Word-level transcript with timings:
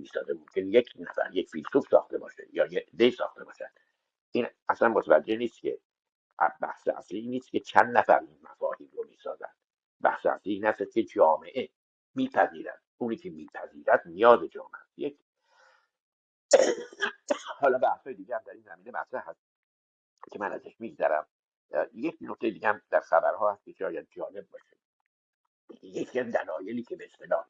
می‌سازه 0.00 0.32
ممکن 0.32 0.66
یک 0.66 0.92
نفر 0.98 1.30
یک 1.32 1.50
فیلسوف 1.50 1.88
ساخته 1.90 2.18
باشه 2.18 2.46
یا 2.52 2.66
یک 2.66 2.90
دی 2.96 3.10
ساخته 3.10 3.44
باشه 3.44 3.72
این 4.32 4.46
اصلا 4.68 4.88
متوجه 4.88 5.36
نیست 5.36 5.60
که 5.60 5.80
بحث 6.60 6.88
اصلی 6.88 7.26
نیست 7.26 7.50
که 7.50 7.60
چند 7.60 7.98
نفر 7.98 8.18
این 8.18 8.38
مفاهیم 8.42 8.90
رو 8.92 9.04
می‌سازن 9.08 9.52
بحث 10.00 10.26
اصلی 10.26 10.52
این 10.52 10.66
است 10.66 10.92
که 10.92 11.02
جامعه 11.02 11.68
میپذیرد. 12.14 12.82
اونی 12.98 13.16
که 13.16 13.30
میپذیرد 13.30 14.02
نیاز 14.06 14.40
جامعه 14.44 14.80
یک 14.96 15.18
حالا 17.60 17.78
بحث 17.78 18.06
دیگه 18.06 18.34
هم 18.34 18.42
در 18.46 18.52
این 18.52 18.62
زمینه 18.62 18.90
مطرح 18.90 19.28
هست 19.30 19.40
که 20.32 20.38
من 20.38 20.52
ازش 20.52 20.80
میگذرم. 20.80 21.26
یک 21.92 22.18
نکته 22.20 22.50
دیگه 22.50 22.68
هم 22.68 22.82
در 22.90 23.00
خبرها 23.00 23.52
هست 23.52 23.64
که 23.64 23.72
شاید 23.72 24.08
جالب 24.10 24.48
باشه. 24.50 24.76
یکی 25.82 26.20
از 26.20 26.32
دلایلی 26.32 26.82
که 26.82 26.96
به 26.96 27.04
اصطلاح 27.04 27.46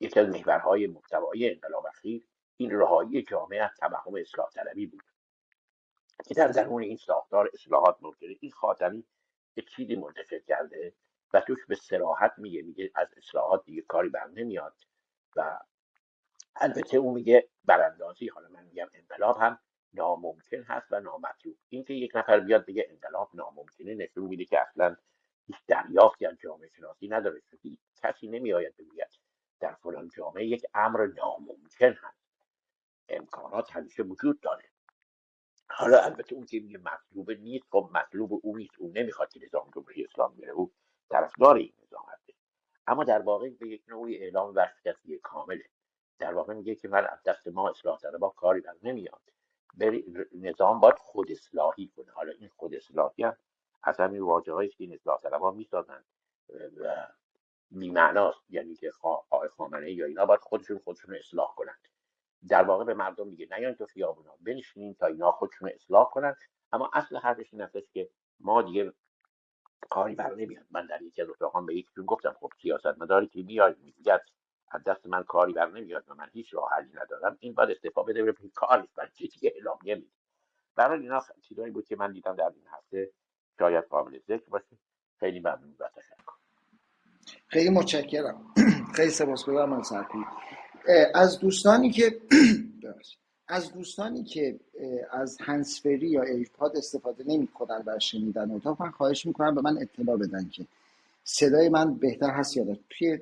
یکی 0.00 0.20
از 0.20 0.28
محورهای 0.28 0.86
محتوایی 0.86 1.50
انقلاب 1.50 1.86
اخیر 1.86 2.26
این 2.56 2.70
رهایی 2.70 3.22
جامعه 3.22 3.62
از 3.62 3.70
توهم 3.80 4.14
اصلاح 4.14 4.50
طلبی 4.50 4.86
بود. 4.86 5.02
که 6.26 6.34
در 6.34 6.48
درون 6.48 6.82
این 6.82 6.96
ساختار 6.96 7.50
اصلاحات 7.54 7.96
ممکنه. 8.00 8.36
این 8.40 8.52
خاتمی 8.52 9.04
یه 9.56 9.64
چیزی 9.64 9.96
منتشر 9.96 10.38
کرده 10.38 10.92
و 11.32 11.40
توش 11.40 11.66
به 11.68 11.74
سراحت 11.74 12.32
میگه 12.36 12.62
میگه 12.62 12.90
از 12.94 13.08
اصلاحات 13.16 13.64
دیگه 13.64 13.82
کاری 13.82 14.08
بر 14.08 14.26
نمیاد 14.26 14.76
و 15.36 15.58
البته 16.56 16.96
اون 16.96 17.14
میگه 17.14 17.48
براندازی 17.64 18.28
حالا 18.28 18.48
من 18.48 18.64
میگم 18.64 18.88
انقلاب 18.94 19.36
هم 19.40 19.58
ناممکن 19.94 20.62
هست 20.62 20.86
و 20.90 21.00
نامطلوب. 21.00 21.56
اینکه 21.68 21.94
یک 21.94 22.16
نفر 22.16 22.40
بیاد 22.40 22.66
بگه 22.66 22.86
انقلاب 22.90 23.30
ناممکنه 23.34 23.94
نشون 23.94 24.24
میده 24.24 24.44
که 24.44 24.60
اصلا 24.60 24.96
هیچ 25.46 25.56
دریافتی 25.66 26.26
از 26.26 26.36
جامعه 26.40 26.68
شناسی 26.68 27.08
نداره. 27.08 27.42
کسی 28.02 28.28
نمیآید 28.28 28.76
بگوید 28.76 29.25
در 29.60 29.74
فلان 29.74 30.08
جامعه 30.08 30.46
یک 30.46 30.62
امر 30.74 31.06
ناممکن 31.06 31.92
هست. 31.92 32.26
امکانات 33.08 33.76
همیشه 33.76 34.02
وجود 34.02 34.40
داره. 34.40 34.70
حالا 35.68 36.02
البته 36.02 36.34
اون 36.34 36.46
که 36.46 36.60
میگه 36.60 36.78
مطلوب 36.78 37.30
نیست 37.30 37.66
خب 37.70 37.90
مطلوب 37.92 38.40
او 38.42 38.56
نیست. 38.56 38.78
او 38.78 38.92
نمی‌خواد 38.94 39.32
که 39.32 39.40
نظام 39.44 39.70
جمهوری 39.74 40.04
اسلام 40.04 40.34
بره. 40.36 40.50
او 40.50 40.72
طرفدار 41.10 41.56
این 41.56 41.72
نظام 41.82 42.04
هست 42.08 42.26
اما 42.86 43.04
در 43.04 43.22
واقع 43.22 43.50
به 43.50 43.68
یک 43.68 43.82
نوعی 43.88 44.16
اعلام 44.16 44.54
ورشکستی 44.54 45.18
کامله. 45.18 45.64
در 46.18 46.34
واقع 46.34 46.54
میگه 46.54 46.74
که 46.74 46.88
من 46.88 47.06
از 47.06 47.22
دست 47.22 47.48
ما 47.48 47.70
اصلاح 47.70 47.98
با 48.20 48.28
کاری 48.28 48.60
بر 48.60 48.74
نمیاد. 48.82 49.22
نظام 50.32 50.80
باید 50.80 50.98
خود 50.98 51.30
اصلاحی 51.30 51.88
کنه. 51.88 52.12
حالا 52.12 52.32
این 52.32 52.48
خود 52.48 52.74
اصلاحی 52.74 53.22
هم 53.22 53.36
از 53.82 54.00
همین 54.00 54.22
واجه 54.22 54.68
که 54.68 54.76
این 54.78 54.94
اصلاح 54.94 55.20
طلبا 55.20 55.50
می‌سازن 55.50 56.04
و 56.76 57.06
بیمعناست 57.70 58.40
یعنی 58.48 58.74
که 58.74 58.90
خامنه 59.56 59.92
یا 59.92 60.06
اینا 60.06 60.26
باید 60.26 60.40
خودشون 60.40 60.78
خودشون 60.78 61.14
اصلاح 61.14 61.54
کنند 61.54 61.88
در 62.48 62.62
واقع 62.62 62.84
به 62.84 62.94
مردم 62.94 63.28
میگه 63.28 63.48
نیاین 63.58 63.74
تو 63.74 63.86
خیابونا 63.86 64.36
بنشینین 64.40 64.94
تا 64.94 65.06
اینا 65.06 65.32
خودشون 65.32 65.68
اصلاح 65.68 66.10
کنن. 66.10 66.36
اما 66.72 66.90
اصل 66.92 67.16
حرفش 67.16 67.52
این 67.52 67.62
است 67.62 67.92
که 67.92 68.10
ما 68.40 68.62
دیگه 68.62 68.92
کاری 69.90 70.14
بر 70.14 70.34
نمیاد. 70.34 70.66
من 70.70 70.86
در 70.86 71.02
یکی 71.02 71.22
از 71.22 71.28
اتاقان 71.28 71.66
به 71.66 71.76
یکیشون 71.76 72.06
گفتم 72.06 72.36
خب 72.40 72.52
سیاست 72.62 72.86
مداری 72.86 73.26
که 73.26 73.42
بیاید 73.42 73.78
میگه 73.78 74.20
از 74.70 74.84
دست 74.84 75.06
من 75.06 75.22
کاری 75.22 75.52
بر 75.52 75.70
نمیاد 75.70 76.04
و 76.08 76.14
من 76.14 76.30
هیچ 76.32 76.54
راه 76.54 76.70
حلی 76.70 76.92
ندارم. 76.94 77.36
این 77.40 77.54
باید 77.54 77.70
استفا 77.70 78.02
بده 78.02 78.22
به 78.22 78.34
کار 78.54 78.80
نیست. 78.80 78.98
من 78.98 79.08
چیزی 79.14 79.48
اعلامیه 79.48 79.94
میده 79.94 80.10
برای 80.74 81.00
اینا 81.00 81.22
چیزایی 81.42 81.70
بود 81.70 81.86
که 81.86 81.96
من 81.96 82.12
دیدم 82.12 82.36
در 82.36 82.52
این 82.54 82.66
هفته 82.66 83.12
شاید 83.58 83.84
قابل 83.84 84.18
ذکر 84.18 84.50
باشه. 84.50 84.78
خیلی 85.20 85.40
ممنون. 85.40 85.76
و 85.80 85.88
خیلی 87.48 87.70
متشکرم. 87.70 88.40
خیلی 88.94 89.10
سپاسگزارم 89.10 89.70
من 89.70 89.82
سرپی 89.82 90.18
از 91.14 91.38
دوستانی 91.38 91.90
که 91.90 92.20
از 93.48 93.72
دوستانی 93.72 94.24
که 94.24 94.60
از 95.10 95.38
هنسفری 95.40 96.08
یا 96.08 96.22
AirPod 96.22 96.76
استفاده 96.76 97.24
نمی 97.26 97.46
کنن 97.46 97.82
و 97.86 97.98
شنیدن 97.98 98.50
اتاق 98.50 98.82
من 98.82 98.90
خواهش 98.90 99.26
می‌کنم 99.26 99.54
به 99.54 99.60
من 99.60 99.78
اطلاع 99.78 100.16
بدن 100.16 100.48
که 100.48 100.66
صدای 101.24 101.68
من 101.68 101.94
بهتر 101.94 102.30
هست 102.30 102.56
یا 102.56 102.78
توی 102.90 103.18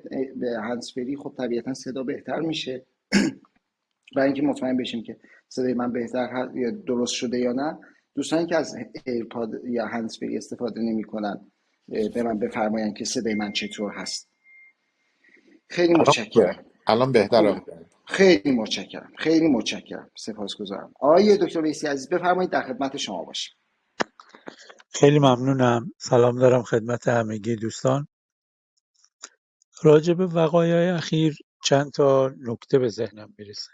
هنسفری 0.63 1.17
خب 1.17 1.33
طبیعتا 1.37 1.73
صدا 1.73 2.03
بهتر 2.03 2.39
میشه. 2.39 2.81
برای 4.15 4.25
اینکه 4.25 4.41
مطمئن 4.41 4.77
بشیم 4.77 5.03
که 5.03 5.17
صدای 5.49 5.73
من 5.73 5.91
بهتر 5.91 6.27
هست 6.27 6.55
یا 6.55 6.71
درست 6.71 7.13
شده 7.13 7.39
یا 7.39 7.53
نه. 7.53 7.77
دوستانی 8.15 8.45
که 8.45 8.55
از 8.55 8.75
AirPod 9.05 9.65
یا 9.65 9.87
هنسفری 9.87 10.37
استفاده 10.37 10.81
نمی‌کنن 10.81 11.51
به 11.87 12.23
من 12.23 12.39
بفرماین 12.39 12.93
که 12.93 13.05
صدای 13.05 13.33
من 13.33 13.51
چطور 13.51 13.93
هست. 13.93 14.29
خیلی 15.69 15.93
متشکرم. 15.93 16.65
الان 16.87 17.11
بهتر 17.11 17.61
خیلی 18.05 18.51
متشکرم. 18.51 19.13
خیلی 19.17 19.47
متشکرم. 19.47 20.11
سپاسگزارم. 20.17 20.93
آقای 20.99 21.37
دکتر 21.37 21.61
ویسی 21.61 21.87
عزیز 21.87 22.09
بفرمایید 22.09 22.51
در 22.51 22.61
خدمت 22.61 22.97
شما 22.97 23.23
باشیم 23.23 23.55
خیلی 24.93 25.19
ممنونم. 25.19 25.93
سلام 25.97 26.39
دارم 26.39 26.63
خدمت 26.63 27.07
همگی 27.07 27.55
دوستان. 27.55 28.07
راجع 29.83 30.13
به 30.13 30.25
وقایع 30.25 30.95
اخیر 30.95 31.37
چند 31.63 31.91
تا 31.91 32.33
نکته 32.37 32.79
به 32.79 32.89
ذهنم 32.89 33.33
می‌رسه. 33.37 33.71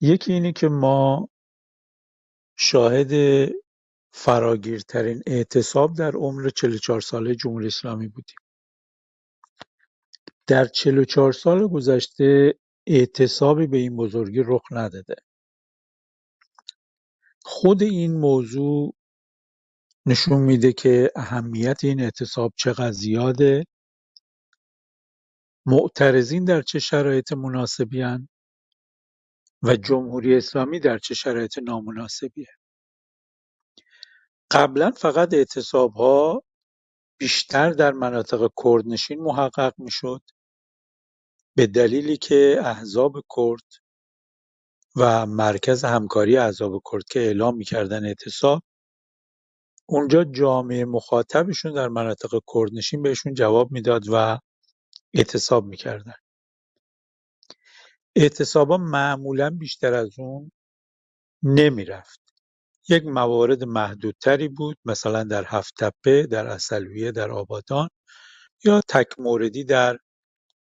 یکی 0.00 0.32
اینه 0.32 0.52
که 0.52 0.68
ما 0.68 1.28
شاهد 2.56 3.12
فراگیرترین 4.12 5.22
اعتصاب 5.26 5.96
در 5.96 6.12
عمر 6.12 6.48
44 6.48 7.00
ساله 7.00 7.34
جمهوری 7.34 7.66
اسلامی 7.66 8.08
بودیم. 8.08 8.36
در 10.46 10.64
44 10.64 11.32
سال 11.32 11.68
گذشته 11.68 12.58
اعتصابی 12.86 13.66
به 13.66 13.78
این 13.78 13.96
بزرگی 13.96 14.42
رخ 14.46 14.62
نداده. 14.70 15.16
خود 17.42 17.82
این 17.82 18.20
موضوع 18.20 18.94
نشون 20.06 20.42
میده 20.42 20.72
که 20.72 21.10
اهمیت 21.16 21.84
این 21.84 22.00
اعتصاب 22.00 22.52
چقدر 22.56 22.92
زیاده. 22.92 23.64
معترضین 25.66 26.44
در 26.44 26.62
چه 26.62 26.78
شرایط 26.78 27.32
مناسبی 27.32 28.02
و 29.62 29.76
جمهوری 29.76 30.36
اسلامی 30.36 30.80
در 30.80 30.98
چه 30.98 31.14
شرایط 31.14 31.58
نامناسبیه. 31.58 32.57
قبلا 34.50 34.90
فقط 34.90 35.34
اعتصاب 35.34 35.94
ها 35.94 36.42
بیشتر 37.20 37.70
در 37.70 37.92
مناطق 37.92 38.50
کردنشین 38.64 39.20
محقق 39.20 39.74
می‌شد. 39.78 40.22
به 41.56 41.66
دلیلی 41.66 42.16
که 42.16 42.60
احزاب 42.64 43.12
کرد 43.36 43.64
و 44.96 45.26
مرکز 45.26 45.84
همکاری 45.84 46.36
احزاب 46.36 46.82
کرد 46.92 47.04
که 47.04 47.20
اعلام 47.20 47.56
می‌کردن 47.56 48.06
اعتصاب 48.06 48.62
اونجا 49.86 50.24
جامعه 50.24 50.84
مخاطبشون 50.84 51.72
در 51.74 51.88
مناطق 51.88 52.40
کردنشین 52.54 53.02
بهشون 53.02 53.34
جواب 53.34 53.72
می‌داد 53.72 54.02
و 54.12 54.38
اعتصاب 55.14 55.66
می‌کردن. 55.66 56.14
اعتصابا 58.16 58.76
معمولا 58.76 59.50
بیشتر 59.50 59.94
از 59.94 60.18
اون 60.18 60.52
نمی‌رفت. 61.42 62.27
یک 62.88 63.04
موارد 63.06 63.64
محدودتری 63.64 64.48
بود 64.48 64.78
مثلا 64.84 65.24
در 65.24 65.44
هفت 65.46 65.74
تپه 65.78 66.26
در 66.26 66.46
اصلویه 66.46 67.12
در 67.12 67.30
آبادان 67.30 67.88
یا 68.64 68.80
تک 68.88 69.06
موردی 69.18 69.64
در 69.64 69.98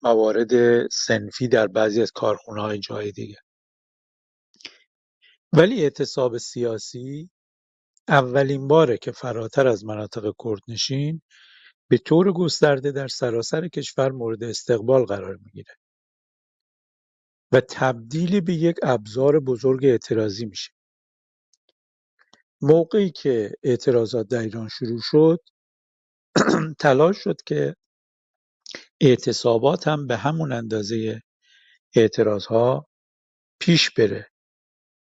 موارد 0.02 0.52
سنفی 0.88 1.48
در 1.48 1.66
بعضی 1.66 2.02
از 2.02 2.12
کارخونه 2.12 2.62
های 2.62 2.78
جای 2.78 3.12
دیگه. 3.12 3.36
ولی 5.52 5.82
اعتصاب 5.82 6.38
سیاسی 6.38 7.30
اولین 8.08 8.68
باره 8.68 8.98
که 8.98 9.12
فراتر 9.12 9.68
از 9.68 9.84
مناطق 9.84 10.32
کردنشین 10.44 11.22
به 11.88 11.98
طور 11.98 12.32
گسترده 12.32 12.92
در 12.92 13.08
سراسر 13.08 13.68
کشور 13.68 14.12
مورد 14.12 14.44
استقبال 14.44 15.04
قرار 15.04 15.38
می‌گیره 15.44 15.74
و 17.52 17.60
تبدیل 17.60 18.40
به 18.40 18.54
یک 18.54 18.76
ابزار 18.82 19.40
بزرگ 19.40 19.84
اعتراضی 19.84 20.46
میشه. 20.46 20.77
موقعی 22.62 23.10
که 23.10 23.52
اعتراضات 23.62 24.28
در 24.28 24.38
ایران 24.40 24.68
شروع 24.68 25.00
شد 25.02 25.40
تلاش 26.80 27.16
شد 27.18 27.36
که 27.46 27.76
اعتصابات 29.00 29.88
هم 29.88 30.06
به 30.06 30.16
همون 30.16 30.52
اندازه 30.52 31.22
اعتراضها 31.96 32.86
پیش 33.60 33.90
بره. 33.90 34.28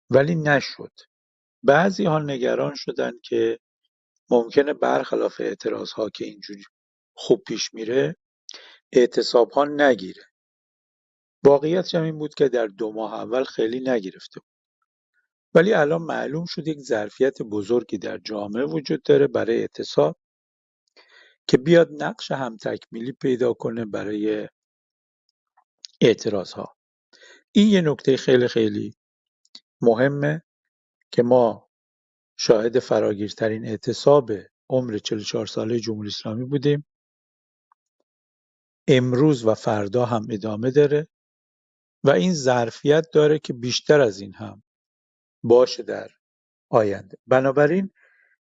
ولی 0.09 0.35
نشد. 0.35 0.91
بعضی 1.63 2.05
ها 2.05 2.19
نگران 2.19 2.73
شدن 2.75 3.11
که 3.23 3.59
ممکنه 4.31 4.73
برخلاف 4.73 5.41
اعتراض 5.41 5.91
ها 5.91 6.09
که 6.09 6.25
اینجوری 6.25 6.63
خوب 7.17 7.43
پیش 7.47 7.73
میره 7.73 8.15
اعتصاب 8.93 9.51
ها 9.51 9.65
نگیره. 9.65 10.23
واقعیت 11.45 11.95
هم 11.95 12.03
این 12.03 12.19
بود 12.19 12.33
که 12.33 12.49
در 12.49 12.67
دو 12.67 12.91
ماه 12.93 13.13
اول 13.13 13.43
خیلی 13.43 13.79
نگرفته 13.79 14.41
ولی 15.53 15.73
الان 15.73 16.01
معلوم 16.01 16.45
شد 16.45 16.67
یک 16.67 16.79
ظرفیت 16.79 17.41
بزرگی 17.41 17.97
در 17.97 18.17
جامعه 18.17 18.65
وجود 18.65 19.03
داره 19.03 19.27
برای 19.27 19.61
اعتصاب 19.61 20.17
که 21.47 21.57
بیاد 21.57 22.03
نقش 22.03 22.31
هم 22.31 22.57
تکمیلی 22.57 23.11
پیدا 23.11 23.53
کنه 23.53 23.85
برای 23.85 24.47
اعتراض 26.01 26.53
ها 26.53 26.75
این 27.51 27.67
یه 27.67 27.81
نکته 27.81 28.17
خیلی 28.17 28.47
خیلی 28.47 28.95
مهمه 29.81 30.43
که 31.11 31.23
ما 31.23 31.69
شاهد 32.37 32.79
فراگیرترین 32.79 33.65
اعتصاب 33.65 34.31
عمر 34.69 34.97
44 34.97 35.45
ساله 35.47 35.79
جمهوری 35.79 36.07
اسلامی 36.07 36.45
بودیم. 36.45 36.85
امروز 38.87 39.45
و 39.45 39.53
فردا 39.53 40.05
هم 40.05 40.27
ادامه 40.31 40.71
داره 40.71 41.07
و 42.03 42.09
این 42.09 42.33
ظرفیت 42.33 43.07
داره 43.13 43.39
که 43.39 43.53
بیشتر 43.53 44.01
از 44.01 44.21
این 44.21 44.33
هم 44.33 44.63
باشه 45.44 45.83
در 45.83 46.09
آینده. 46.69 47.18
بنابراین 47.27 47.91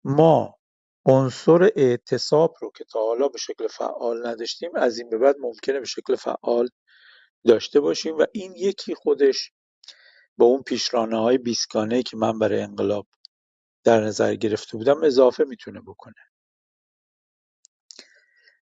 ما 0.03 0.57
عنصر 1.05 1.63
اعتصاب 1.75 2.55
رو 2.61 2.71
که 2.75 2.85
تا 2.85 2.99
حالا 2.99 3.27
به 3.27 3.37
شکل 3.37 3.67
فعال 3.67 4.27
نداشتیم 4.27 4.71
از 4.75 4.99
این 4.99 5.09
به 5.09 5.17
بعد 5.17 5.35
ممکنه 5.39 5.79
به 5.79 5.85
شکل 5.85 6.15
فعال 6.15 6.69
داشته 7.45 7.79
باشیم 7.79 8.17
و 8.17 8.25
این 8.33 8.53
یکی 8.57 8.95
خودش 8.95 9.51
با 10.37 10.45
اون 10.45 10.63
پیشرانه 10.63 11.19
های 11.19 11.37
بیسکانه 11.37 12.03
که 12.03 12.17
من 12.17 12.39
برای 12.39 12.61
انقلاب 12.61 13.07
در 13.83 14.01
نظر 14.01 14.35
گرفته 14.35 14.77
بودم 14.77 15.03
اضافه 15.03 15.43
می‌تونه 15.43 15.81
بکنه. 15.81 16.15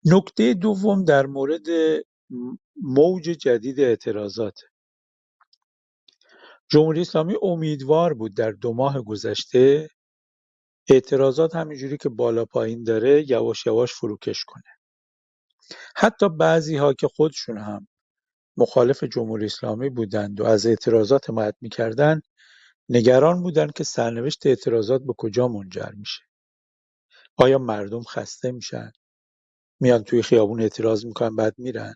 نکته 0.04 0.54
دوم 0.54 1.04
در 1.04 1.26
مورد 1.26 1.66
موج 2.82 3.24
جدید 3.24 3.80
اعتراضات 3.80 4.60
جمهوری 6.70 7.00
اسلامی 7.00 7.34
امیدوار 7.42 8.14
بود 8.14 8.34
در 8.36 8.50
دو 8.50 8.72
ماه 8.72 9.02
گذشته 9.02 9.88
اعتراضات 10.88 11.56
همینجوری 11.56 11.96
که 11.96 12.08
بالا 12.08 12.44
پایین 12.44 12.84
داره 12.84 13.30
یواش 13.30 13.66
یواش 13.66 13.92
فروکش 13.94 14.44
کنه. 14.44 14.62
حتی 15.96 16.28
بعضی 16.28 16.76
ها 16.76 16.94
که 16.94 17.08
خودشون 17.08 17.58
هم 17.58 17.88
مخالف 18.56 19.04
جمهوری 19.04 19.46
اسلامی 19.46 19.90
بودند 19.90 20.40
و 20.40 20.44
از 20.44 20.66
اعتراضات 20.66 21.30
حمایت 21.30 21.54
می‌کردند 21.60 22.22
نگران 22.88 23.42
بودند 23.42 23.72
که 23.72 23.84
سرنوشت 23.84 24.46
اعتراضات 24.46 25.02
به 25.02 25.14
کجا 25.18 25.48
منجر 25.48 25.90
میشه. 25.96 26.20
آیا 27.36 27.58
مردم 27.58 28.02
خسته 28.02 28.52
میشن؟ 28.52 28.92
میان 29.80 30.04
توی 30.04 30.22
خیابون 30.22 30.62
اعتراض 30.62 31.06
می‌کنن 31.06 31.36
بعد 31.36 31.54
میرن. 31.58 31.94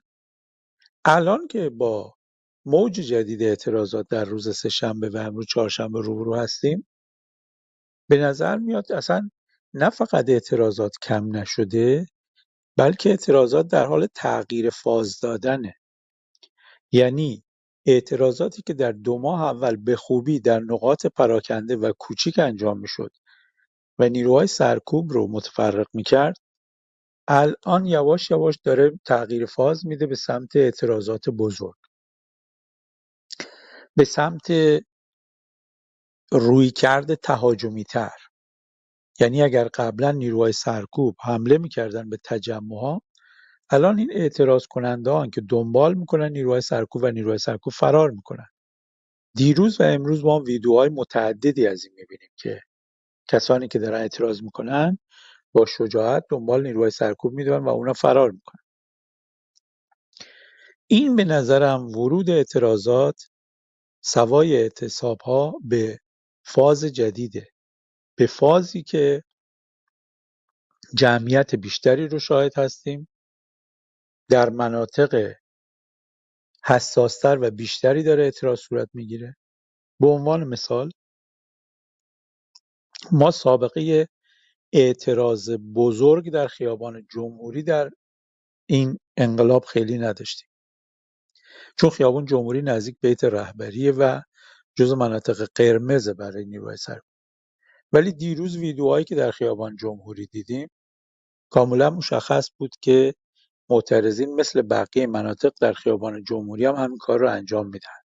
الان 1.05 1.47
که 1.47 1.71
با 1.71 2.15
موج 2.67 2.93
جدید 2.93 3.43
اعتراضات 3.43 4.06
در 4.11 4.25
روز 4.25 4.56
سهشنبه 4.56 5.09
و 5.11 5.17
امروز 5.17 5.47
چهارشنبه 5.49 6.00
روبرو 6.00 6.37
هستیم. 6.37 6.88
به 8.11 8.17
نظر 8.17 8.56
میاد 8.59 8.93
اصلا 8.93 9.31
نه 9.75 9.91
فقط 9.91 10.29
اعتراضات 10.29 10.93
کم 11.03 11.37
نشده 11.37 12.06
بلکه 12.79 13.11
اعتراضات 13.11 13.67
در 13.69 13.87
حال 13.87 14.09
تغییر 14.14 14.70
فاز 14.70 15.20
دادنه. 15.20 15.75
یعنی 16.93 17.44
اعتراضاتی 17.87 18.62
که 18.67 18.75
در 18.75 18.93
دو 18.93 19.19
ماه 19.19 19.43
اول 19.43 19.76
به 19.76 19.97
خوبی 19.97 20.41
در 20.41 20.61
نقاط 20.61 21.06
پراکنده 21.06 21.76
و 21.76 21.93
کوچیک 21.99 22.38
انجام 22.38 22.79
می‌شد 22.81 23.11
و 23.99 24.08
نیروهای 24.08 24.47
سرکوب 24.47 25.12
رو 25.12 25.29
متفرق 25.29 25.87
می‌کرد 25.94 26.37
الان 27.29 27.87
یواش 27.87 28.31
یواش 28.31 28.56
داره 28.65 29.00
تغییر 29.06 29.47
فاز 29.47 29.87
میده 29.87 30.06
به 30.06 30.15
سمت 30.15 30.56
اعتراضات 30.56 31.31
بزرگ. 31.31 31.81
به 33.97 34.05
سمت 34.05 34.47
رویکرد 36.33 37.15
تهاجمی 37.15 37.85
تر 37.85 38.17
یعنی 39.21 39.43
اگر 39.43 39.69
قبلا 39.75 40.11
نیروهای 40.12 40.53
سرکوب 40.53 41.17
حمله 41.25 41.59
می‌کردن 41.59 42.11
به 42.11 42.19
تجمعها 42.25 43.03
الان 43.71 43.99
این 43.99 44.11
اعتراض 44.12 44.67
کنندگان 44.67 45.31
که 45.31 45.41
دنبال 45.41 45.94
می‌کنن 45.94 46.33
نیروهای 46.33 46.61
سرکوب 46.61 47.03
و 47.03 47.11
نیروهای 47.11 47.39
سرکوب 47.39 47.73
فرار 47.73 48.11
می‌کنن. 48.11 48.47
دیروز 49.37 49.81
و 49.81 49.85
امروز 49.85 50.25
ما 50.25 50.41
ویدیوهای 50.41 50.89
متعددی 50.89 51.67
از 51.67 51.85
این 51.85 51.94
می‌بینیم 51.94 52.31
که 52.37 52.61
کسانی 53.29 53.69
که 53.69 53.79
دارن 53.79 54.00
اعتراض 54.00 54.43
می‌کنن 54.43 54.99
با 55.53 55.67
شجاعت 55.67 56.25
دنبال 56.31 56.62
نیروهای 56.62 56.91
سرکوب 56.91 57.33
می‌دونن 57.33 57.65
و 57.65 57.69
اونا 57.69 57.93
فرار 57.93 58.31
می‌کنن. 58.31 58.62
این 60.87 61.17
به 61.17 61.25
نظرم 61.25 61.87
ورود 61.87 62.31
اعتراضات 62.31 63.31
سوای 64.05 64.57
اعتصاب 64.57 65.21
ها 65.21 65.55
به 65.65 65.99
فاز 66.45 66.85
جدیده. 66.85 67.49
به 68.17 68.27
فازی 68.27 68.83
که 68.83 69.25
جمعیت 70.95 71.55
بیشتری 71.55 72.09
رو 72.09 72.19
شاهد 72.19 72.59
هستیم 72.59 73.09
در 74.31 74.51
مناطق 74.51 75.35
حساستر 76.65 77.39
و 77.41 77.51
بیشتری 77.51 78.03
داره 78.03 78.25
اعتراض 78.25 78.61
صورت 78.61 78.89
می‌گیره. 78.95 79.37
به 80.01 80.07
عنوان 80.09 80.45
مثال 80.45 80.91
ما 83.13 83.31
سابقه 83.31 84.09
اعتراض 84.73 85.51
بزرگ 85.51 86.33
در 86.33 86.47
خیابان 86.47 87.07
جمهوری 87.15 87.63
در 87.63 87.91
این 88.67 88.99
انقلاب 89.17 89.65
خیلی 89.65 89.99
نداشتیم. 89.99 90.49
چون 91.79 91.91
خیابان 91.91 92.25
جمهوری 92.25 92.63
نزدیک 92.63 92.97
بیت 93.01 93.25
رهبریه 93.25 93.93
و 93.93 94.21
جز 94.75 94.93
مناطق 94.93 95.49
قرمز 95.55 96.09
برای 96.09 96.45
نیروهای 96.45 96.77
سرکوب 96.77 97.13
ولی 97.93 98.13
دیروز 98.13 98.57
ویدیوهایی 98.57 99.05
که 99.05 99.15
در 99.15 99.31
خیابان 99.31 99.77
جمهوری 99.77 100.27
دیدیم 100.27 100.69
کاملا 101.51 101.91
مشخص 101.91 102.51
بود 102.59 102.71
که 102.81 103.15
معترضین 103.71 104.35
مثل 104.35 104.63
بقیه 104.63 105.07
مناطق 105.07 105.53
در 105.61 105.73
خیابان 105.73 106.25
جمهوری 106.25 106.65
هم 106.65 106.75
همین 106.75 106.99
کار 106.99 107.21
رو 107.21 107.31
انجام 107.31 107.67
میدن. 107.67 108.03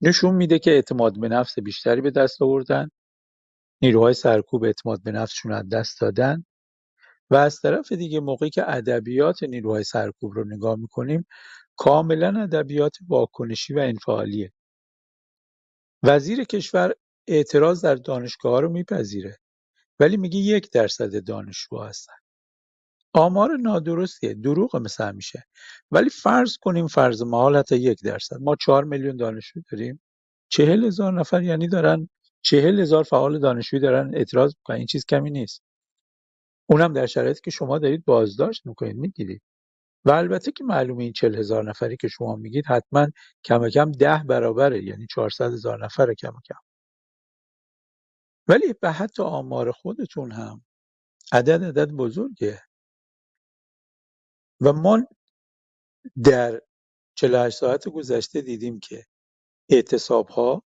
نشون 0.00 0.34
میده 0.34 0.58
که 0.58 0.70
اعتماد 0.70 1.20
به 1.20 1.28
نفس 1.28 1.58
بیشتری 1.58 2.00
به 2.00 2.10
دست 2.10 2.42
آوردن 2.42 2.90
نیروهای 3.82 4.14
سرکوب 4.14 4.64
اعتماد 4.64 5.02
به 5.02 5.12
نفسشون 5.12 5.52
از 5.52 5.68
دست 5.68 6.00
دادن 6.00 6.44
و 7.30 7.36
از 7.36 7.60
طرف 7.60 7.92
دیگه 7.92 8.20
موقعی 8.20 8.50
که 8.50 8.70
ادبیات 8.70 9.42
نیروهای 9.42 9.84
سرکوب 9.84 10.32
رو 10.32 10.44
نگاه 10.44 10.76
می‌کنیم 10.76 11.26
کاملا 11.80 12.42
ادبیات 12.42 12.96
واکنشی 13.08 13.74
و 13.74 13.78
انفعالیه. 13.78 14.52
وزیر 16.02 16.44
کشور 16.44 16.94
اعتراض 17.28 17.84
در 17.84 17.94
دانشگاه 17.94 18.60
رو 18.60 18.68
میپذیره 18.68 19.38
ولی 20.00 20.16
میگه 20.16 20.38
یک 20.38 20.70
درصد 20.70 21.24
دانشجو 21.24 21.78
هستن. 21.78 22.12
آمار 23.14 23.56
نادرستیه 23.56 24.34
دروغ 24.34 24.76
مثل 24.76 25.04
همیشه. 25.04 25.44
ولی 25.90 26.10
فرض 26.10 26.56
کنیم 26.56 26.86
فرض 26.86 27.22
محال 27.22 27.56
حتی 27.56 27.76
یک 27.76 28.02
درصد. 28.04 28.36
ما 28.40 28.56
چهار 28.56 28.84
میلیون 28.84 29.16
دانشجو 29.16 29.60
داریم. 29.72 30.02
چهل 30.48 30.84
هزار 30.84 31.12
نفر 31.12 31.42
یعنی 31.42 31.68
دارن 31.68 32.08
چهل 32.42 32.80
هزار 32.80 33.04
فعال 33.04 33.38
دانشجویی 33.38 33.82
دارن 33.82 34.14
اعتراض 34.14 34.54
می‌کنن 34.56 34.76
این 34.76 34.86
چیز 34.86 35.06
کمی 35.06 35.30
نیست. 35.30 35.62
اونم 36.70 36.92
در 36.92 37.06
شرایطی 37.06 37.40
که 37.44 37.50
شما 37.50 37.78
دارید 37.78 38.04
بازداشت 38.04 38.66
می‌کنید 38.66 38.96
می‌گیرید. 38.96 39.42
و 40.04 40.10
البته 40.10 40.52
که 40.52 40.64
معلومه 40.64 41.04
این 41.04 41.12
چهل 41.12 41.36
هزار 41.36 41.64
نفری 41.70 41.96
که 41.96 42.08
شما 42.08 42.36
میگید 42.36 42.66
حتما 42.66 43.06
کم 43.44 43.70
کم 43.70 43.92
ده 43.92 44.24
برابره 44.28 44.84
یعنی 44.84 45.06
چهارصد 45.10 45.52
هزار 45.52 45.84
نفر 45.84 46.14
کم 46.14 46.32
کم 46.48 46.60
ولی 48.48 48.72
به 48.82 48.92
حتی 48.92 49.22
آمار 49.22 49.72
خودتون 49.72 50.32
هم 50.32 50.64
عدد 51.32 51.64
عدد 51.64 51.90
بزرگه 51.90 52.62
و 54.60 54.72
ما 54.72 55.06
در 56.24 56.62
48 57.18 57.58
ساعت 57.58 57.88
گذشته 57.88 58.40
دیدیم 58.40 58.80
که 58.80 59.06
اعتصابها، 59.70 60.62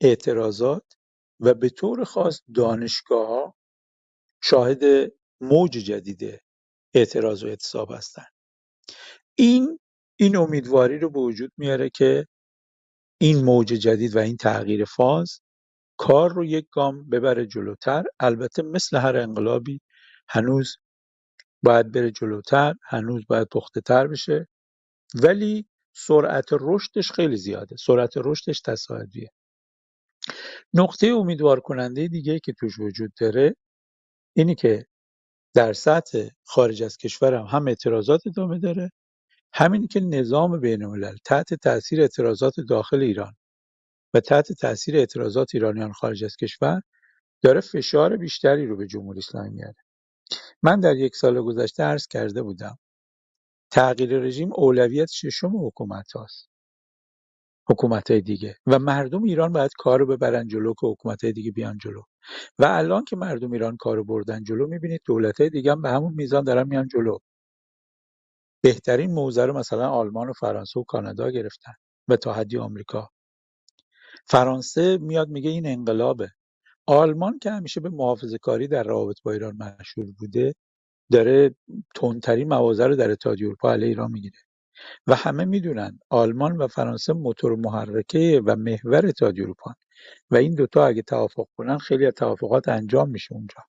اعتراضات 0.00 0.84
و 1.40 1.54
به 1.54 1.70
طور 1.70 2.04
خاص 2.04 2.42
دانشگاه 2.54 3.54
شاهد 4.42 4.82
موج 5.40 5.70
جدید 5.70 6.42
اعتراض 6.94 7.44
و 7.44 7.46
اعتصاب 7.46 7.92
هستند. 7.92 8.37
این 9.38 9.78
این 10.20 10.36
امیدواری 10.36 10.98
رو 10.98 11.10
به 11.10 11.20
وجود 11.20 11.52
میاره 11.56 11.90
که 11.90 12.26
این 13.20 13.44
موج 13.44 13.66
جدید 13.68 14.16
و 14.16 14.18
این 14.18 14.36
تغییر 14.36 14.84
فاز 14.84 15.40
کار 15.98 16.32
رو 16.32 16.44
یک 16.44 16.66
گام 16.72 17.10
ببره 17.10 17.46
جلوتر. 17.46 18.04
البته 18.20 18.62
مثل 18.62 18.96
هر 18.96 19.16
انقلابی 19.16 19.80
هنوز 20.28 20.76
باید 21.64 21.92
بره 21.92 22.10
جلوتر 22.10 22.74
هنوز 22.82 23.24
باید 23.28 23.48
پخته 23.52 23.80
تر 23.80 24.06
بشه. 24.06 24.48
ولی 25.22 25.66
سرعت 25.96 26.46
رشدش 26.52 27.12
خیلی 27.12 27.36
زیاده 27.36 27.76
سرعت 27.76 28.12
رشدش 28.16 28.60
تصاعدیه. 28.60 29.30
نقطه 30.74 31.06
امیدوار 31.06 31.60
کننده 31.60 32.08
دیگه 32.08 32.40
که 32.40 32.52
توش 32.52 32.78
وجود 32.78 33.12
داره 33.20 33.56
اینی 34.36 34.54
که 34.54 34.86
در 35.54 35.72
سطح 35.72 36.28
خارج 36.44 36.82
از 36.82 36.96
کشور 36.96 37.34
هم, 37.34 37.68
اعتراضات 37.68 38.26
ادامه 38.26 38.58
داره. 38.58 38.92
همینی 39.52 39.86
که 39.86 40.00
نظام 40.00 40.60
بین 40.60 40.84
الملل 40.84 41.16
تحت 41.24 41.54
تاثیر 41.54 42.00
اعتراضات 42.00 42.54
داخل 42.68 43.00
ایران 43.00 43.34
و 44.14 44.20
تحت 44.20 44.52
تاثیر 44.52 44.96
اعتراضات 44.96 45.54
ایرانیان 45.54 45.92
خارج 45.92 46.24
از 46.24 46.36
کشور 46.36 46.82
داره 47.42 47.60
فشار 47.60 48.16
بیشتری 48.16 48.66
رو 48.66 48.76
به 48.76 48.86
جمهوری 48.86 49.18
اسلامی 49.18 49.50
میاره. 49.50 49.74
من 50.62 50.80
در 50.80 50.96
یک 50.96 51.16
سال 51.16 51.42
گذشته 51.42 51.82
عرض 51.82 52.06
کرده 52.06 52.42
بودم 52.42 52.78
تغییر 53.72 54.18
رژیم 54.18 54.52
اولویت 54.52 55.10
ششم 55.10 55.66
حکومت 55.66 56.12
هاست. 56.12 56.50
حکومت 57.70 58.10
های 58.10 58.20
دیگه. 58.20 58.56
و 58.66 58.78
مردم 58.78 59.22
ایران 59.22 59.52
باید 59.52 59.70
کار 59.78 59.98
رو 60.00 60.06
ببرن 60.06 60.48
جلو 60.48 60.74
که 60.74 60.86
حکومت 60.86 61.24
های 61.24 61.32
دیگه 61.32 61.50
بیان 61.52 61.78
جلو. 61.78 62.02
و 62.58 62.64
الان 62.66 63.04
که 63.04 63.16
مردم 63.16 63.52
ایران 63.52 63.76
کار 63.76 64.02
بردن 64.02 64.44
جلو 64.44 64.66
می‌بینید 64.66 65.00
دولت 65.06 65.40
های 65.40 65.50
دیگه 65.50 65.72
هم 65.72 65.82
به 65.82 65.90
همون 65.90 66.14
میزان 66.14 66.44
دارن 66.44 66.68
میان 66.68 66.88
جلو. 66.88 67.18
بهترین 68.62 69.12
موضع 69.14 69.46
رو 69.46 69.58
مثلا 69.58 69.90
آلمان 69.90 70.30
و 70.30 70.32
فرانسه 70.32 70.80
و 70.80 70.84
کانادا 70.84 71.30
گرفتن 71.30 71.72
و 72.08 72.16
تا 72.16 72.32
حدی 72.32 72.58
آمریکا. 72.58 73.10
فرانسه 74.26 74.98
میاد 74.98 75.28
میگه 75.28 75.50
این 75.50 75.66
انقلابه. 75.66 76.30
آلمان 76.86 77.38
که 77.38 77.50
همیشه 77.50 77.80
به 77.80 77.90
محافظه 77.90 78.38
کاری 78.38 78.68
در 78.68 78.82
روابط 78.82 79.16
با 79.24 79.32
ایران 79.32 79.56
مشهور 79.80 80.12
بوده 80.20 80.54
داره 81.12 81.56
تندترین 81.96 82.48
مواضع 82.48 82.86
رو 82.86 82.96
در 82.96 83.10
اتحادیه 83.10 83.46
اروپا 83.46 83.72
علیه 83.72 83.88
ایران 83.88 84.12
می‌گیره. 84.12 84.38
و 85.06 85.14
همه 85.14 85.44
می‌دونن 85.44 85.98
آلمان 86.10 86.56
و 86.56 86.68
فرانسه 86.68 87.12
موتور 87.12 87.56
محرکه 87.56 88.42
و 88.46 88.56
محور 88.56 89.06
اتحادیه 89.06 89.44
اروپا 89.44 89.74
و 90.30 90.36
این 90.36 90.54
دوتا 90.54 90.86
اگه 90.86 91.02
توافق 91.02 91.46
کنن 91.56 91.78
خیلی 91.78 92.06
از 92.06 92.12
توافقات 92.14 92.68
انجام 92.68 93.10
میشه 93.10 93.34
اونجا. 93.34 93.62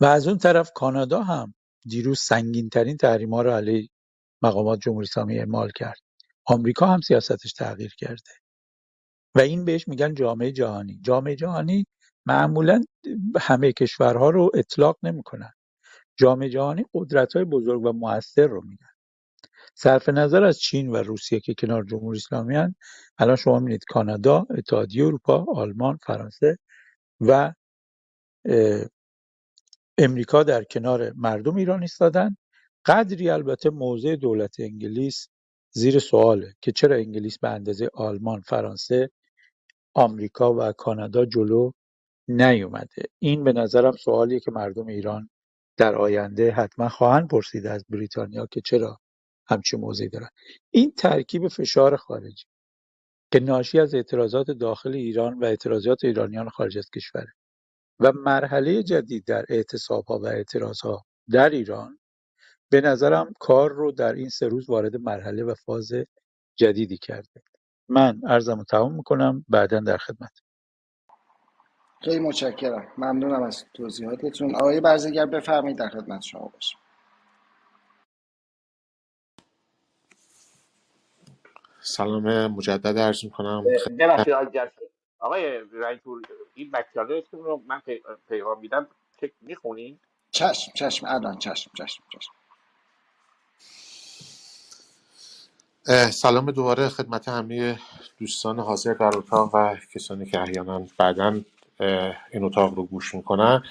و 0.00 0.04
از 0.04 0.28
اون 0.28 0.38
طرف 0.38 0.70
کانادا 0.74 1.22
هم 1.22 1.54
دیروز 1.86 2.20
سنگین 2.20 2.68
ترین 2.68 2.96
تحریم 2.96 3.34
ها 3.34 3.42
رو 3.42 3.50
علیه 3.50 3.88
مقامات 4.42 4.80
جمهوری 4.80 5.04
اسلامی 5.04 5.38
اعمال 5.38 5.70
کرد. 5.76 5.98
آمریکا 6.46 6.86
هم 6.86 7.00
سیاستش 7.00 7.52
تغییر 7.52 7.94
کرده. 7.98 8.32
و 9.34 9.40
این 9.40 9.64
بهش 9.64 9.88
میگن 9.88 10.14
جامعه 10.14 10.52
جهانی. 10.52 11.00
جامعه 11.04 11.36
جهانی 11.36 11.86
معمولا 12.26 12.82
همه 13.40 13.72
کشورها 13.72 14.30
رو 14.30 14.50
اطلاق 14.54 14.98
نمی‌کنن. 15.02 15.52
جامعه 16.16 16.48
جهانی 16.48 16.84
قدرت 16.94 17.36
های 17.36 17.44
بزرگ 17.44 17.84
و 17.84 17.92
موثر 17.92 18.46
رو 18.46 18.62
میگن 18.64 18.86
صرف 19.74 20.08
نظر 20.08 20.44
از 20.44 20.58
چین 20.58 20.88
و 20.88 20.96
روسیه 20.96 21.40
که 21.40 21.54
کنار 21.54 21.84
جمهوری 21.84 22.18
اسلامی 22.18 22.56
هن، 22.56 22.74
الان 23.18 23.36
شما 23.36 23.58
می‌بینید 23.58 23.84
کانادا 23.88 24.46
اتحادیه 24.50 25.04
اروپا 25.04 25.46
آلمان 25.54 25.96
فرانسه 25.96 26.58
و 27.20 27.52
امریکا 29.98 30.42
در 30.42 30.64
کنار 30.64 31.12
مردم 31.12 31.56
ایران 31.56 31.82
ایستادن. 31.82 32.36
قدری 32.86 33.30
البته 33.30 33.70
موضع 33.70 34.16
دولت 34.16 34.60
انگلیس 34.60 35.28
زیر 35.70 35.98
سواله 35.98 36.54
که 36.60 36.72
چرا 36.72 36.96
انگلیس 36.96 37.38
به 37.38 37.48
اندازه 37.48 37.90
آلمان 37.94 38.40
فرانسه 38.40 39.10
آمریکا 39.94 40.54
و 40.54 40.72
کانادا 40.72 41.24
جلو 41.24 41.72
نیومده. 42.28 43.02
این 43.18 43.44
به 43.44 43.52
نظرم 43.52 43.92
سوالیه 43.92 44.40
که 44.40 44.50
مردم 44.50 44.86
ایران 44.86 45.30
در 45.76 45.94
آینده 45.94 46.50
حتما 46.52 46.88
خواهند 46.88 47.28
پرسید 47.28 47.66
از 47.66 47.84
بریتانیا 47.88 48.46
که 48.46 48.60
چرا 48.60 48.98
همچین 49.48 49.80
موضعی 49.80 50.08
دارن. 50.08 50.28
این 50.70 50.92
ترکیب 50.92 51.48
فشار 51.48 51.96
خارجی 51.96 52.44
که 53.32 53.40
ناشی 53.40 53.80
از 53.80 53.94
اعتراضات 53.94 54.50
داخل 54.50 54.94
ایران 54.94 55.38
و 55.38 55.44
اعتراضات 55.44 56.04
ایرانیان 56.04 56.48
خارج 56.48 56.78
از 56.78 56.90
کشوره 56.90 57.32
و 58.00 58.12
مرحله 58.12 58.82
جدید 58.82 59.24
در 59.24 59.44
اعتصابها 59.48 60.18
و 60.18 60.26
اعتراضها 60.26 61.04
در 61.30 61.50
ایران 61.50 61.98
به 62.70 62.80
نظرم 62.80 63.32
کار 63.40 63.72
رو 63.72 63.92
در 63.92 64.12
این 64.12 64.28
سه 64.28 64.48
روز 64.48 64.70
وارد 64.70 64.96
مرحله 64.96 65.44
و 65.44 65.54
فاز 65.54 65.92
جدیدی 66.56 66.98
کرده. 66.98 67.42
من 67.88 68.20
عرضم 68.28 68.58
رو 68.58 68.64
تمام 68.64 68.94
می‌کنم. 68.94 69.44
بعدا 69.48 69.80
در 69.80 69.96
خدمت. 69.96 70.32
خیلی 72.02 72.18
متشکرم. 72.18 72.92
ممنونم 72.98 73.42
از 73.42 73.64
توضیحاتتون. 73.74 74.56
آقای 74.56 74.80
برزگر 74.80 75.26
بفرمایید 75.26 75.78
در 75.78 75.88
خدمت 75.88 76.22
شما 76.22 76.48
باشم. 76.48 76.78
سلام 81.80 82.46
مجدد 82.46 82.98
عرض 82.98 83.24
می‌کنم. 83.24 83.64
ببخشید 83.98 84.34
آقای 84.34 84.50
جلسه 84.54 84.90
آقای 85.18 85.60
رنگپور 85.72 86.22
این 86.54 86.70
بکچالتون 86.70 87.44
رو 87.44 87.62
من 87.66 87.80
پی- 87.80 88.02
پیغام 88.28 88.60
میدم. 88.60 88.88
چک 89.20 89.32
می‌خونین 89.40 90.00
چشم 90.30 90.72
چشم. 90.74 91.06
الان 91.06 91.38
چشم 91.38 91.70
چشم 91.78 92.04
چشم. 92.12 92.32
سلام 96.10 96.50
دوباره 96.52 96.88
خدمت 96.88 97.28
همه 97.28 97.80
دوستان 98.18 98.60
حاضر 98.60 98.94
در 98.94 99.18
اتاق 99.18 99.54
و 99.54 99.76
کسانی 99.94 100.26
که 100.26 100.40
احیانا 100.40 100.86
بعدا 100.98 101.40
این 101.80 102.44
اتاق 102.44 102.74
رو 102.74 102.82
گوش 102.82 103.14
می‌کنن. 103.14 103.62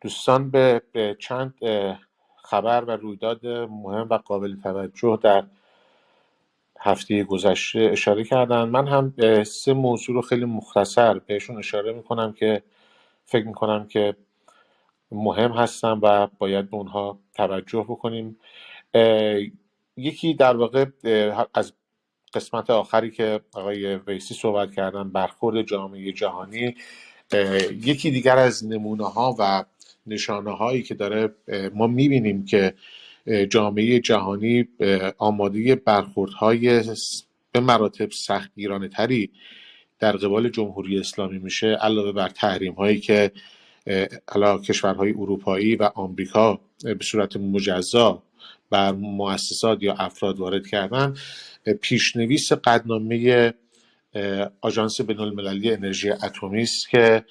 دوستان 0.00 0.50
به, 0.50 0.82
به 0.92 1.16
چند 1.20 1.54
خبر 2.36 2.84
و 2.84 2.90
رویداد 2.90 3.46
مهم 3.46 4.06
و 4.10 4.18
قابل 4.18 4.56
توجه 4.62 5.18
در 5.22 5.44
هفته 6.80 7.24
گذشته 7.24 7.80
اشاره 7.92 8.24
کردن. 8.24 8.64
من 8.64 8.86
هم 8.86 9.14
سه 9.42 9.72
موضوع 9.72 10.14
رو 10.14 10.22
خیلی 10.22 10.44
مختصر 10.44 11.18
بهشون 11.18 11.58
اشاره 11.58 11.92
می‌کنم 11.92 12.32
که 12.32 12.62
فکر 13.24 13.46
می‌کنم 13.46 13.86
که 13.88 14.16
مهم 15.12 15.52
هستن 15.52 15.92
و 16.02 16.26
باید 16.38 16.70
به 16.70 16.76
اونها 16.76 17.18
توجه 17.34 17.80
بکنیم. 17.88 18.38
یکی 19.96 20.34
در 20.34 20.56
واقع 20.56 20.86
از 21.54 21.72
قسمت 22.34 22.70
آخری 22.70 23.10
که 23.10 23.40
آقای 23.54 23.96
ویسی 23.96 24.34
صحبت 24.34 24.74
کردن 24.74 25.10
برخورد 25.10 25.62
جامعه 25.62 26.12
جهانی 26.12 26.74
یکی 27.70 28.10
دیگر 28.10 28.38
از 28.38 28.66
نمونه 28.66 29.08
ها 29.08 29.36
و 29.38 29.64
نشانه 30.06 30.56
هایی 30.56 30.82
که 30.82 30.94
داره 30.94 31.34
ما 31.74 31.86
می‌بینیم 31.86 32.44
که 32.44 32.74
جامعه 33.50 34.00
جهانی 34.00 34.68
آماده 35.18 35.74
برخوردهای 35.74 36.82
به 37.52 37.60
مراتب 37.60 38.10
سختگیرانه 38.10 38.88
تری 38.88 39.30
در 39.98 40.16
قبال 40.16 40.48
جمهوری 40.48 40.98
اسلامی 40.98 41.38
میشه 41.38 41.66
علاوه 41.66 42.12
بر 42.12 42.28
تحریم 42.28 42.72
هایی 42.72 43.00
که 43.00 43.32
حالا 44.28 44.58
کشورهای 44.58 45.10
اروپایی 45.10 45.76
و 45.76 45.90
آمریکا 45.94 46.60
به 46.84 47.04
صورت 47.04 47.36
مجزا 47.36 48.22
بر 48.70 48.92
مؤسسات 48.92 49.82
یا 49.82 49.94
افراد 49.94 50.38
وارد 50.38 50.66
کردن. 50.66 51.14
پیشنویس 51.72 52.52
قدنامه 52.52 53.52
آژانس 54.60 55.00
بینالمللی 55.00 55.72
انرژی 55.72 56.10
اتمی 56.10 56.62
است 56.62 56.88
که 56.88 57.24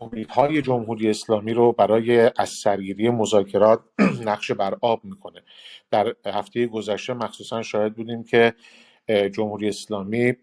امیدهای 0.00 0.62
جمهوری 0.62 1.10
اسلامی 1.10 1.54
رو 1.54 1.72
برای 1.72 2.30
از 2.36 2.48
سرگیری 2.48 3.10
مذاکرات 3.10 3.80
نقش 4.26 4.50
بر 4.50 4.76
آب 4.80 5.04
می‌کنه. 5.04 5.42
در 5.90 6.14
هفته 6.26 6.66
گذشته 6.66 7.14
مخصوصا 7.14 7.62
شاهد 7.62 7.94
بودیم 7.94 8.24
که 8.24 8.54
جمهوری 9.08 9.68
اسلامی 9.68 10.34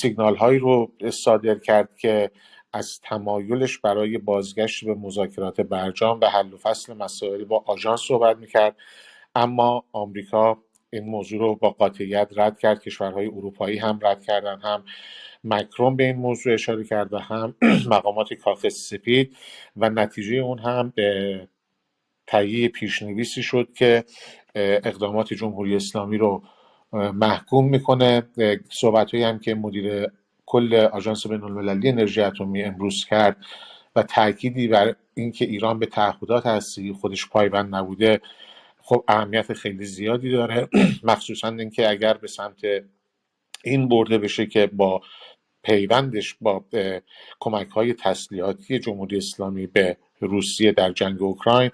سیگنال 0.00 0.36
هایی 0.36 0.58
رو 0.58 0.92
صادر 1.12 1.54
کرد 1.54 1.96
که 1.96 2.30
از 2.72 3.00
تمایلش 3.00 3.78
برای 3.78 4.18
بازگشت 4.18 4.84
به 4.84 4.94
مذاکرات 4.94 5.60
برجام 5.60 6.20
و 6.20 6.26
حل 6.26 6.52
و 6.52 6.56
فصل 6.56 6.94
مسائل 6.94 7.44
با 7.44 7.64
آژانس 7.66 8.00
صحبت 8.00 8.36
می‌کرد. 8.36 8.76
اما 9.34 9.84
آمریکا 9.92 10.58
این 10.90 11.04
موضوع 11.04 11.40
رو 11.40 11.54
با 11.54 11.70
قاطعیت 11.70 12.28
رد 12.36 12.58
کرد 12.58 12.82
کشورهای 12.82 13.26
اروپایی 13.26 13.78
هم 13.78 13.98
رد 14.02 14.24
کردن 14.24 14.60
هم 14.60 14.84
مکرون 15.44 15.96
به 15.96 16.04
این 16.04 16.16
موضوع 16.16 16.52
اشاره 16.54 16.84
کرد 16.84 17.12
و 17.12 17.18
هم 17.18 17.54
مقامات 17.90 18.34
کاخ 18.34 18.68
سپید 18.68 19.36
و 19.76 19.90
نتیجه 19.90 20.36
اون 20.36 20.58
هم 20.58 20.92
به 20.96 21.48
تهیه 22.26 22.68
پیشنویسی 22.68 23.42
شد 23.42 23.68
که 23.74 24.04
اقدامات 24.54 25.34
جمهوری 25.34 25.76
اسلامی 25.76 26.18
رو 26.18 26.42
محکوم 26.92 27.68
می‌کنه. 27.68 28.22
صحبت 28.70 29.14
هم 29.14 29.38
که 29.38 29.54
مدیر 29.54 30.06
کل 30.46 30.74
آژانس 30.74 31.26
بین 31.26 31.42
المللی 31.42 31.88
انرژی 31.88 32.20
اتمی 32.22 32.62
امروز 32.62 33.04
کرد 33.04 33.36
و 33.96 34.02
تأکیدی 34.02 34.68
بر 34.68 34.94
اینکه 35.14 35.44
ایران 35.44 35.78
به 35.78 35.86
تعهدات 35.86 36.46
هستی 36.46 36.92
خودش 36.92 37.28
پایبند 37.28 37.74
نبوده 37.74 38.20
خب 38.90 39.04
اهمیت 39.08 39.52
خیلی 39.52 39.84
زیادی 39.84 40.30
داره. 40.30 40.68
مخصوصا 41.02 41.48
اینکه 41.48 41.90
اگر 41.90 42.14
به 42.14 42.28
سمت 42.28 42.60
این 43.64 43.88
برده 43.88 44.18
بشه 44.18 44.46
که 44.46 44.66
با 44.66 45.02
پیوندش 45.62 46.36
با 46.40 46.64
کمک 47.40 47.68
های 47.68 47.94
تسلیحاتی 47.94 48.78
جمهوری 48.78 49.16
اسلامی 49.16 49.66
به 49.66 49.96
روسیه 50.20 50.72
در 50.72 50.92
جنگ 50.92 51.22
اوکراین 51.22 51.70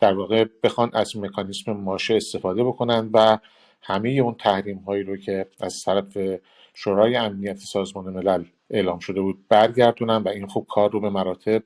در 0.00 0.14
واقع 0.14 0.44
بخوان 0.62 0.90
از 0.92 1.16
مکانیسم 1.16 1.72
ماشه 1.72 2.14
استفاده 2.14 2.64
بکنن 2.64 3.10
و 3.12 3.38
همه 3.82 4.08
اون 4.10 4.34
تحریم 4.34 4.78
هایی 4.78 5.02
رو 5.02 5.16
که 5.16 5.46
از 5.60 5.84
طرف 5.84 6.18
شورای 6.74 7.16
امنیت 7.16 7.56
سازمان 7.56 8.04
ملل 8.04 8.44
اعلام 8.70 8.98
شده 8.98 9.20
بود 9.20 9.48
برگردونن 9.48 10.16
و 10.16 10.28
این 10.28 10.46
خوب 10.46 10.66
کار 10.66 10.90
رو 10.90 11.00
به 11.00 11.10
مراتب 11.10 11.62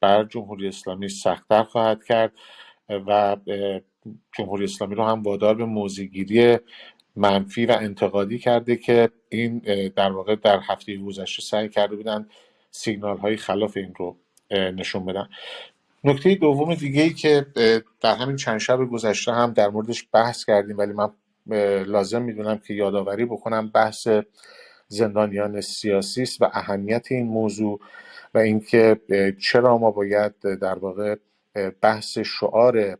بر 0.00 0.24
جمهوری 0.24 0.68
اسلامی 0.68 1.08
سختتر 1.08 1.62
خواهد 1.62 2.04
کرد 2.04 2.32
و 2.88 3.36
جمهوری 4.32 4.64
اسلامی 4.64 4.94
رو 4.94 5.04
هم 5.04 5.22
وادار 5.22 5.54
به 5.54 5.64
موضعگیری 5.64 6.58
منفی 7.16 7.66
و 7.66 7.76
انتقادی 7.80 8.38
کرده 8.38 8.76
که 8.76 9.10
این 9.28 9.58
در 9.96 10.12
واقع 10.12 10.36
در 10.36 10.60
هفته 10.62 10.96
گذشته 10.96 11.42
سعی 11.42 11.68
کرده 11.68 11.96
بودن 11.96 12.28
سیگنال 12.70 13.18
های 13.18 13.36
خلاف 13.36 13.76
این 13.76 13.94
رو 13.94 14.16
نشون 14.50 15.04
بدن. 15.04 15.28
نکته 16.04 16.34
دوم 16.34 16.74
دیگه 16.74 17.02
ای 17.02 17.10
که 17.10 17.46
در 18.00 18.16
همین 18.16 18.36
چند 18.36 18.58
شب 18.58 18.78
گذشته 18.92 19.32
هم 19.32 19.52
در 19.52 19.68
موردش 19.68 20.08
بحث 20.12 20.44
کردیم 20.44 20.78
ولی 20.78 20.92
من 20.92 21.10
لازم 21.86 22.22
می‌دونم 22.22 22.58
که 22.58 22.74
یادآوری 22.74 23.24
بکنم 23.24 23.68
بحث 23.68 24.08
زندانیان 24.88 25.60
سیاسی 25.60 26.22
است 26.22 26.42
و 26.42 26.50
اهمیت 26.52 27.06
این 27.10 27.26
موضوع 27.26 27.80
و 28.34 28.38
اینکه 28.38 29.00
چرا 29.40 29.78
ما 29.78 29.90
باید 29.90 30.32
در 30.40 30.74
واقع 30.74 31.16
بحث 31.80 32.18
شعار 32.18 32.98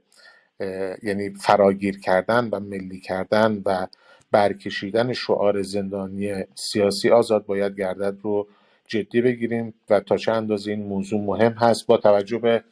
یعنی 1.02 1.30
فراگیر 1.30 2.00
کردن 2.00 2.48
و 2.52 2.60
ملی 2.60 3.00
کردن 3.00 3.62
و 3.66 3.86
برکشیدن 4.30 5.12
شعار 5.12 5.62
زندانی 5.62 6.44
سیاسی 6.54 7.10
آزاد 7.10 7.46
باید 7.46 7.78
گردد 7.78 8.16
رو 8.22 8.48
جدی 8.88 9.20
بگیریم 9.20 9.74
و 9.90 10.00
تا 10.00 10.16
چه 10.16 10.32
اندازه 10.32 10.70
این 10.70 10.82
موضوع 10.82 11.20
مهم 11.20 11.52
هست 11.52 11.86
با 11.86 11.96
توجه 11.96 12.38
به 12.38 12.64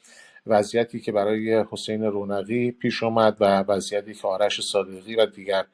وضعیتی 0.46 1.00
که 1.00 1.12
برای 1.12 1.64
حسین 1.70 2.04
رونقی 2.04 2.70
پیش 2.70 3.02
آمد 3.02 3.36
و 3.40 3.44
وضعیتی 3.44 4.14
که 4.14 4.28
آرش 4.28 4.60
صادقی 4.60 5.16
و 5.16 5.26
دیگر 5.26 5.64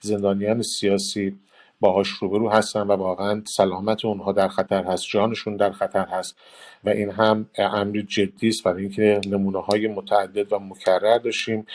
زندانیان 0.00 0.62
سیاسی 0.62 1.38
باهاش 1.80 2.08
روبرو 2.08 2.50
هستن 2.50 2.80
و 2.80 2.92
واقعا 2.92 3.42
سلامت 3.46 4.04
اونها 4.04 4.32
در 4.32 4.48
خطر 4.48 4.84
هست 4.84 5.04
جانشون 5.08 5.56
در 5.56 5.72
خطر 5.72 6.04
هست. 6.04 6.36
و 6.84 6.88
این 6.88 7.10
هم 7.10 7.50
امری 7.58 8.02
جدی 8.02 8.48
است 8.48 8.64
برای 8.64 8.82
اینکه 8.82 9.20
نمونه 9.26 9.58
های 9.58 9.86
متعدد 9.88 10.52
و 10.52 10.58
مکرر 10.58 11.18
داشتیم 11.18 11.66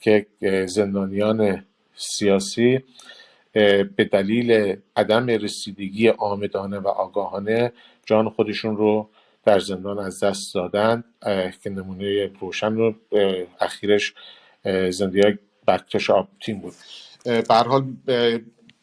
که 0.00 0.26
زندانیان 0.66 1.64
سیاسی 1.94 2.80
به 3.96 4.08
دلیل 4.12 4.76
عدم 4.96 5.26
رسیدگی 5.26 6.08
آمدانه 6.08 6.78
و 6.78 6.88
آگاهانه 6.88 7.72
جان 8.06 8.28
خودشون 8.28 8.76
رو 8.76 9.08
در 9.44 9.58
زندان 9.58 9.98
از 9.98 10.24
دست 10.24 10.54
دادن 10.54 11.04
که 11.62 11.70
نمونه 11.70 12.30
روشن 12.40 12.74
رو 12.74 12.94
اخیرش 13.60 14.14
زندگی 14.90 15.38
بکتش 15.68 16.10
آبتین 16.10 16.60
بود. 16.60 16.74
حال 17.48 17.84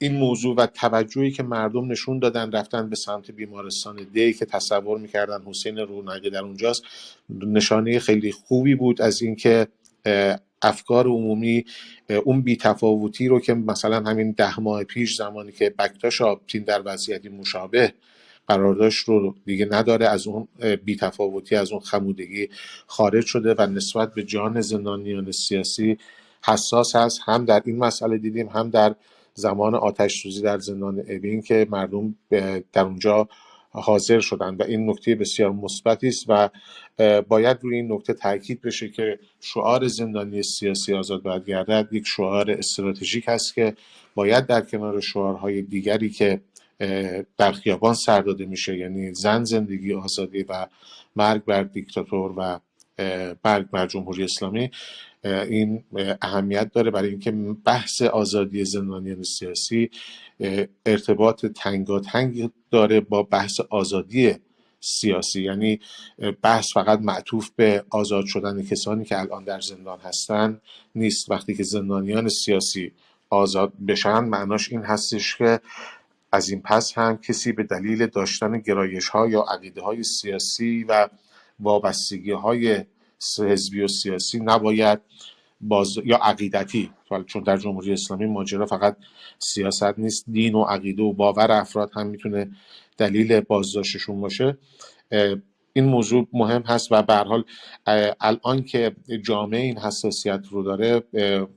این 0.06 0.16
موضوع 0.16 0.56
و 0.56 0.66
توجهی 0.66 1.32
که 1.32 1.44
مردم 1.44 1.92
نشون 1.92 2.20
دادن 2.20 2.52
رفتن 2.52 2.90
به 2.90 2.96
سمت 2.96 3.32
بیمارستان 3.32 4.08
دی 4.14 4.34
که 4.34 4.46
تصور 4.46 4.98
می‌کردن 4.98 5.42
حسین 5.46 5.78
رونقی 5.78 6.30
در 6.30 6.44
اونجاست 6.44 6.84
نشانه 7.30 8.00
خیلی 8.00 8.32
خوبی 8.32 8.76
بود 8.76 9.02
از 9.02 9.22
اینکه 9.22 9.68
افکار 10.62 11.08
عمومی 11.08 11.66
اون 12.24 12.42
بیتفاوتی 12.42 13.28
رو 13.28 13.40
که 13.40 13.54
مثلا 13.54 14.10
همین 14.10 14.32
ده 14.32 14.60
ماه 14.60 14.84
پیش 14.84 15.16
زمانی 15.16 15.52
که 15.52 15.70
بکتاش 15.70 16.22
آبتین 16.22 16.64
در 16.64 16.82
وضعیتی 16.86 17.30
مشابه 17.30 17.94
قرار 18.48 18.76
داشت 18.76 19.08
رو 19.08 19.36
دیگه 19.46 19.68
نداره 19.72 20.08
از 20.08 20.28
اون 20.28 20.48
بیتفاوتی 20.86 21.56
از 21.56 21.72
اون 21.72 21.82
خمودگی 21.82 22.50
خارج 22.88 23.26
شده 23.26 23.56
و 23.58 23.68
نسبت 23.68 24.14
به 24.14 24.24
جان 24.24 24.62
زندانیان 24.62 25.32
سیاسی 25.32 25.98
حساس 26.44 26.96
هست. 26.96 27.20
هم 27.26 27.46
در 27.46 27.62
این 27.66 27.78
مسئله 27.78 28.18
دیدیم 28.18 28.48
هم 28.48 28.70
در 28.70 28.96
زمان 29.36 29.76
آتش 29.76 30.22
سوزی 30.24 30.42
در 30.42 30.60
زندان 30.60 31.00
اوین 31.00 31.42
که 31.42 31.68
مردم 31.70 32.16
در 32.74 32.84
اونجا 32.84 33.28
حاضر 33.70 34.20
شدن 34.20 34.56
و 34.56 34.64
این 34.64 34.90
نکته 34.90 35.16
بسیار 35.16 35.52
مثبتی 35.52 36.08
است 36.08 36.26
و 36.28 36.50
باید 37.22 37.58
روی 37.62 37.76
این 37.76 37.92
نکته 37.92 38.14
تاکید 38.14 38.62
بشه 38.62 38.90
که 38.90 39.20
شعار 39.42 39.88
زندانی 39.88 40.44
سیاسی 40.44 40.94
آزاد 40.94 41.22
باید 41.22 41.46
گردد. 41.46 41.88
یک 41.92 42.08
شعار 42.08 42.52
استراتژیک 42.52 43.24
هست 43.28 43.56
که 43.56 43.76
باید 44.16 44.46
در 44.46 44.62
کنار 44.62 45.02
شعارهای 45.02 45.62
دیگری 45.62 46.10
که 46.10 46.42
در 47.38 47.52
خیابان 47.52 47.94
سر 47.94 48.22
داده 48.22 48.46
میشه 48.46 48.78
یعنی 48.78 49.14
زن 49.14 49.44
زندگی 49.44 49.94
آزادی 49.94 50.44
و 50.44 50.68
مرگ 51.16 51.46
بر 51.46 51.64
دیکتاتور 51.64 52.34
و 52.38 52.60
مرگ 53.46 53.70
بر 53.70 53.88
جمهوری 53.88 54.24
اسلامی 54.24 54.72
این 55.24 55.84
اهمیت 56.22 56.72
داره 56.74 56.92
برای 56.92 57.10
اینکه 57.10 57.32
بحث 57.66 58.02
آزادی 58.02 58.66
زندانیان 58.66 59.24
سیاسی 59.24 59.90
ارتباط 60.86 61.46
تنگاتنگ 61.46 62.50
داره 62.72 63.00
با 63.00 63.24
بحث 63.24 63.60
آزادی 63.70 64.36
سیاسی. 64.80 65.44
یعنی 65.44 65.80
بحث 66.42 66.74
فقط 66.74 67.00
معطوف 67.00 67.50
به 67.56 67.84
آزاد 67.90 68.26
شدن 68.26 68.64
کسانی 68.64 69.06
که 69.06 69.20
الان 69.20 69.44
در 69.44 69.62
زندان 69.62 70.00
هستن 70.00 70.62
نیست. 70.96 71.32
وقتی 71.32 71.56
که 71.56 71.64
زندانیان 71.64 72.30
سیاسی 72.30 72.92
آزاد 73.30 73.74
بشن 73.88 74.20
معناش 74.20 74.72
این 74.72 74.82
هستش 74.82 75.36
که 75.36 75.60
از 76.32 76.50
این 76.50 76.62
پس 76.62 76.94
هم 76.98 77.18
کسی 77.18 77.52
به 77.52 77.64
دلیل 77.64 78.08
داشتن 78.08 78.60
گرایش 78.60 79.10
ها 79.10 79.28
یا 79.28 79.42
عقیده 79.42 79.82
های 79.82 80.04
سیاسی 80.04 80.84
و 80.84 81.10
وابستگی 81.60 82.32
های 82.32 82.86
حزبی 83.40 83.82
و 83.82 83.88
سیاسی 83.88 84.40
نباید 84.40 85.00
باز 85.62 85.98
یا 86.06 86.18
عقیدتی 86.18 86.92
چون 87.26 87.44
در 87.44 87.58
جمهوری 87.58 87.94
اسلامی 87.94 88.26
ماجرا 88.26 88.66
فقط 88.66 88.98
سیاست 89.40 90.00
نیست 90.00 90.26
دین 90.32 90.56
و 90.56 90.64
عقیده 90.64 91.04
و 91.04 91.14
باور 91.14 91.52
افراد 91.52 91.92
هم 91.94 92.08
می‌تونه 92.08 92.52
دلیل 92.98 93.40
بازداشتشون 93.40 94.22
باشه. 94.22 94.58
این 95.74 95.86
موضوع 95.86 96.28
مهم 96.34 96.62
هست 96.62 96.92
و 96.92 97.02
به 97.02 97.16
حال 97.16 97.44
الان 98.22 98.64
که 98.64 98.96
جامعه 99.26 99.62
این 99.62 99.78
حساسیت 99.78 100.42
رو 100.52 100.64
داره 100.64 101.04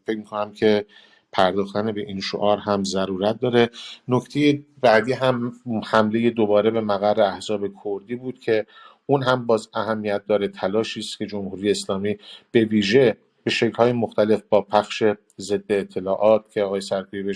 فکر 0.06 0.16
می‌کنم 0.16 0.52
که 0.52 0.86
پرداختن 1.32 1.92
به 1.92 2.00
این 2.00 2.20
شعار 2.20 2.58
هم 2.58 2.84
ضرورت 2.84 3.40
داره. 3.40 3.70
نکته 4.08 4.62
بعدی 4.80 5.12
هم 5.12 5.52
حمله 5.84 6.30
دوباره 6.30 6.70
به 6.70 6.80
مقر 6.80 7.20
احزاب 7.22 7.60
کردی 7.84 8.16
بود 8.16 8.38
که 8.38 8.66
اون 9.10 9.22
هم 9.22 9.46
باز 9.46 9.68
اهمیت 9.74 10.26
داره. 10.26 10.48
تلاشی 10.48 11.00
است 11.00 11.18
که 11.18 11.26
جمهوری 11.26 11.70
اسلامی 11.70 12.18
به 12.50 12.64
ویژه 12.64 13.16
به 13.44 13.50
شکل‌های 13.50 13.92
مختلف 13.92 14.42
با 14.48 14.62
پخش 14.62 15.02
ضد 15.38 15.72
اطلاعات 15.72 16.50
که 16.52 16.62
آقای 16.62 16.80
سرکوی 16.80 17.34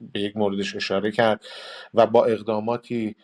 به 0.00 0.20
یک 0.20 0.36
موردش 0.36 0.76
اشاره 0.76 1.10
کرد 1.10 1.44
و 1.94 2.06
با 2.06 2.24
اقداماتی 2.24 3.16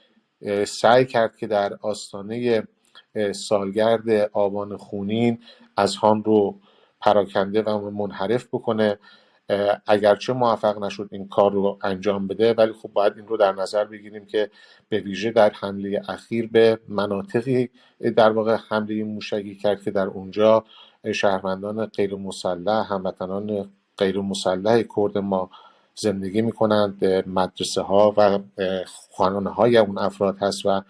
سعی 0.66 1.06
کرد 1.06 1.36
که 1.36 1.46
در 1.46 1.78
آستانه 1.82 2.62
سالگرد 3.32 4.10
آبان 4.32 4.76
خونین 4.76 5.38
از 5.76 5.96
هان 5.96 6.24
رو 6.24 6.60
پراکنده 7.00 7.62
و 7.62 7.90
منحرف 7.90 8.46
بکنه. 8.52 8.98
اگرچه 9.86 10.32
موفق 10.32 10.84
نشد 10.84 11.08
این 11.12 11.28
کار 11.28 11.52
رو 11.52 11.78
انجام 11.82 12.26
بده 12.26 12.54
ولی 12.54 12.72
خب 12.72 12.90
باید 12.92 13.12
این 13.16 13.26
رو 13.26 13.36
در 13.36 13.52
نظر 13.52 13.84
بگیریم 13.84 14.26
که 14.26 14.50
به 14.88 15.00
ویژه 15.00 15.30
در 15.30 15.50
حمله 15.50 16.02
اخیر 16.08 16.48
به 16.52 16.78
مناطقی 16.88 17.68
در 18.16 18.30
واقع 18.30 18.56
حمله 18.68 19.04
موشکی 19.04 19.54
کرد 19.54 19.82
که 19.82 19.90
در 19.90 20.06
اونجا 20.06 20.64
شهروندان 21.14 21.86
غیر 21.86 22.14
مسلح 22.14 22.92
هموطنان 22.92 23.70
غیر 23.98 24.20
مسلح 24.20 24.82
کرد 24.96 25.18
ما 25.18 25.50
زندگی 25.94 26.42
می‌کنند 26.42 27.04
مدرسه 27.28 27.82
ها 27.82 28.14
و 28.16 28.38
خانانه 29.16 29.50
های 29.50 29.76
اون 29.76 29.98
افراد 29.98 30.38
هست 30.38 30.66
و 30.66 30.82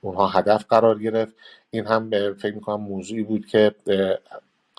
اونها 0.00 0.26
هدف 0.26 0.64
قرار 0.68 0.98
گرفت. 0.98 1.34
این 1.70 1.86
هم 1.86 2.10
فکر 2.34 2.54
می‌کنم 2.54 2.80
موضوعی 2.80 3.22
بود 3.22 3.46
که 3.46 3.74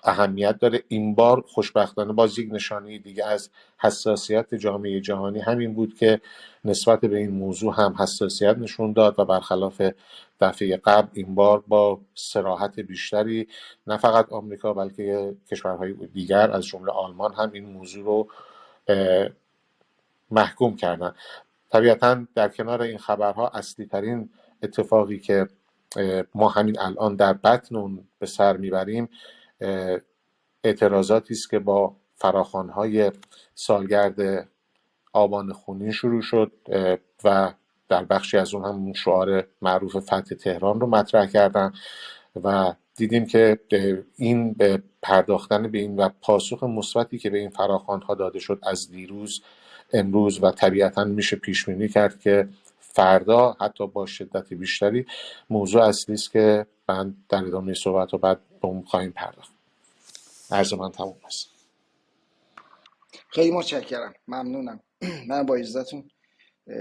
اهمیت 0.04 0.60
داره. 0.60 0.84
این 0.88 1.16
بار 1.16 1.44
خوشبختانه 1.48 2.14
باز 2.14 2.40
یک 2.40 2.50
نشانه 2.54 2.98
دیگه 2.98 3.26
از 3.26 3.50
حساسیت 3.78 4.56
جامعه 4.56 5.02
جهانی 5.02 5.40
همین 5.40 5.74
بود 5.74 5.96
که 5.96 6.22
نسبت 6.66 7.02
به 7.02 7.18
این 7.18 7.32
موضوع 7.32 7.74
هم 7.78 7.96
حساسیت 8.00 8.58
نشون 8.58 8.94
داد 8.94 9.20
و 9.20 9.26
برخلاف 9.26 9.82
دفعه 10.42 10.78
قبل 10.78 11.08
این 11.14 11.36
بار 11.36 11.64
با 11.68 12.00
سراحت 12.16 12.80
بیشتری 12.80 13.48
نه 13.88 13.98
فقط 13.98 14.34
آمریکا 14.34 14.74
بلکه 14.74 15.36
کشورهای 15.52 15.94
دیگر 15.94 16.52
از 16.52 16.66
جمله 16.66 16.92
آلمان 16.92 17.34
هم 17.34 17.52
این 17.54 17.66
موضوع 17.66 18.06
رو 18.06 18.28
محکوم 20.32 20.76
کردن. 20.76 21.16
طبیعتا 21.72 22.26
در 22.36 22.50
کنار 22.50 22.82
این 22.82 22.98
خبرها 22.98 23.48
اصلی 23.48 23.86
ترین 23.86 24.30
اتفاقی 24.64 25.20
که 25.20 25.48
ما 26.36 26.50
همین 26.50 26.80
الان 26.80 27.16
در 27.16 27.34
بطن 27.34 28.00
به 28.20 28.26
سر 28.26 28.58
می‌بریم 28.58 29.10
اعتراضاتی 30.64 31.34
است 31.34 31.50
که 31.50 31.60
با 31.60 31.96
فراخوانهای 32.16 33.12
سالگرد 33.56 34.50
آبان 35.14 35.54
خونین 35.54 35.92
شروع 35.92 36.22
شد 36.22 36.52
و 37.24 37.54
در 37.90 38.06
بخشی 38.06 38.38
از 38.38 38.54
اون 38.54 38.66
هم 38.66 38.94
شعار 38.94 39.48
معروف 39.62 39.96
فتح 39.96 40.22
تهران 40.22 40.80
رو 40.80 40.88
مطرح 40.88 41.26
کردن 41.26 41.74
و 42.44 42.74
دیدیم 42.96 43.26
که 43.26 43.60
این 44.16 44.54
به 44.54 44.82
پرداختن 45.02 45.68
به 45.68 45.78
این 45.78 45.96
و 45.96 46.10
پاسخ 46.22 46.64
مثبتی 46.64 47.18
که 47.18 47.30
به 47.30 47.38
این 47.38 47.50
فراخوان 47.50 48.02
ها 48.02 48.16
داده 48.16 48.40
شد 48.40 48.60
از 48.64 48.92
دیروز 48.92 49.42
امروز 49.94 50.44
و 50.44 50.52
طبیعتا 50.52 51.04
میشه 51.04 51.36
پیش 51.36 51.66
بینی 51.66 51.88
کرد 51.88 52.20
که 52.20 52.48
فردا 52.80 53.58
حتی 53.62 53.88
با 53.88 54.06
شدت 54.06 54.54
بیشتری 54.54 55.06
موضوع 55.50 55.84
اصلی 55.84 56.14
است 56.14 56.32
که 56.32 56.66
من 56.90 57.14
در 57.30 57.46
ادامه 57.46 57.74
صحبت 57.74 58.14
و 58.14 58.18
بعد 58.18 58.40
به 58.62 58.68
اون 58.68 58.84
خواهیم 58.84 59.12
پرداخت. 59.12 59.52
عرض 60.52 60.74
من 60.74 60.92
تموم 60.92 61.18
است. 61.26 61.50
خیلی 63.30 63.52
متشکرم. 63.52 64.14
ممنونم. 64.28 64.80
من 65.30 65.46
با 65.46 65.56
اجازهتون 65.56 66.10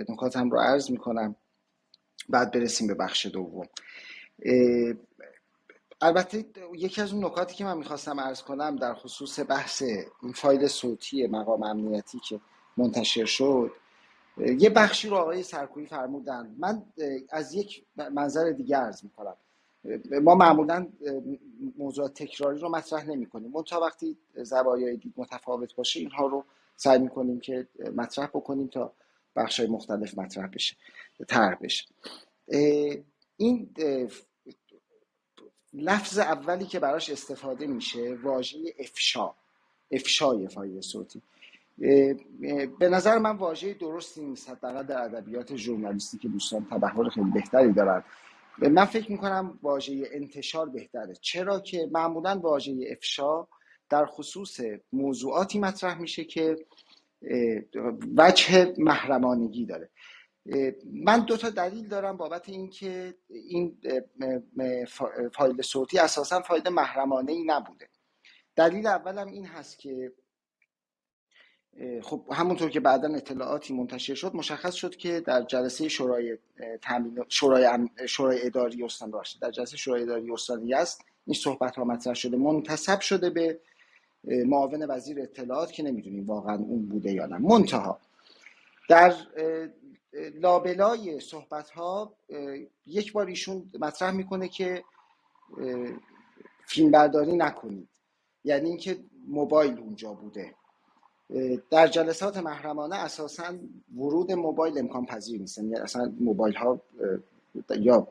نکاتم 0.09 0.51
رو 0.51 0.61
عرض 0.61 0.91
می‌کنم. 0.91 1.37
بعد 2.29 2.53
برسیم 2.53 2.87
به 2.87 2.95
بخش 2.95 3.27
دوم. 3.27 3.69
البته 6.01 6.47
یکی 6.75 7.03
از 7.03 7.13
اون 7.13 7.25
نکاتی 7.25 7.55
که 7.55 7.65
من 7.65 7.79
می‌خواستم 7.79 8.19
ارز 8.19 8.43
کنم 8.43 8.77
در 8.77 8.95
خصوص 8.95 9.41
بحث 9.49 9.83
این 10.23 10.33
فایل 10.33 10.67
صوتی 10.67 11.27
مقام 11.27 11.63
امنیتی 11.63 12.19
که 12.19 12.41
منتشر 12.77 13.25
شد 13.25 13.73
یه 14.37 14.71
بخشی 14.71 15.09
رو 15.09 15.17
آقای 15.17 15.43
سرکویی 15.43 15.87
فرمودن. 15.87 16.55
من 16.59 16.83
از 17.31 17.55
یک 17.55 17.85
منظر 17.97 18.51
دیگه 18.51 18.79
ارز 18.79 19.05
می‌کنم. 19.05 19.37
ما 20.23 20.35
معمولا 20.35 20.87
موضوع 21.79 22.09
تکراری 22.09 22.59
رو 22.59 22.69
مطرح 22.69 23.07
نمی 23.07 23.27
کنیم 23.27 23.63
تا 23.63 23.81
وقتی 23.81 24.17
زوایای 24.37 24.97
دید 24.97 25.15
متفاوت 25.17 25.75
باشه 25.75 26.01
اینها 26.01 26.27
رو 26.27 26.45
سعی 26.77 26.99
می‌کنیم 26.99 27.41
که 27.41 27.69
مطرح 27.97 28.27
بکنیم 28.27 28.67
تا 28.67 28.93
بخش 29.37 29.61
مختلف 29.61 30.19
مطرح 30.19 30.47
بشه 30.47 30.77
طرح 31.29 31.59
بشه. 31.63 31.85
این 33.37 33.71
لفظ 35.73 36.19
اولی 36.19 36.65
که 36.65 36.79
براش 36.79 37.11
استفاده 37.11 37.67
میشه 37.67 38.19
واژه 38.23 38.59
افشا 38.79 39.35
افشای 39.91 40.49
فایل 40.49 40.81
صوتی. 40.81 41.23
به 42.79 42.89
نظر 42.91 43.19
من 43.19 43.37
واژه 43.37 43.75
درستی 43.75 44.25
نیست. 44.25 44.51
حداقل 44.51 44.83
در 44.83 45.03
ادبیات 45.03 45.57
ژورنالیستی 45.57 46.19
که 46.19 46.29
دوستان 46.29 46.65
تبهر 46.65 47.09
خیلی 47.09 47.31
بهتری 47.31 47.73
دارن. 47.73 48.05
من 48.61 48.85
فکر 48.85 49.13
می‌کنم 49.13 49.59
واژه 49.63 50.09
انتشار 50.13 50.69
بهتره. 50.69 51.15
چرا 51.15 51.61
که 51.61 51.89
معمولا 51.93 52.39
واژه 52.39 52.75
افشا 52.91 53.47
در 53.91 54.07
خصوص 54.07 54.61
موضوعاتی 54.93 55.59
مطرح 55.59 56.01
میشه 56.01 56.25
که 56.25 56.57
وجه 58.17 58.75
محرمانگی 58.79 59.67
داره. 59.67 59.91
من 60.93 61.21
دو 61.21 61.37
تا 61.37 61.51
دلیل 61.51 61.89
دارم 61.89 62.17
بابت 62.17 62.49
اینکه 62.49 63.15
این 63.29 63.79
فایل 65.33 65.63
صوتی 65.63 65.99
اساسا 65.99 66.41
فایل 66.41 66.69
محرمانه 66.69 67.33
ای 67.33 67.45
نبوده. 67.47 67.89
دلیل 68.57 68.87
اولم 68.87 69.29
این 69.29 69.47
هست 69.47 69.79
که 69.79 70.13
خب 72.03 72.25
همونطور 72.33 72.71
که 72.71 72.81
بعدا 72.81 73.15
اطلاعاتی 73.15 73.75
منتشر 73.75 74.15
شد 74.15 74.35
مشخص 74.35 74.75
شد 74.75 74.97
که 74.97 75.21
در 75.21 75.43
جلسه 75.43 75.89
شورای 75.89 76.39
تامین 76.83 77.25
شورای 77.29 77.89
شورای 78.07 78.47
اداری 78.47 78.83
استان 78.83 79.11
داشته 79.11 79.39
در 79.41 79.51
جلسه 79.51 79.77
شورای 79.77 80.03
اداری 80.03 80.33
استانی 80.33 80.75
است 80.75 81.05
این 81.27 81.35
صحبت 81.35 81.77
ها 81.77 81.85
مطرح 81.85 82.15
شده 82.15 82.37
منتسب 82.37 83.01
شده 83.01 83.31
به 83.31 83.61
معاون 84.25 84.87
وزیر 84.89 85.21
اطلاعات 85.21 85.73
که 85.73 85.83
نمی‌دونیم 85.83 86.27
واقعا 86.27 86.57
اون 86.57 86.87
بوده 86.87 87.13
یا 87.13 87.27
نه. 87.27 87.39
منتها 87.39 88.01
در 88.89 89.15
لابلای 90.35 91.21
صحبت 91.21 91.71
ها 91.71 92.15
یک 92.87 93.13
بار 93.13 93.27
ایشون 93.27 93.71
مطرح 93.81 94.11
می‌کنه 94.11 94.49
که 94.49 94.85
فیلم 96.67 96.91
برداری 96.91 97.37
نکنید. 97.37 97.89
یعنی 98.45 98.69
اینکه 98.69 98.99
موبایل 99.29 99.79
اونجا 99.79 100.13
بوده. 100.13 100.55
در 101.71 101.87
جلسات 101.87 102.37
محرمانه 102.37 102.97
اساسا 102.97 103.55
ورود 103.97 104.33
موبایل 104.33 104.79
امکان 104.79 105.07
پذیر 105.07 105.41
نیست. 105.41 105.59
یعنی 105.59 105.75
اصلا 105.75 106.13
موبایل 106.21 106.55
ها 106.55 106.81
یا 107.79 108.09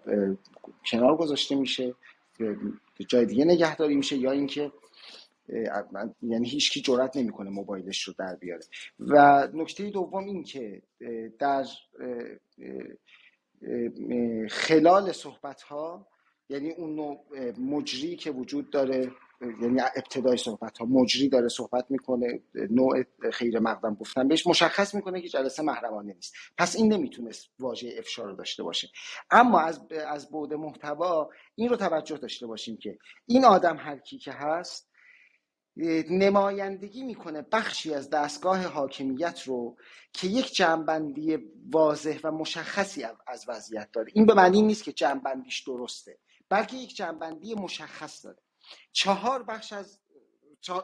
کنار 0.86 1.17
گذاشته 1.17 1.56
میشه 1.56 1.95
جای 3.08 3.25
دیگه 3.25 3.45
نگهداری 3.45 3.95
میشه 3.95 4.17
یا 4.17 4.32
اینکه 4.32 4.71
یعنی 6.21 6.49
هیچکی 6.49 6.82
جرات 6.82 7.17
نمی‌کنه 7.17 7.49
موبایلش 7.49 8.03
رو 8.03 8.13
در 8.17 8.36
بیاره. 8.36 8.63
و 8.99 9.47
نکته 9.53 9.89
دوم 9.89 10.25
این 10.25 10.43
که 10.43 10.82
در 11.39 11.65
خلال 14.49 15.12
صحبت 15.12 15.62
ها 15.62 16.08
یعنی 16.49 16.71
اون 16.71 17.17
مجری 17.60 18.15
که 18.15 18.32
وجود 18.32 18.69
داره 18.69 19.12
یعنی 19.41 19.82
ابتدای 19.82 20.38
صحبت 20.38 20.78
ها 20.78 20.86
مجری 20.86 21.30
داره 21.30 21.47
صحبت 21.47 21.86
می‌کنه 21.89 22.43
نوع 22.69 23.04
خیر 23.34 23.60
مقدم 23.60 23.95
گفتن 23.95 24.28
بهش. 24.28 24.47
مشخص 24.47 24.95
می‌کنه 24.95 25.21
که 25.21 25.28
جلسه 25.28 25.63
محرمانه 25.63 26.13
نیست. 26.13 26.36
پس 26.58 26.76
این 26.76 26.93
نمی‌تونست 26.93 27.50
واژه 27.60 27.95
افشا 27.97 28.23
رو 28.23 28.36
داشته 28.36 28.63
باشه. 28.63 28.88
اما 29.32 29.60
از 29.60 29.82
از 30.08 30.32
بعد 30.32 30.54
محتوا 30.54 31.30
این 31.56 31.69
رو 31.69 31.76
توجه 31.76 32.17
داشته 32.17 32.47
باشیم 32.47 32.78
که 32.78 32.97
این 33.26 33.45
آدم 33.45 33.78
هر 33.78 33.97
کی 33.97 34.17
که 34.17 34.32
هست 34.32 34.89
نمایندگی 36.10 37.04
می‌کنه 37.04 37.41
بخشی 37.52 37.93
از 37.93 38.10
دستگاه 38.10 38.63
حاکمیت 38.65 39.41
رو 39.43 39.78
که 40.13 40.28
یک 40.28 40.54
جنبندی 40.56 41.38
واضح 41.71 42.19
و 42.23 42.32
مشخصی 42.32 43.04
از 43.28 43.45
وضعیت 43.47 43.89
داره. 43.93 44.12
این 44.15 44.26
به 44.26 44.34
معنی 44.34 44.62
نیست 44.62 44.84
که 44.84 44.91
جنبندیش 44.93 45.63
درسته 45.67 46.19
بلکه 46.50 46.78
یک 46.78 46.95
جنبندی 46.95 47.56
مشخص 47.56 48.26
داره. 48.26 48.38
چهار 48.91 49.43
بخش 49.43 49.73
از 49.73 49.99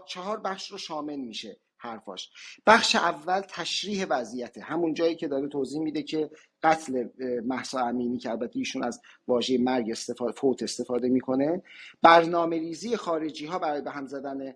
چهار 0.08 0.40
بخش 0.40 0.72
رو 0.72 0.78
شامل 0.78 1.16
میشه 1.16 1.60
حرفاش. 1.78 2.30
بخش 2.66 2.96
اول 2.96 3.42
تشریح 3.42 4.06
وضعیته. 4.10 4.62
همون 4.62 4.94
جایی 4.94 5.16
که 5.16 5.28
داره 5.28 5.48
توضیح 5.48 5.82
میده 5.82 6.04
که 6.04 6.30
قتل 6.64 7.08
محسا 7.46 7.80
امینی 7.80 8.18
که 8.18 8.32
البته 8.32 8.60
ایشون 8.60 8.84
از 8.84 9.02
واژه 9.28 9.58
مرگ 9.58 9.92
استفاده 9.92 10.32
فوت 10.32 10.64
استفاده 10.64 11.10
می‌کنه. 11.10 11.64
برنامه 12.02 12.60
ریزی 12.60 12.98
خارجی 12.98 13.46
ها 13.46 13.60
برای 13.60 13.82
به 13.82 13.92
هم 13.92 14.08
زدن 14.08 14.54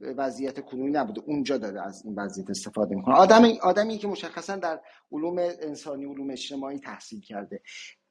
وضعیت 0.00 0.60
کنونی 0.60 0.90
نبوده. 0.90 1.20
اونجا 1.26 1.58
داره 1.58 1.82
از 1.82 2.02
این 2.04 2.14
وضعیت 2.14 2.50
استفاده 2.50 2.94
می‌کنه. 2.94 3.14
آدم 3.14 3.44
آدمی 3.62 3.98
که 3.98 4.08
مشخصا 4.08 4.56
در 4.56 4.80
علوم 5.12 5.38
انسانی 5.38 6.04
علوم 6.04 6.30
اجتماعی 6.30 6.78
تحصیل 6.78 7.20
کرده 7.20 7.62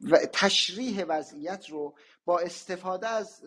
و 0.01 0.17
تشریح 0.33 1.05
وضعیت 1.07 1.69
رو 1.69 1.95
با 2.25 2.39
استفاده 2.39 3.07
از 3.07 3.43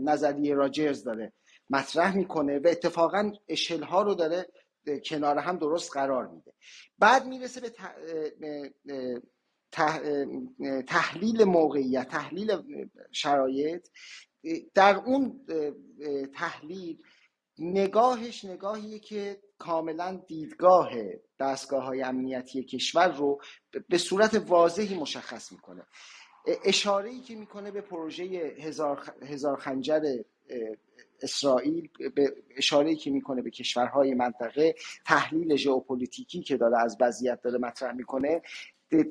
نظریه 0.00 0.54
راجرز 0.54 1.04
داره 1.04 1.32
مطرح 1.70 2.16
می‌کنه 2.16 2.58
و 2.58 2.66
اتفاقا 2.66 3.32
اشل 3.48 3.82
ها 3.82 4.02
رو 4.02 4.14
داره 4.14 4.46
کنار 5.04 5.38
هم 5.38 5.58
درست 5.58 5.92
قرار 5.92 6.26
میده. 6.26 6.52
بعد 6.98 7.26
می‌رسه 7.26 7.60
به 7.60 7.70
تحلیل 10.86 11.44
موقعیت 11.44 12.08
تحلیل 12.08 12.62
شرایط. 13.12 13.88
در 14.74 14.96
اون 14.96 15.46
تحلیل 16.34 16.98
نگاهش 17.60 18.44
نگاهیه 18.44 18.98
که 18.98 19.38
کاملا 19.58 20.22
دیدگاه 20.26 20.90
دستگاه 21.40 21.84
های 21.84 22.02
امنیتی 22.02 22.64
کشور 22.64 23.08
رو 23.08 23.40
به 23.88 23.98
صورت 23.98 24.42
واضحی 24.46 24.98
مشخص 24.98 25.52
می‌کنه. 25.52 25.86
اشاره 26.64 27.10
ای 27.10 27.20
که 27.20 27.36
می‌کنه 27.36 27.70
به 27.70 27.80
پروژه 27.80 28.24
هزار, 28.60 29.14
هزار 29.22 29.56
خنجر 29.56 30.16
اسرائیل 31.22 31.88
به 32.14 32.34
اشاره 32.56 32.94
که 32.94 33.10
می‌کنه 33.10 33.42
به 33.42 33.50
کشورهای 33.50 34.14
منطقه 34.14 34.74
تحلیل 35.06 35.56
ژئوپلیتیکی 35.56 36.42
که 36.42 36.56
داره 36.56 36.78
از 36.78 36.96
وضعیت 37.00 37.42
داره 37.42 37.58
مطرح 37.58 37.92
می‌کنه 37.92 38.42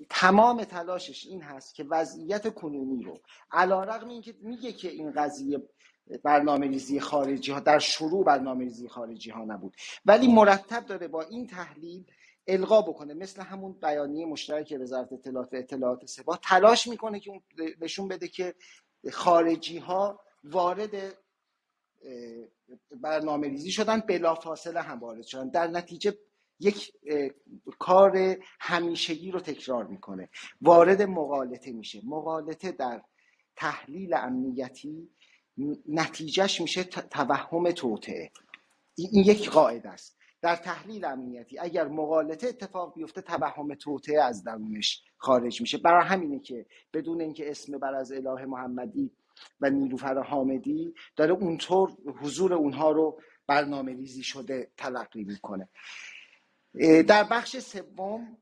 تمام 0.10 0.63
تلاشش 0.63 1.27
این 1.27 1.41
هست 1.41 1.75
که 1.75 1.83
وضعیت 1.83 2.53
کنونی 2.53 3.03
رو 3.03 3.19
علا 3.51 3.83
رقم 3.83 4.10
این 4.10 4.21
که 4.21 4.36
میگه 4.41 4.71
که 4.71 4.89
این 4.89 5.12
قضیه 5.12 5.63
برنامه 6.24 6.67
ریزی 6.67 7.00
خارجی 7.00 7.52
ها 7.52 7.60
در 7.60 7.80
شروع 7.80 8.26
برنامه 8.26 8.63
ریزی 8.63 8.88
خارجی 8.88 9.30
ها 9.30 9.46
نبود. 9.46 9.76
ولی 10.06 10.28
مرتب 10.28 10.86
داره 10.86 11.08
با 11.08 11.22
این 11.22 11.48
تحلیل 11.48 12.06
القا 12.48 12.82
بکنه. 12.82 13.13
مثل 13.13 13.41
همون 13.41 13.74
بیانیه 13.74 14.26
مشترک 14.26 14.78
وزارت 14.82 15.13
اطلاعات 15.13 15.54
و 15.54 15.56
اطلاعات 15.56 16.06
سپاه 16.06 16.39
تلاش 16.43 16.88
می‌کنه 16.88 17.20
که 17.20 17.32
نشون 17.82 18.08
بده 18.08 18.28
که 18.28 18.56
خارجی 19.12 19.78
ها 19.78 20.20
وارد 20.43 21.17
برنامه 22.91 23.48
ریزی 23.48 23.72
شدن 23.72 24.00
بلافاصله 24.00 24.82
هم 24.82 25.00
وارد 25.00 25.24
شدن. 25.24 25.50
در 25.50 25.67
نتیجه 25.67 26.17
یک 26.60 26.93
کار 27.80 28.38
همیشگی 28.60 29.32
رو 29.32 29.39
تکرار 29.39 29.84
می‌کنه. 29.88 30.30
وارد 30.62 31.02
مقالطه 31.02 31.72
میشه. 31.72 32.02
مقالطه 32.06 32.72
در 32.72 33.02
تحلیل 33.56 34.13
امنیتی 34.13 35.10
نتیجهش 35.88 36.62
میشه 36.62 36.84
توهم 36.84 37.72
توطعه 37.72 38.32
این 38.96 39.10
یک 39.13 39.50
قاعده 39.50 39.89
است. 39.89 40.17
در 40.41 40.56
تحلیل 40.56 41.06
امنیتی 41.06 41.60
اگر 41.60 41.88
مقالطه 41.88 42.48
اتفاق 42.48 42.93
بیفته 42.96 43.22
توهم 43.22 43.76
توطعه 43.76 44.22
از 44.22 44.43
درونش 44.43 45.04
خارج 45.17 45.62
میشه. 45.62 45.78
برای 45.78 46.06
همینه 46.06 46.39
که 46.39 46.65
بدون 46.93 47.22
اینکه 47.22 47.52
اسم 47.52 47.78
بر 47.78 47.93
از 47.93 48.12
اله 48.12 48.46
محمدی 48.46 49.12
و 49.62 49.70
نیلوفر 49.70 50.20
حامدی 50.20 50.93
داره 51.15 51.34
اونطور 51.34 51.91
حضور 52.22 52.54
اونها 52.54 52.91
رو 52.91 53.22
برنامه 53.48 53.93
ریزی 53.93 54.24
شده 54.24 54.72
تلقی 54.78 55.24
می‌کنه. 55.24 55.70
در 57.08 57.24
بخش 57.24 57.58
سوم 57.58 58.38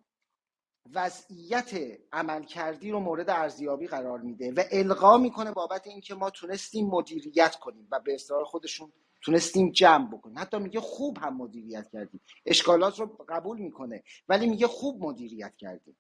وضعیت 0.94 2.00
عملکردی 2.12 2.92
رو 2.92 3.00
مورد 3.00 3.30
ارزیابی 3.30 3.88
قرار 3.88 4.20
میده 4.20 4.52
و 4.52 4.64
القا 4.72 5.18
می‌کنه 5.18 5.52
بابت 5.52 5.88
اینکه 5.88 6.16
ما 6.16 6.30
تونستیم 6.30 6.88
مدیریت 6.88 7.56
کنیم 7.56 7.88
و 7.92 8.00
به 8.00 8.14
اصرار 8.14 8.44
خودشون 8.44 8.92
تونستیم 9.22 9.72
جمع 9.72 10.08
بکنیم. 10.08 10.40
حتی 10.40 10.58
میگه 10.58 10.80
خوب 10.80 11.18
هم 11.18 11.38
مدیریت 11.38 11.90
کردیم. 11.94 12.22
اشکالات 12.46 13.00
رو 13.00 13.18
قبول 13.30 13.58
می‌کنه 13.58 14.04
ولی 14.30 14.48
میگه 14.48 14.68
خوب 14.68 15.04
مدیریت 15.04 15.56
کردیم. 15.58 15.98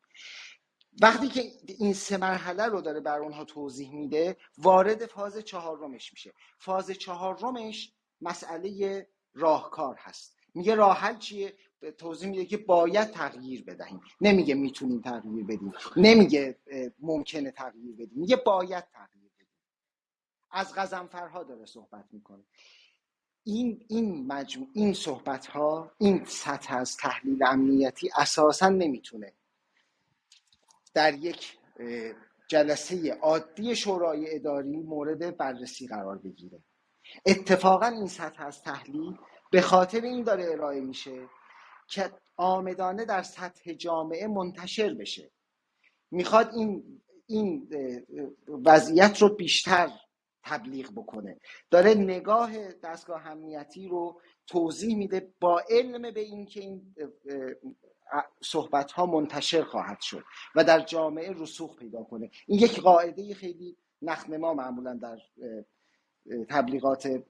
وقتی 1.01 1.27
که 1.27 1.51
این 1.79 1.93
سه 1.93 2.17
مرحله 2.17 2.65
رو 2.65 2.81
داره 2.81 2.99
بر 2.99 3.19
اونها 3.19 3.45
توضیح 3.45 3.93
میده 3.93 4.37
وارد 4.57 5.05
فاز 5.05 5.37
چهارمش 5.37 6.13
میشه. 6.13 6.33
فاز 6.57 6.91
چهارمش 6.91 7.93
مسئله 8.21 9.07
راهکار 9.33 9.95
هست. 9.99 10.35
میگه 10.53 10.75
راه 10.75 10.97
حل 10.97 11.17
چیه؟ 11.17 11.53
توضیح 11.91 12.29
میده 12.29 12.45
که 12.45 12.57
باید 12.57 13.11
تغییر 13.11 13.63
بدهیم. 13.63 14.01
نمیگه 14.21 14.55
می‌تونیم 14.55 15.01
تغییر 15.01 15.43
بدیم. 15.43 15.73
نمیگه 15.97 16.57
ممکنه 16.99 17.51
تغییر 17.51 17.95
بدیم. 17.95 18.19
میگه 18.19 18.35
باید 18.35 18.83
تغییر 18.93 19.31
بدیم. 19.35 19.47
از 20.51 20.73
غزنفرها 20.75 21.43
داره 21.43 21.65
صحبت 21.65 22.05
می‌کنه. 22.11 22.43
این 23.43 23.85
این 23.87 24.27
مجموع 24.27 24.67
این 24.73 24.93
صحبت 24.93 25.45
ها 25.45 25.91
این 25.97 26.25
سطح 26.25 26.75
از 26.75 26.97
تحلیل 26.97 27.43
امنیتی 27.43 28.09
اساسا 28.17 28.69
نمی‌تونه 28.69 29.33
در 30.93 31.13
یک 31.13 31.57
جلسه 32.47 33.13
عادی 33.13 33.75
شورای 33.75 34.35
اداری 34.35 34.77
مورد 34.77 35.37
بررسی 35.37 35.87
قرار 35.87 36.17
بگیره. 36.17 36.59
اتفاقا 37.25 37.85
این 37.85 38.07
سطح 38.07 38.43
از 38.43 38.61
تحلیل 38.61 39.17
به 39.51 39.61
خاطر 39.61 40.01
این 40.01 40.23
داره 40.23 40.51
ارائه 40.51 40.81
میشه 40.81 41.29
که 41.87 42.11
آمدانه 42.37 43.05
در 43.05 43.23
سطح 43.23 43.73
جامعه 43.73 44.27
منتشر 44.27 44.93
بشه. 44.93 45.31
می‌خواد 46.11 46.53
این 46.53 47.01
این 47.27 47.69
وضعیت 48.47 49.21
رو 49.21 49.35
بیشتر 49.35 49.89
تبلیغ 50.43 50.91
بکنه. 50.91 51.39
داره 51.71 51.93
نگاه 51.93 52.73
دستگاه 52.73 53.27
امنیتی 53.27 53.87
رو 53.87 54.21
توضیح 54.47 54.97
میده 54.97 55.33
با 55.39 55.63
علم 55.69 56.11
به 56.11 56.19
اینکه 56.19 56.59
این 56.59 56.95
صحبت 58.41 58.91
ها 58.91 59.05
منتشر 59.05 59.63
خواهد 59.63 60.01
شد 60.01 60.23
و 60.55 60.63
در 60.63 60.79
جامعه 60.79 61.33
رسوخ 61.33 61.77
پیدا 61.77 62.03
کنه. 62.03 62.31
این 62.47 62.59
یک 62.59 62.79
قاعده 62.79 63.33
خیلی 63.33 63.77
نخنما 64.01 64.53
معمولا 64.53 64.93
در 64.93 65.17
تبلیغات 66.49 67.23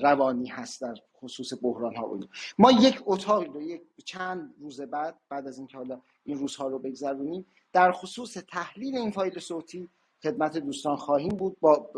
روانی 0.00 0.46
هست 0.46 0.80
در 0.80 0.94
خصوص 1.16 1.52
بحران 1.62 1.96
ها 1.96 2.18
ما 2.58 2.70
یک 2.72 3.02
اتاقی 3.06 3.46
رو 3.46 3.62
یک 3.62 3.82
چند 4.04 4.54
روز 4.60 4.80
بعد 4.80 5.14
بعد 5.28 5.46
از 5.46 5.58
اینکه 5.58 5.76
حالا 5.76 6.00
این 6.24 6.38
روزها 6.38 6.68
رو 6.68 6.78
بگذرونیم 6.78 7.46
در 7.72 7.92
خصوص 7.92 8.32
تحلیل 8.32 8.96
این 8.96 9.10
فایل 9.10 9.38
صوتی 9.38 9.88
خدمت 10.22 10.58
دوستان 10.58 10.96
خواهیم 10.96 11.28
بود. 11.28 11.56
با 11.60 11.90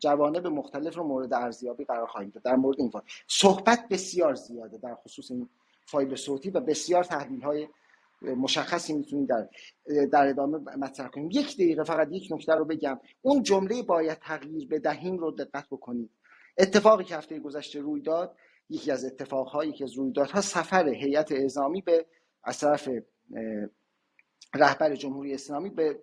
جوانب 0.00 0.46
مختلف 0.46 0.96
رو 0.96 1.04
مورد 1.04 1.34
ارزیابی 1.34 1.84
قرار 1.84 2.06
خواهیم 2.06 2.30
داد 2.30 2.42
در 2.42 2.56
مورد 2.56 2.80
این 2.80 2.90
فایل. 2.90 3.04
صحبت 3.28 3.88
بسیار 3.88 4.34
زیاده 4.34 4.78
در 4.78 4.94
خصوص 4.94 5.30
این 5.30 5.48
فایل 5.86 6.14
صوتی 6.16 6.50
و 6.50 6.60
بسیار 6.60 7.04
تحلیل 7.04 7.42
های 7.42 7.68
مشخصی 8.22 8.92
می‌تونیم 8.92 9.26
در 9.26 9.48
در 10.06 10.28
ادامه 10.28 10.58
مطرح 10.58 11.08
کنیم. 11.08 11.28
یک 11.30 11.54
دقیقه 11.54 11.84
فقط 11.84 12.08
یک 12.10 12.28
نکته 12.32 12.54
رو 12.54 12.64
بگم. 12.64 13.00
اون 13.22 13.42
جمله 13.42 13.82
باید 13.82 14.18
تغییر 14.18 14.68
بدهیم 14.68 15.18
رو 15.18 15.30
دقت 15.30 15.66
بکنید. 15.70 16.10
اتفاقی 16.58 17.04
که 17.04 17.16
هفته 17.16 17.38
گذشته 17.38 17.80
روی 17.80 18.00
داد 18.00 18.36
یکی 18.68 18.90
از 18.90 19.04
اتفاقهایی 19.04 19.70
یکی 19.70 19.84
از 19.84 19.92
رویدادها 19.92 20.40
سفر 20.40 20.88
هیئت 20.88 21.32
اعزامی 21.32 21.80
به 21.80 22.06
از 22.44 22.58
طرف 22.58 22.88
رهبر 24.54 24.94
جمهوری 24.94 25.34
اسلامی 25.34 25.70
به 25.70 26.00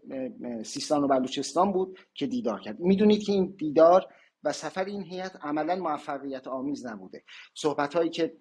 سیستان 0.66 1.04
و 1.04 1.08
بلوچستان 1.08 1.72
بود 1.72 2.00
که 2.14 2.28
دیدار 2.28 2.60
کرد. 2.62 2.80
می‌دونید 2.80 3.24
که 3.24 3.32
این 3.32 3.56
دیدار 3.58 4.08
و 4.44 4.52
سفر 4.52 4.86
این 4.86 5.04
هیئت 5.04 5.36
عملا 5.42 5.76
موفقیت 5.76 6.48
آمیز 6.48 6.86
نبوده. 6.86 7.24
صحبت 7.54 7.94
هایی 7.94 8.10
که 8.10 8.38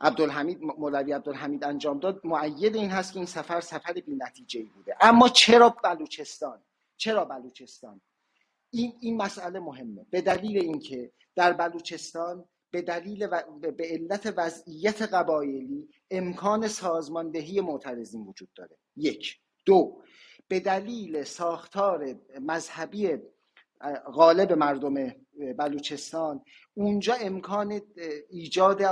عبدالحمید 0.00 0.58
مولوی 0.62 1.12
عبدالحمید 1.12 1.64
انجام 1.64 1.98
داد 1.98 2.20
معید 2.24 2.76
این 2.76 2.90
هست 2.90 3.12
که 3.12 3.18
این 3.18 3.26
سفر 3.26 3.60
سفر 3.60 3.92
بی 3.92 4.16
نتیجه 4.16 4.62
بوده. 4.62 4.96
اما 5.00 5.28
چرا 5.28 5.76
بلوچستان؟ 5.84 6.62
چرا 6.96 7.24
بلوچستان؟ 7.24 8.00
این 8.70 8.92
این 9.00 9.16
مسئله 9.16 9.60
مهمه. 9.60 10.06
به 10.10 10.20
دلیل 10.20 10.58
اینکه 10.58 11.12
در 11.34 11.52
بلوچستان 11.52 12.44
به 12.70 12.82
دلیل 12.82 13.28
و 13.30 13.42
به 13.60 13.84
علت 13.84 14.34
وضعیت 14.36 15.02
قبایلی 15.02 15.88
امکان 16.10 16.68
سازماندهی 16.68 17.60
معترضین 17.60 18.20
وجود 18.22 18.48
داره. 18.56 18.76
یک. 18.96 19.40
دو. 19.66 20.02
به 20.48 20.60
دلیل 20.60 21.24
ساختار 21.24 22.16
مذهبی 22.40 23.16
غالب 24.12 24.52
مردم 24.52 24.94
بلوچستان. 25.58 26.40
اونجا 26.74 27.14
امکان 27.14 27.80
ایجاد 28.30 28.82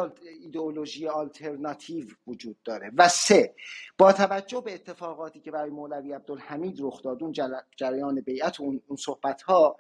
ایدئولوژی 0.42 1.09
آلترناتیو 1.09 2.07
وجود 2.27 2.57
داره. 2.64 2.92
و 2.99 3.09
سه 3.09 3.55
با 3.99 4.12
توجه 4.12 4.61
به 4.61 4.75
اتفاقاتی 4.75 5.40
که 5.40 5.51
برای 5.51 5.70
مولوی 5.70 6.12
عبدالحمید 6.12 6.77
رخ 6.81 7.03
داد 7.03 7.23
اون 7.23 7.33
جریان 7.77 8.20
بیعت 8.20 8.61
اون 8.61 8.81
صحبت 8.99 9.42
ها 9.42 9.77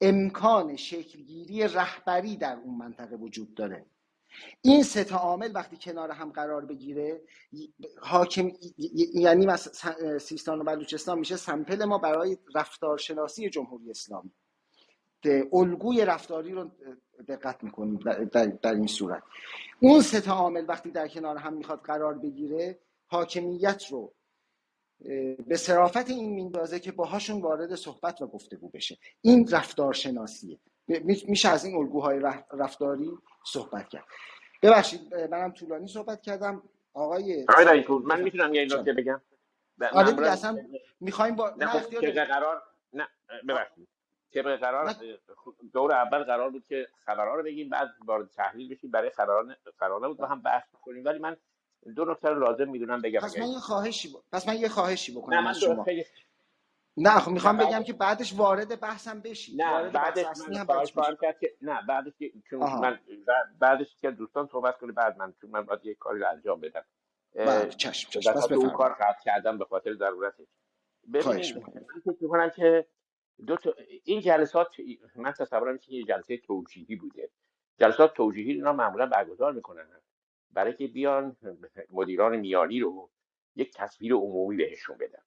امکان 0.00 0.76
شکلگیری 0.76 1.68
رهبری 1.68 2.36
در 2.36 2.56
اون 2.56 2.74
منطقه 2.74 3.16
وجود 3.16 3.54
داره. 3.54 3.86
این 4.62 4.82
سه 4.82 5.04
تا 5.04 5.16
عامل 5.16 5.50
وقتی 5.54 5.76
کنار 5.80 6.10
هم 6.10 6.30
قرار 6.30 6.64
بگیره 6.64 7.20
حاکم 8.00 8.50
یعنی 9.14 9.46
سیستان 10.20 10.60
و 10.60 10.64
بلوچستان 10.64 11.18
میشه 11.18 11.36
سمپل 11.36 11.84
ما 11.84 11.98
برای 11.98 12.38
رفتارشناسی 12.54 13.50
جمهوری 13.50 13.90
اسلامی. 13.90 14.30
الگوی 15.52 16.04
رفتاری 16.04 16.52
رو 16.52 16.70
دقت 17.28 17.64
می‌کنیم 17.64 17.96
در, 18.32 18.44
در, 18.44 18.74
این 18.74 18.86
صورت. 18.86 19.22
اون 19.80 20.00
سه 20.00 20.20
تا 20.20 20.32
عامل 20.32 20.64
وقتی 20.68 20.90
در 20.90 21.08
کنار 21.08 21.36
هم 21.36 21.54
می‌خواد 21.54 21.80
قرار 21.80 22.18
بگیره 22.18 22.78
حاکمیت 23.06 23.86
رو 23.90 24.12
به 25.46 25.56
صرافت 25.56 26.10
این 26.10 26.32
میندازه 26.32 26.80
که 26.80 26.92
باهاشون 26.92 27.40
وارد 27.40 27.74
صحبت 27.74 28.22
و 28.22 28.26
گفتگو 28.26 28.68
بشه. 28.68 28.98
این 29.22 29.48
رفتار 29.48 29.92
شناسیه 29.92 30.58
میشه 31.28 31.48
از 31.48 31.64
این 31.64 31.76
الگوهای 31.76 32.20
رفتاری 32.52 33.10
صحبت 33.46 33.88
کرد. 33.88 34.04
ببخشید 34.62 35.14
منم 35.14 35.50
طولانی 35.52 35.88
صحبت 35.88 36.22
کردم. 36.22 36.62
آقای 36.94 37.46
آقای 37.48 37.84
من 38.04 38.20
می‌تونم 38.20 38.54
یه 38.54 38.64
نکته 38.64 38.92
بگم؟ 38.92 39.20
آره 39.92 40.12
دیگه 40.12 40.30
اصلا 40.30 40.58
می‌خوایم 41.00 41.36
با 41.36 41.54
نه 41.56 41.66
خب 41.66 42.24
قرار 42.24 42.62
نه 42.92 43.08
ببخشید. 43.48 43.88
طبق 44.34 44.60
قرار 44.60 44.94
دور 45.72 45.92
اول 45.92 46.24
قرار 46.24 46.50
بود 46.50 46.64
که 46.66 46.88
خبرها 47.04 47.34
رو 47.34 47.42
بگیم 47.42 47.68
بعد 47.68 47.88
وارد 48.04 48.30
تحلیل 48.30 48.74
بشیم. 48.74 48.90
برای 48.90 49.10
خبران 49.10 49.56
قرار 49.78 50.08
بود 50.08 50.16
با 50.16 50.26
هم 50.26 50.42
بحث 50.42 50.64
کنیم 50.82 51.04
ولی 51.04 51.18
من 51.18 51.36
دو 51.96 52.04
نکته 52.04 52.28
رو 52.28 52.40
لازم 52.40 52.68
می‌دونم 52.68 53.02
بگم 53.02 53.20
پس 53.20 53.38
من 53.38 53.48
یه 53.48 53.58
خواهشی 53.58 54.08
ب... 54.08 54.12
پس 54.32 54.48
من 54.48 54.56
یه 54.56 54.68
خواهشی 54.68 55.12
بکنم 55.12 55.38
نه 55.38 55.48
از 55.48 55.60
شما. 55.60 55.86
نه 56.96 57.10
خب 57.10 57.30
می‌خوام 57.30 57.56
بگم 57.56 57.82
که 57.82 57.92
بعدش 57.92 58.34
وارد 58.36 58.80
بحثم 58.80 59.20
بشی. 59.20 59.56
نه 59.56 59.90
بعدش 59.90 60.26
من 60.48 60.64
خواهش 60.64 60.92
کرد 61.22 61.38
که 61.38 61.56
نه 61.62 61.86
بعدش 61.88 62.12
چون 62.50 62.60
من 62.60 62.98
بعدش 63.58 63.96
که 63.96 64.10
دوستان 64.10 64.46
صحبت 64.46 64.78
کنه 64.78 64.92
بعد 64.92 65.18
من 65.18 65.34
چون 65.40 65.50
من 65.50 65.62
باید 65.62 65.84
یه 65.84 65.94
کاری 65.94 66.20
رو 66.20 66.26
انجام 66.30 66.60
بدم. 66.60 66.84
بله 67.34 67.68
چشم 67.68 68.10
چشم. 68.10 68.32
پس 68.32 68.52
اون 68.52 68.70
کار 68.70 68.92
قطع 68.92 69.24
کردم 69.24 69.58
به 69.58 69.64
خاطر 69.64 69.94
ضرورتش. 69.94 70.46
ببینید 71.12 71.56
من 71.56 72.00
فکر 72.04 72.16
می‌کنم 72.20 72.50
که 72.50 72.86
دو 73.46 73.56
تا 73.56 73.74
این 74.04 74.20
جلسات 74.20 74.68
من 75.16 75.32
تصورم 75.32 75.78
که 75.78 75.92
یه 75.92 76.04
جلسه 76.04 76.36
توجیهی 76.36 76.96
بوده. 76.96 77.30
جلسات 77.78 78.14
توجیهی 78.14 78.52
اینا 78.52 78.72
معمولا 78.72 79.06
برگزار 79.06 79.52
می‌کنن. 79.52 79.86
برای 80.50 80.74
که 80.74 80.86
بیان 80.86 81.36
مدیران 81.90 82.36
میانی 82.36 82.80
رو 82.80 83.10
یک 83.56 83.74
تصویر 83.74 84.14
عمومی 84.14 84.56
بهشون 84.56 84.98
بدن. 84.98 85.22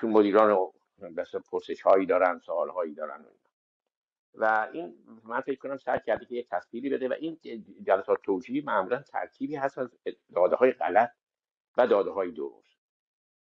چون 0.00 0.10
مدیران 0.10 0.70
بس 1.16 1.34
پرسش 1.36 1.82
هایی 1.82 2.06
دارن 2.06 2.38
سوال 2.38 2.68
هایی 2.68 2.94
دارن. 2.94 3.24
و 4.34 4.68
این 4.72 4.94
من 5.24 5.40
فکر 5.40 5.58
کنم 5.58 5.76
سعی 5.76 6.00
کرده 6.06 6.24
که 6.24 6.34
یک 6.34 6.48
تصویری 6.48 6.90
بده 6.90 7.08
و 7.08 7.12
این 7.12 7.38
جلسات 7.82 8.22
توجیهی 8.22 8.60
معمولا 8.60 9.02
ترکیبی 9.02 9.56
هست 9.56 9.78
از 9.78 9.88
داده 10.34 10.56
های 10.56 10.72
غلط 10.72 11.10
و 11.76 11.86
داده 11.86 12.10
های 12.10 12.30
درست. 12.30 12.78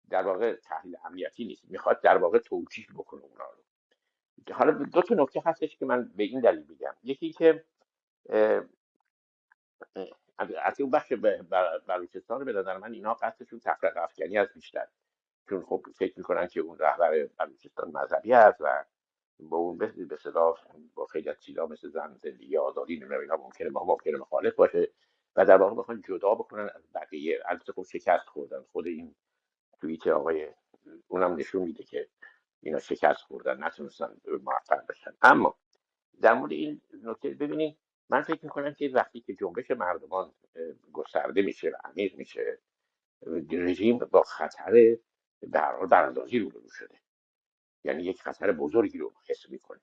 در 0.10 0.24
واقع 0.24 0.56
تحلیل 0.56 0.96
امنیتی 1.06 1.46
نیست. 1.46 1.64
می‌خواد 1.70 2.02
در 2.02 2.18
واقع 2.18 2.40
توجیه 2.40 2.88
بکنه 2.96 3.24
اونا 3.24 3.46
رو. 3.46 3.64
حالا 4.54 4.72
دو 4.72 5.02
تا 5.02 5.16
نکته 5.16 5.42
هستش 5.46 5.78
که 5.78 5.86
من 5.86 6.12
به 6.16 6.24
این 6.24 6.42
دلیل 6.42 6.66
میگم. 6.70 6.96
یکی 7.04 7.32
که 7.32 7.66
از 10.62 10.82
اون 10.82 10.92
بخش 10.92 11.14
بلوچستان 11.88 12.46
به 12.46 12.54
نظر 12.54 12.78
من 12.78 12.94
اینا 12.94 13.14
قصدشون 13.14 13.60
تفرق 13.60 13.98
افکنی 13.98 14.38
از 14.38 14.48
بیشتر. 14.54 14.88
چون 15.50 15.62
خب 15.62 15.86
فکر 15.96 16.14
می‌کنن 16.18 16.48
که 16.48 16.60
اون 16.60 16.78
رهبر 16.78 17.30
بلوچستان 17.40 17.92
مذهبی 17.92 18.32
هست 18.32 18.62
و 18.62 18.86
با 19.40 19.58
اون 19.58 19.78
به 19.78 20.18
صدا 20.20 20.56
با 20.96 21.06
خیلی 21.06 21.30
از 21.30 21.40
چیزا 21.40 21.66
مثل 21.66 21.90
زن 21.90 22.18
زندگی 22.24 22.58
آزادی 22.58 22.96
نمی‌دونم 22.96 23.22
اینا 23.22 23.38
ممکنه 23.38 23.70
ما 23.70 23.84
ممکنه 23.84 24.18
مخالف 24.18 24.56
باشه 24.56 24.92
و 25.36 25.46
در 25.46 25.58
واقع 25.58 25.76
بخوان 25.76 26.02
جدا 26.02 26.36
بکنن 26.36 26.70
از 26.76 26.88
بقیه. 26.96 27.40
البته 27.46 27.74
خب 27.74 27.84
شکست 27.84 28.28
خوردن. 28.28 28.64
خود 28.72 28.88
این 28.88 29.16
توییت 29.82 30.08
آقای 30.08 30.48
اونم 31.08 31.36
نشون 31.36 31.62
میده 31.62 31.84
که 31.84 32.10
اینا 32.62 32.80
شکست 32.80 33.22
خوردن 33.22 33.64
نتونستن 33.64 34.18
موفق 34.44 34.86
بشن. 34.90 35.14
اما 35.22 35.58
در 36.22 36.34
مورد 36.34 36.52
این 36.52 36.82
نکته 37.04 37.30
ببینید 37.30 37.78
من 38.10 38.22
فکر 38.22 38.40
می‌کنم 38.44 38.74
که 38.74 38.90
وقتی 38.94 39.22
که 39.22 39.36
جنبش 39.36 39.72
مردمان 39.72 40.32
گسترده 40.94 41.42
میشه 41.42 41.70
و 41.70 41.76
عمیق 41.84 42.16
میشه 42.18 42.60
رژیم 43.52 43.98
با 43.98 44.22
خطر 44.22 44.98
هر 45.54 45.76
حال 45.76 45.88
براندازی 45.88 46.40
روبرو 46.40 46.70
شده. 46.70 46.96
یعنی 47.84 48.04
یک 48.04 48.22
خطر 48.22 48.52
بزرگی 48.52 48.98
رو 48.98 49.14
حس 49.30 49.50
می‌کنه. 49.50 49.80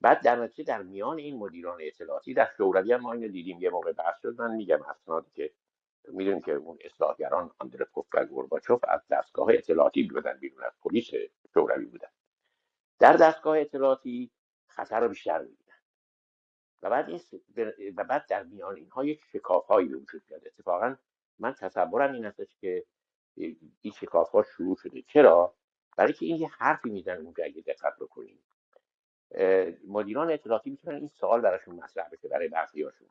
بعد 0.00 0.22
در 0.22 0.36
نتیجه 0.36 0.64
در 0.64 0.82
میان 0.82 1.18
این 1.18 1.38
مدیران 1.38 1.78
اطلاعاتی 1.80 2.34
در 2.34 2.50
شوروی 2.56 2.92
هم 2.92 3.00
ما 3.00 3.12
اینو 3.12 3.28
دیدیم 3.28 3.60
یه 3.60 3.70
موقع 3.70 3.92
بحث 3.92 4.20
شد 4.22 4.40
من 4.40 4.54
میگم 4.54 4.82
اسنادی 4.82 5.30
که 5.34 5.52
می‌دونیم 6.08 6.40
که 6.40 6.52
اون 6.52 6.78
اصلاحگران 6.80 7.50
آندروپوف 7.58 8.06
و 8.14 8.24
گورباچوف 8.24 8.84
از 8.88 9.00
دستگاه 9.10 9.48
اطلاعاتی 9.50 10.02
بودن 10.02 10.38
بیرون 10.38 10.64
از 10.64 10.72
پلیس 10.82 11.10
شوروی 11.54 11.84
بودن. 11.84 12.08
در 12.98 13.12
دستگاه 13.12 13.60
اطلاعاتی 13.60 14.30
خطر 14.66 15.00
رو 15.00 15.08
بیشتر 15.08 15.42
می‌دیدن 15.42 15.74
و 16.82 16.90
بعد 16.90 17.08
این 17.08 17.20
و 17.96 18.04
بعد 18.04 18.26
در 18.26 18.42
میان 18.42 18.76
اینها 18.76 19.04
یک 19.04 19.20
شکاف 19.32 19.66
هایی 19.66 19.94
وجود 19.94 20.22
میاد. 20.28 20.46
اتفاقا 20.46 20.96
من 21.38 21.52
تصورم 21.52 22.12
این 22.12 22.24
هستش 22.24 22.56
که 22.60 22.84
این 23.36 23.92
شکاف 24.00 24.30
ها 24.30 24.42
شروع 24.42 24.76
شده. 24.76 25.02
چرا؟ 25.02 25.54
برای 25.96 26.12
که 26.12 26.26
این 26.26 26.36
یه 26.36 26.48
حرفی 26.48 26.90
می‌زنه 26.90 27.20
اونجا 27.20 27.44
اگه 27.44 27.62
دقت 27.62 27.96
بکنیم. 28.00 28.42
مدیران 29.88 30.30
اطلاعاتی 30.30 30.70
می‌تونن 30.70 30.96
این 30.96 31.08
سوال 31.08 31.40
براشون 31.40 31.74
مطرح 31.74 32.08
بشه 32.08 32.28
برای 32.28 32.48
بعضیاشون 32.48 33.08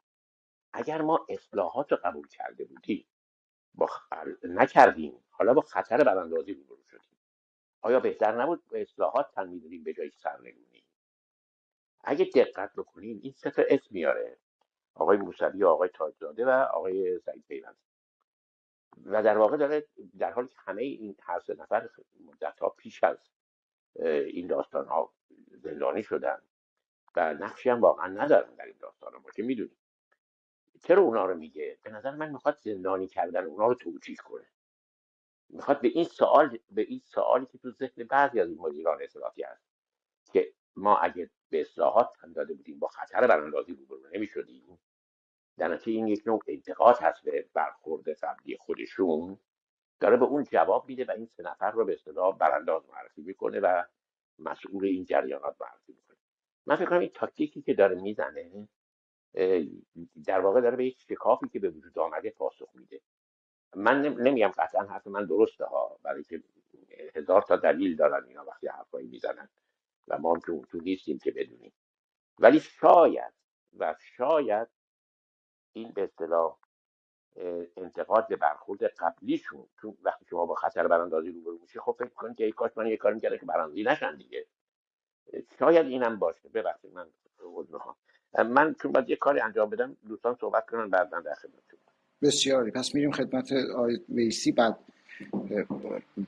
اگر 0.73 1.01
ما 1.01 1.25
اصلاحات 1.29 1.91
رو 1.91 1.97
قبول 2.03 2.27
کرده 2.27 2.65
بودیم 2.65 3.07
با 3.73 3.85
خ... 3.85 4.13
نکردیم 4.43 5.23
حالا 5.29 5.53
با 5.53 5.61
خطر 5.61 6.03
براندازی 6.03 6.53
روبرو 6.53 6.83
شدیم. 6.91 7.17
آیا 7.81 7.99
بهتر 7.99 8.41
نبود 8.41 8.63
به 8.69 8.81
اصلاحات 8.81 9.31
تن 9.35 9.49
می‌دادیم 9.49 9.83
به 9.83 9.93
جای 9.93 10.09
سرنگونی؟ 10.09 10.83
اگه 12.03 12.25
دقت 12.35 12.73
بکنیم 12.77 13.19
این 13.23 13.33
سه 13.33 13.65
اسم 13.69 13.88
میاره. 13.91 14.38
آقای 14.95 15.17
موسوی 15.17 15.63
آقای 15.63 15.89
تاجزاده 15.89 16.45
و 16.45 16.49
آقای 16.49 17.19
سعید 17.19 17.43
پیوند. 17.47 17.77
و 19.05 19.23
در 19.23 19.38
واقع 19.38 19.58
داره 19.58 19.88
در 20.19 20.31
حالی 20.31 20.47
که 20.47 20.55
همه 20.58 20.81
این 20.81 21.15
هر 21.21 21.39
سه 21.39 21.55
نفر 21.55 21.89
مدت 22.25 22.60
پیش 22.77 23.03
از 23.03 23.17
این 24.05 24.47
داستان 24.47 24.88
ها 24.88 25.13
زندانی 25.51 26.03
شدن 26.03 26.41
و 27.15 27.34
نقشی 27.34 27.69
هم 27.69 27.81
واقعا 27.81 28.08
ندارن 28.08 28.55
در 28.55 28.65
این 28.65 28.77
داستان 28.79 29.13
ها 29.13 29.31
که 29.36 29.43
می‌دونیم. 29.43 29.77
چرا 30.84 31.01
اونا 31.01 31.25
رو 31.25 31.36
میگه؟ 31.36 31.79
به 31.84 31.89
نظر 31.89 32.12
من 32.12 32.29
می‌خواد 32.29 32.58
زندانی 32.58 33.08
کردن 33.08 33.45
اونا 33.45 33.67
رو 33.67 33.73
توجیه 33.73 34.15
کنه. 34.15 34.47
می‌خواد 35.49 35.81
به 35.81 35.88
این 35.88 36.03
سوال 36.03 36.60
به 36.71 36.81
این 36.81 36.99
سوالی 36.99 37.45
که 37.45 37.58
تو 37.58 37.71
ذهن 37.71 38.03
بعضی 38.03 38.39
از 38.39 38.49
مدیران 38.49 39.01
اطلاعاتی 39.01 39.43
هست 39.43 39.65
که 40.34 40.53
ما 40.75 40.97
اگه 40.97 41.29
به 41.49 41.62
اصلاحات 41.62 42.13
تن 42.21 42.31
داده 42.31 42.53
بودیم 42.53 42.79
با 42.79 42.88
خطر 42.88 43.27
براندازی 43.27 43.73
روبرو 43.73 44.10
نمی‌شدیم. 44.13 44.79
در 45.57 45.67
نتیجه 45.67 45.97
این 45.97 46.07
یک 46.07 46.23
نوع 46.25 46.39
انتقاد 46.47 46.97
هست 46.99 47.23
به 47.23 47.49
برخورد 47.53 48.09
قبلی 48.09 48.57
خودشون 48.57 49.39
داره 49.99 50.17
به 50.17 50.25
اون 50.25 50.43
جواب 50.43 50.87
میده 50.87 51.05
و 51.05 51.11
این 51.11 51.25
سه 51.25 51.43
نفر 51.43 51.71
رو 51.71 51.85
به 51.85 51.93
اصطلاح 51.93 52.37
برانداز 52.37 52.83
معرفی 52.89 53.21
می‌کنه 53.21 53.59
و 53.59 53.83
مسئول 54.39 54.85
این 54.85 55.05
جریانات 55.05 55.55
معرفی 55.61 55.93
می‌کنه. 55.93 56.17
من 56.65 56.75
فکر 56.75 56.85
کنم 56.85 56.99
این 56.99 57.11
تاکتیکی 57.13 57.61
که 57.61 57.73
داره 57.73 57.95
می‌زنه 57.95 58.67
در 60.25 60.39
واقع 60.39 60.61
داره 60.61 60.75
به 60.75 60.85
یک 60.85 60.99
شکافی 60.99 61.49
که 61.49 61.59
به 61.59 61.69
وجود 61.69 61.99
آمده 61.99 62.29
پاسخ 62.29 62.69
میده. 62.73 63.01
من 63.75 64.01
نمیگم 64.01 64.51
قطعا 64.57 64.83
حرف 64.83 65.07
من 65.07 65.25
درسته 65.25 65.65
ها 65.65 65.99
برای 66.03 66.23
که 66.23 66.43
هزار 67.15 67.41
تا 67.41 67.55
دلیل 67.55 67.95
دارن 67.95 68.27
اینا 68.27 68.45
وقتی 68.45 68.67
حرفایی 68.67 69.07
می‌زنن 69.07 69.49
و 70.07 70.17
ما 70.17 70.33
هم 70.33 70.39
که 70.39 70.51
اون 70.51 70.65
نیستیم 70.73 71.17
که 71.17 71.31
بدونیم. 71.31 71.73
ولی 72.39 72.59
شاید 72.59 73.33
و 73.77 73.95
شاید 73.99 74.67
این 75.75 75.91
به 75.91 76.03
اصطلاح 76.03 76.57
انتقاد 77.77 78.27
به 78.27 78.35
برخورد 78.35 78.83
قبلیشون. 78.83 79.65
چون 79.81 79.97
وقتی 80.03 80.25
شما 80.25 80.45
با 80.45 80.55
خطر 80.55 80.88
براندازی 80.88 81.31
روبرو 81.31 81.57
میشی 81.61 81.79
خب 81.79 81.95
فکر 81.99 82.09
کنید 82.09 82.38
که 82.38 82.45
ای 82.45 82.51
کاش 82.51 82.71
من 82.75 82.88
یه 82.88 82.97
کاری 82.97 83.15
می‌کردم 83.15 83.38
که 83.38 83.45
براندازی 83.45 83.83
نشن 83.83 84.15
دیگه. 84.15 84.45
شاید 85.59 85.85
اینم 85.85 86.19
باشه. 86.19 86.49
ببخشید 86.49 86.93
من 86.93 87.07
عذر 87.43 87.77
من 88.43 88.75
چون 88.81 88.91
باید 88.91 89.09
یه 89.09 89.15
کاری 89.15 89.39
انجام 89.39 89.69
بدم 89.69 89.97
دوستان 90.07 90.35
صحبت 90.41 90.69
کنن 90.69 90.89
بعد 90.89 91.15
من 91.15 91.21
در 91.21 91.33
خدمتتون. 91.33 91.79
بسیاری. 92.21 92.71
پس 92.71 92.95
میریم 92.95 93.11
خدمت 93.11 93.51
آقای 93.75 93.99
ویسی 94.09 94.51
بعد 94.51 94.79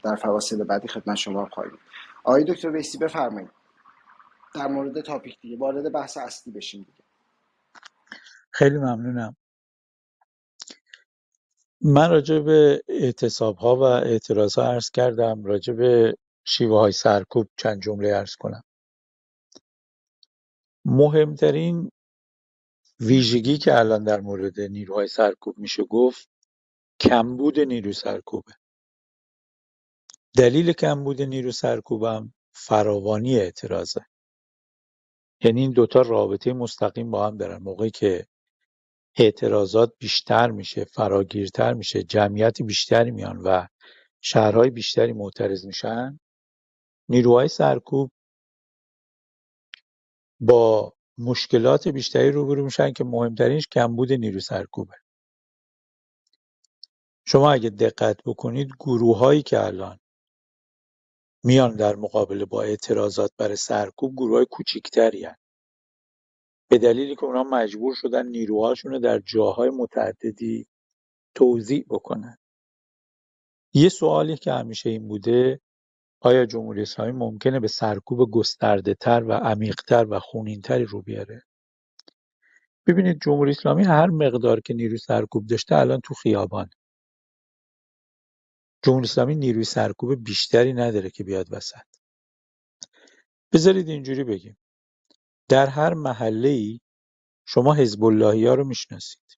در 0.03 0.15
فواصل 0.15 0.63
بعدی 0.63 0.87
خدمت 0.87 1.15
شما 1.15 1.45
خواهیم. 1.45 1.79
آقای 2.23 2.43
دکتر 2.43 2.69
ویسی 2.69 2.97
بفرمایید. 2.97 3.49
در 4.55 4.67
مورد 4.67 5.01
تاپیک 5.01 5.39
دیگه 5.39 5.57
وارد 5.57 5.91
بحث 5.91 6.17
اصلی 6.17 6.53
بشیم 6.53 6.83
دیگه. 6.83 7.06
خیلی 8.57 8.77
ممنونم. 8.77 9.35
من 11.81 12.09
راجع 12.09 12.39
به 12.39 12.81
اعتصاب 12.87 13.57
ها 13.57 13.75
و 13.75 13.83
اعتراض 13.83 14.55
ها 14.55 14.63
عرض 14.63 14.89
کردم 14.89 15.43
راجع 15.43 15.73
به 15.73 16.17
شیوه 16.45 16.79
های 16.79 16.91
سرکوب 16.91 17.47
چند 17.57 17.81
جمله 17.81 18.13
عرض 18.13 18.35
کنم. 18.35 18.63
مهمترین 20.85 21.91
ویژگی 22.99 23.57
که 23.57 23.79
الان 23.79 24.03
در 24.03 24.19
مورد 24.21 24.59
نیروهای 24.59 25.07
سرکوب 25.07 25.57
میشه 25.57 25.83
گفت 25.83 26.29
کمبود 26.99 27.59
نیروی 27.59 27.93
سرکوبه. 27.93 28.51
دلیل 30.37 30.73
کمبود 30.73 31.21
نیروی 31.21 31.51
سرکوبم 31.51 32.33
فراوانی 32.53 33.39
اعتراضه. 33.39 34.05
یعنی 35.41 35.61
این 35.61 35.71
دوتا 35.71 36.01
رابطه 36.01 36.53
مستقیم 36.53 37.11
با 37.11 37.27
هم 37.27 37.37
دارن. 37.37 37.57
موقعی 37.57 37.89
که 37.91 38.27
اعتراضات 39.17 39.93
بیشتر 39.99 40.51
میشه 40.51 40.85
فراگیرتر 40.85 41.73
میشه 41.73 42.03
جمعیت 42.03 42.61
بیشتری 42.61 43.11
میان 43.11 43.37
و 43.37 43.67
شهرهای 44.21 44.69
بیشتری 44.69 45.13
معترض 45.13 45.65
میشن 45.65 46.19
نیروهای 47.09 47.47
سرکوب 47.47 48.11
با 50.39 50.93
مشکلات 51.17 51.87
بیشتری 51.87 52.31
روبرو 52.31 52.63
میشن 52.65 52.93
که 52.93 53.03
مهمترینش 53.03 53.67
کمبود 53.67 54.13
نیروی 54.13 54.39
سرکوبه 54.41 54.95
شما 57.27 57.51
اگه 57.51 57.69
دقت 57.69 58.17
بکنید 58.25 58.69
گروه 58.79 59.17
هایی 59.17 59.41
که 59.41 59.65
الان 59.65 59.99
میان 61.43 61.75
در 61.75 61.95
مقابله 61.95 62.45
با 62.45 62.61
اعتراضات 62.61 63.31
برای 63.37 63.55
سرکوب 63.55 64.13
گروه 64.15 64.37
های 64.37 64.45
کوچیکتری 64.51 65.25
هن. 65.25 65.35
به 66.69 66.77
دلیلی 66.77 67.15
که 67.15 67.23
اونا 67.23 67.43
مجبور 67.43 67.95
شدن 67.95 68.27
نیروهاشون 68.27 68.91
رو 68.91 68.99
در 68.99 69.19
جاهای 69.19 69.69
متعددی 69.69 70.67
توزیع 71.35 71.85
بکنن. 71.89 72.37
یه 73.73 73.89
سوالی 73.89 74.37
که 74.37 74.53
همیشه 74.53 74.89
این 74.89 75.07
بوده 75.07 75.61
آیا 76.21 76.45
جمهوری 76.45 76.81
اسلامی 76.81 77.11
ممکنه 77.11 77.59
به 77.59 77.67
سرکوب 77.67 78.31
گسترده 78.31 78.93
تر 78.93 79.23
و 79.23 79.31
عمیقتر 79.31 80.07
و 80.09 80.19
خونینتری 80.19 80.85
رو 80.85 81.01
بیاره؟ 81.01 81.43
ببینید 82.87 83.21
جمهوری 83.21 83.51
اسلامی 83.51 83.83
هر 83.83 84.07
مقدار 84.07 84.59
که 84.59 84.73
نیروی 84.73 84.97
سرکوب 84.97 85.47
داشته 85.47 85.75
الان 85.75 85.99
تو 86.03 86.13
خیابان. 86.13 86.69
جمهوری 88.83 89.03
اسلامی 89.05 89.35
نیروی 89.35 89.63
سرکوب 89.63 90.23
بیشتری 90.23 90.73
نداره 90.73 91.09
که 91.09 91.23
بیاد 91.23 91.47
وسط. 91.51 91.85
بذارید 93.53 93.89
اینجوری 93.89 94.23
بگیم. 94.23 94.57
در 95.49 95.67
هر 95.67 95.93
محله 95.93 96.49
ای 96.49 96.79
شما 97.47 97.73
حزب 97.73 98.03
اللهی 98.03 98.47
ها 98.47 98.53
رو 98.53 98.63
می‌شناسید. 98.63 99.37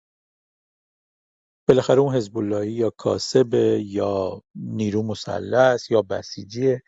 بالاخره 1.67 2.00
اون 2.00 2.15
حزب 2.15 2.38
اللهی 2.38 2.72
یا 2.72 2.89
کاسبه 2.89 3.84
یا 3.86 4.41
نیرو 4.56 5.04
مسلح 5.04 5.78
یا 5.89 6.01
بسیجیه 6.01 6.84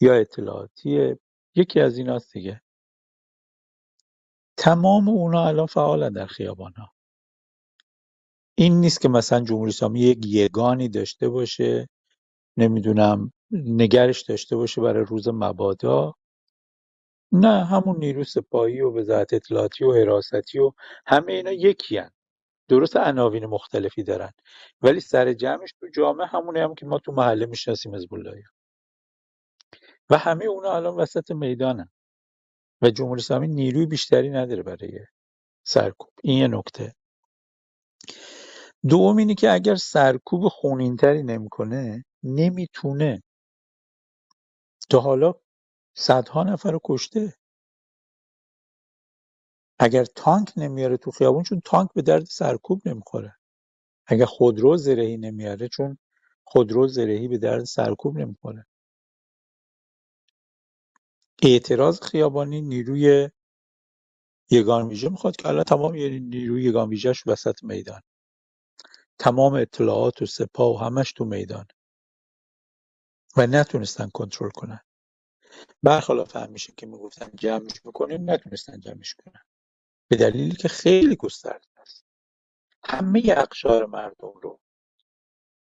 یا 0.00 0.14
اطلاعاتیه 0.14 1.18
یکی 1.54 1.80
از 1.80 1.98
ایناست 1.98 2.32
دیگه. 2.32 2.62
تمام 4.56 5.08
اونا 5.08 5.46
الان 5.48 5.66
فعالن 5.66 6.12
در 6.12 6.26
خیابان 6.26 6.72
ها. 6.72 6.92
این 8.58 8.80
نیست 8.80 9.00
که 9.00 9.08
مثلا 9.08 9.40
جمهوری 9.40 9.68
اسلامی 9.68 10.00
یک 10.00 10.26
یگانی 10.26 10.88
داشته 10.88 11.28
باشه 11.28 11.88
نمی‌دونم 12.56 13.32
نگرش 13.50 14.22
داشته 14.22 14.56
باشه 14.56 14.80
برای 14.80 15.04
روز 15.04 15.28
مبادا. 15.28 16.14
نه 17.32 17.64
همون 17.64 17.96
نیرو 17.98 18.24
سپاهی 18.24 18.80
و 18.80 18.98
وزارت 18.98 19.32
اطلاعاتی 19.34 19.84
و 19.84 19.92
حراستی 19.94 20.58
و 20.58 20.72
همه 21.06 21.32
اینا 21.32 21.52
یکی 21.52 21.98
هن. 21.98 22.10
درست 22.68 22.96
عناوین 22.96 23.46
مختلفی 23.46 24.02
دارن. 24.02 24.32
ولی 24.82 25.00
سر 25.00 25.32
جمعش 25.32 25.72
تو 25.80 25.88
جامعه 25.88 26.26
همونه 26.26 26.62
هم 26.62 26.74
که 26.74 26.86
ما 26.86 26.98
تو 26.98 27.12
محله 27.12 27.46
می‌شناسیم 27.46 27.94
حزب 27.94 28.14
اللهی 28.14 28.42
و 30.10 30.18
همه 30.18 30.44
اونا 30.44 30.72
الان 30.72 30.94
وسط 30.96 31.30
می‌دانن. 31.30 31.90
و 32.82 32.90
جمهوری 32.90 33.20
اسلامی 33.20 33.48
نیروی 33.48 33.86
بیشتری 33.86 34.30
نداره 34.30 34.62
برای 34.62 35.00
سرکوب. 35.64 36.10
این 36.22 36.38
یه 36.38 36.48
نکته. 36.48 36.94
دوم 38.88 39.16
اینه 39.16 39.34
که 39.34 39.52
اگر 39.52 39.74
سرکوب 39.74 40.48
خونینتری 40.48 41.22
نمی‌کنه 41.22 42.04
نمی‌تونه. 42.22 43.22
تا 44.90 45.00
حالا 45.00 45.34
صدها 45.94 46.42
نفر 46.42 46.70
رو 46.70 46.80
کشته. 46.84 47.34
اگر 49.78 50.04
تانک 50.04 50.52
نمیاره 50.56 50.96
تو 50.96 51.10
خیابون 51.10 51.42
چون 51.42 51.60
تانک 51.64 51.90
به 51.94 52.02
درد 52.02 52.24
سرکوب 52.24 52.88
نمی‌خوره. 52.88 53.36
اگر 54.06 54.24
خودرو 54.24 54.76
زرهی 54.76 55.16
نمیاره 55.16 55.68
چون 55.68 55.98
خودرو 56.44 56.88
زرهی 56.88 57.28
به 57.28 57.38
درد 57.38 57.64
سرکوب 57.64 58.18
نمی‌خوره. 58.18 58.66
اعتراض 61.42 62.00
خیابانی 62.00 62.60
نیروی 62.60 63.30
یگان 64.50 64.88
ویژه 64.88 65.08
می‌خواد 65.08 65.36
که 65.36 65.48
الان 65.48 65.64
تمام 65.64 65.94
یعنی 65.94 66.20
نیروی 66.20 66.64
یگان 66.64 66.88
ویژهش 66.88 67.26
وسط 67.26 67.64
میدان. 67.64 68.02
تمام 69.18 69.54
اطلاعات 69.54 70.22
و 70.22 70.26
سپاه 70.26 70.74
و 70.74 70.78
همش 70.78 71.12
تو 71.12 71.24
میدان 71.24 71.66
و 73.36 73.46
نتونستن 73.46 74.08
کنترل 74.08 74.50
کنن. 74.50 74.80
برخلاف 75.82 76.36
همیشه 76.36 76.72
که 76.76 76.86
می‌گفتن 76.86 77.30
جمعش 77.34 77.86
می‌کنیم 77.86 78.30
نتونستن 78.30 78.80
جمعش 78.80 79.14
کنن. 79.14 79.42
به 80.08 80.16
دلیلی 80.16 80.56
که 80.56 80.68
خیلی 80.68 81.16
گسترده 81.16 81.66
است. 81.80 82.04
همه 82.84 83.22
اقشار 83.26 83.86
مردم 83.86 84.32
رو 84.42 84.60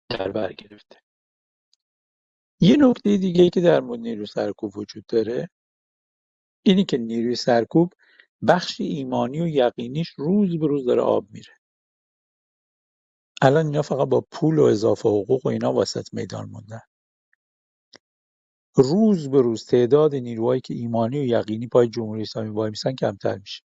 در 0.09 0.31
بر 0.31 0.53
گرفته. 0.53 0.97
یه 2.59 2.77
نکته 2.79 3.17
دیگه 3.17 3.49
که 3.49 3.61
در 3.61 3.79
مورد 3.79 3.99
نیروی 3.99 4.25
سرکوب 4.25 4.77
وجود 4.77 5.05
داره 5.05 5.49
اینی 6.63 6.85
که 6.85 6.97
نیروی 6.97 7.35
سرکوب 7.35 7.93
بخش 8.47 8.81
ایمانی 8.81 9.41
و 9.41 9.47
یقینیش 9.47 10.09
روز 10.09 10.59
به 10.59 10.67
روز 10.67 10.85
داره 10.85 11.01
آب 11.01 11.27
میره. 11.29 11.53
الان 13.41 13.65
اینا 13.65 13.81
فقط 13.81 14.07
با 14.07 14.21
پول 14.31 14.59
و 14.59 14.63
اضافه 14.63 15.09
حقوق 15.09 15.45
و 15.45 15.49
اینا 15.49 15.73
وسط 15.73 16.13
میدان 16.13 16.49
موندن. 16.49 16.81
روز 18.75 19.29
به 19.29 19.41
روز 19.41 19.65
تعداد 19.65 20.15
نیروهایی 20.15 20.61
که 20.61 20.73
ایمانی 20.73 21.19
و 21.19 21.23
یقینی 21.23 21.67
پای 21.67 21.87
جمهوری 21.87 22.21
اسلامی 22.21 22.49
وای 22.49 22.69
میسن 22.69 22.95
کمتر 22.95 23.37
میشه. 23.37 23.63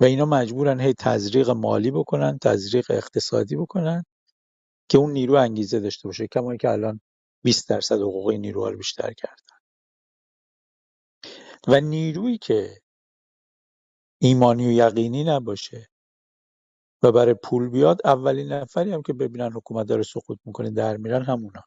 و 0.00 0.04
اینا 0.04 0.24
مجبورن 0.26 0.80
هی 0.80 0.94
تزریق 0.94 1.50
مالی 1.50 1.90
بکنن 1.90 2.38
تزریق 2.38 2.86
اقتصادی 2.90 3.56
بکنن 3.56 4.04
که 4.88 4.98
اون 4.98 5.12
نیرو 5.12 5.34
انگیزه 5.34 5.80
داشته 5.80 6.08
باشه 6.08 6.26
کما 6.26 6.56
که 6.56 6.70
الان 6.70 7.00
20 7.44 7.68
درصد 7.68 8.00
حقوق 8.00 8.30
نیروها 8.30 8.70
رو 8.70 8.76
بیشتر 8.76 9.12
کردن. 9.12 9.36
و 11.68 11.80
نیرویی 11.80 12.38
که 12.38 12.80
ایمانی 14.22 14.66
و 14.66 14.72
یقینی 14.72 15.24
نباشه 15.24 15.88
و 17.02 17.12
برای 17.12 17.34
پول 17.34 17.68
بیاد 17.68 18.00
اولین 18.04 18.52
نفری 18.52 18.92
هم 18.92 19.02
که 19.02 19.12
ببینن 19.12 19.52
حکومت 19.52 19.86
داره 19.86 20.02
سقوط 20.02 20.38
می‌کنه 20.44 20.70
در 20.70 20.96
میرن 20.96 21.22
همونا. 21.22 21.62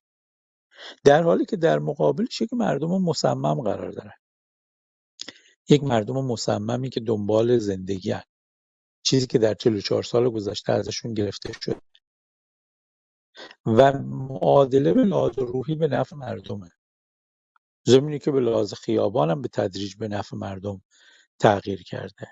در 1.04 1.24
حالی 1.24 1.46
که 1.46 1.58
در 1.58 1.80
مقابلش 1.80 2.42
یک 2.42 2.54
مردم 2.54 3.02
مصمم 3.02 3.62
قرار 3.62 3.92
دارن 3.92 4.14
یک 5.70 5.84
مردم 5.84 6.26
مصممی 6.26 6.90
که 6.90 7.00
دنبال 7.00 7.58
زندگی 7.58 8.12
هن. 8.12 8.24
چیزی 9.04 9.28
که 9.28 9.38
در 9.38 9.54
44 9.54 10.04
سال 10.04 10.30
گذشته 10.30 10.74
ازشون 10.74 11.14
گرفته 11.14 11.54
شد 11.62 11.82
و 13.66 13.94
معادله 14.04 14.94
به 14.94 15.04
لحاظ 15.04 15.40
روحی 15.40 15.76
به 15.76 15.88
نفع 15.88 16.16
مردمه 16.16 16.72
زمینی 17.86 18.20
که 18.20 18.32
به 18.32 18.40
لحاظ 18.40 18.74
خیابان 18.74 19.32
هم 19.32 19.42
به 19.42 19.48
تدریج 19.48 19.96
به 19.96 20.08
نفع 20.08 20.38
مردم 20.38 20.82
تغییر 21.40 21.84
کرده 21.84 22.28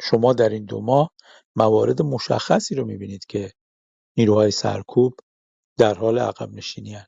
شما 0.00 0.32
در 0.32 0.48
این 0.48 0.64
دو 0.64 0.80
ماه 0.80 1.14
موارد 1.56 2.02
مشخصی 2.02 2.74
رو 2.74 2.84
می‌بینید 2.84 3.26
که 3.26 3.52
نیروهای 4.16 4.50
سرکوب 4.50 5.14
در 5.78 5.94
حال 5.94 6.18
عقب 6.18 6.52
نشینی 6.52 6.94
هن. 6.94 7.06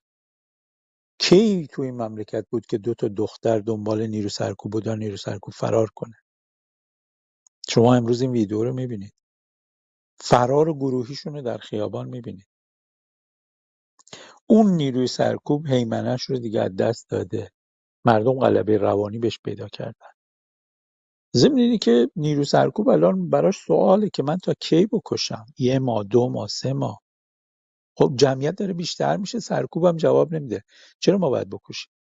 کی 1.23 1.68
تو 1.68 1.83
این 1.83 1.95
مملکت 2.03 2.47
بود 2.51 2.66
که 2.66 2.79
دو 2.79 2.95
تا 2.95 3.09
دختر 3.09 3.61
دنبال 3.61 4.09
نیرو 4.09 4.31
سرکوب 4.31 4.73
بودن 4.73 4.99
نیرو 4.99 5.18
سرکوب 5.18 5.55
فرار 5.55 5.91
کنه؟ 5.97 6.16
شما 7.70 7.95
امروز 7.97 8.23
این 8.23 8.33
ویدیو 8.33 8.64
رو 8.64 8.75
می‌بینید. 8.75 9.14
فرار 10.20 10.75
گروهیشون 10.75 11.35
رو 11.35 11.43
در 11.43 11.59
خیابان 11.59 12.09
می‌بینید. 12.09 12.47
اون 14.49 14.73
نیروی 14.73 15.07
سرکوب 15.07 15.66
هیمنش 15.66 16.23
رو 16.23 16.39
دیگه 16.39 16.61
از 16.62 16.77
دست 16.77 17.11
داده. 17.11 17.53
مردم 18.07 18.41
غلبه 18.41 18.79
روانی 18.79 19.18
بهش 19.18 19.41
پیدا 19.45 19.68
کردن. 19.68 20.09
ضمن 21.37 21.59
اینی 21.59 21.79
که 21.79 22.09
نیرو 22.16 22.45
سرکوب 22.45 22.89
الان 22.89 23.31
براش 23.31 23.57
سواله 23.66 24.11
که 24.14 24.23
من 24.23 24.39
تا 24.39 24.55
کی 24.61 24.87
بکشم؟ 24.87 25.47
یه 25.59 25.79
ماه 25.79 26.05
دو 26.05 26.29
ماه 26.29 26.49
سه 26.49 26.73
ماه. 26.73 27.01
خب 27.97 28.12
جمعیت 28.16 28.55
داره 28.55 28.72
بیشتر 28.72 29.16
میشه 29.16 29.40
سرکوبم 29.40 29.97
جواب 29.97 30.34
نمیده. 30.34 30.64
چرا 30.99 31.18
ما 31.18 31.30
باید 31.30 31.51
بکشیم؟ 31.51 31.93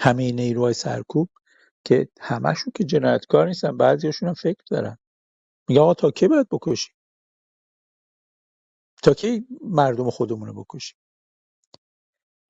همه 0.00 0.32
نیروهای 0.32 0.74
سرکوب 0.74 1.30
که 1.84 2.08
همشون 2.20 2.72
که 2.76 2.84
جنایتکار 2.84 3.46
نیستن 3.46 3.76
بعضیاشون 3.76 4.28
هم 4.28 4.34
فکر 4.34 4.64
دارن. 4.70 4.98
میگه 5.68 5.80
آقا 5.80 5.94
تا 5.94 6.10
کی 6.10 6.28
باید 6.28 6.48
بکشیم؟ 6.50 6.94
تا 9.02 9.14
کی 9.14 9.46
مردم 9.60 10.10
خودمون 10.10 10.48
رو 10.48 10.64
بکشیم؟ 10.64 10.98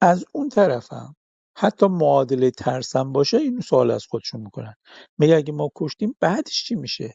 از 0.00 0.24
اون 0.32 0.48
طرفم 0.48 1.16
حتی 1.56 1.86
معادله 1.86 2.50
ترسم 2.50 3.12
باشه 3.12 3.36
این 3.36 3.60
سوال 3.60 3.90
از 3.90 4.06
خودشون 4.06 4.40
می‌کنن. 4.40 4.74
میگه 5.18 5.36
اگه 5.36 5.52
ما 5.52 5.70
کشتیم 5.76 6.16
بعدش 6.20 6.64
چی 6.64 6.74
میشه؟ 6.74 7.14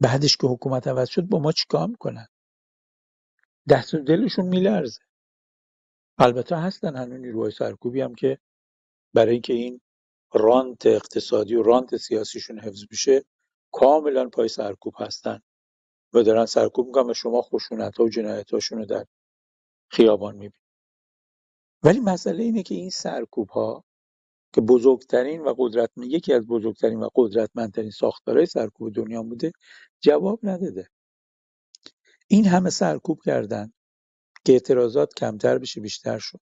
بعدش 0.00 0.36
که 0.36 0.46
حکومت 0.46 0.88
عوض 0.88 1.08
شد 1.08 1.22
با 1.22 1.38
ما 1.38 1.52
چیکار 1.52 1.86
می‌کنن؟ 1.86 2.26
دست 3.70 3.94
و 3.94 3.98
دلشون 3.98 4.46
میلرزه. 4.46 5.00
البته 6.18 6.56
هستن 6.56 6.96
هنوز 6.96 7.20
نیروهای 7.20 7.50
سرکوبی 7.50 8.00
هم 8.00 8.14
که 8.14 8.38
برای 9.14 9.32
اینکه 9.32 9.52
این 9.52 9.80
رانت 10.32 10.86
اقتصادی 10.86 11.54
و 11.54 11.62
رانت 11.62 11.96
سیاسیشون 11.96 12.58
حفظ 12.58 12.84
بشه 12.90 13.24
کاملا 13.72 14.28
پای 14.28 14.48
سرکوب 14.48 14.94
هستن 14.96 15.40
و 16.12 16.22
دارن 16.22 16.46
سرکوب 16.46 16.86
می‌کنن 16.86 17.10
و 17.10 17.14
شما 17.14 17.42
خشونت 17.42 17.98
ها 17.98 18.04
و 18.04 18.08
جنایت 18.08 18.52
رو 18.52 18.84
در 18.84 19.06
خیابان 19.90 20.34
می‌بینید. 20.34 20.68
ولی 21.82 22.00
مسئله 22.00 22.44
اینه 22.44 22.62
که 22.62 22.74
این 22.74 22.90
سرکوب 22.90 23.48
ها 23.48 23.84
که 24.54 24.60
بزرگترین 24.60 25.42
و 25.42 25.54
قدرت 25.58 25.90
یکی 25.96 26.32
از 26.32 26.46
بزرگترین 26.46 27.00
و 27.00 27.08
قدرتمندترین 27.14 27.90
ساختارهای 27.90 28.46
سرکوب 28.46 28.94
دنیا 28.94 29.22
بوده 29.22 29.52
جواب 30.00 30.40
نداده. 30.42 30.88
این 32.28 32.46
همه 32.46 32.70
سرکوب 32.70 33.20
کردن 33.24 33.72
که 34.44 34.52
اعتراضات 34.52 35.14
کمتر 35.14 35.58
بشه 35.58 35.80
بیشتر 35.80 36.18
شد. 36.18 36.40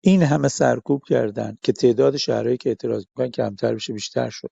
این 0.00 0.22
همه 0.22 0.48
سرکوب 0.48 1.02
کردن 1.04 1.58
که 1.62 1.72
تعداد 1.72 2.16
شهرهایی 2.16 2.56
که 2.56 2.68
اعتراض 2.68 3.04
می‌کنن 3.06 3.30
کمتر 3.30 3.74
بشه 3.74 3.92
بیشتر 3.92 4.30
شد. 4.30 4.50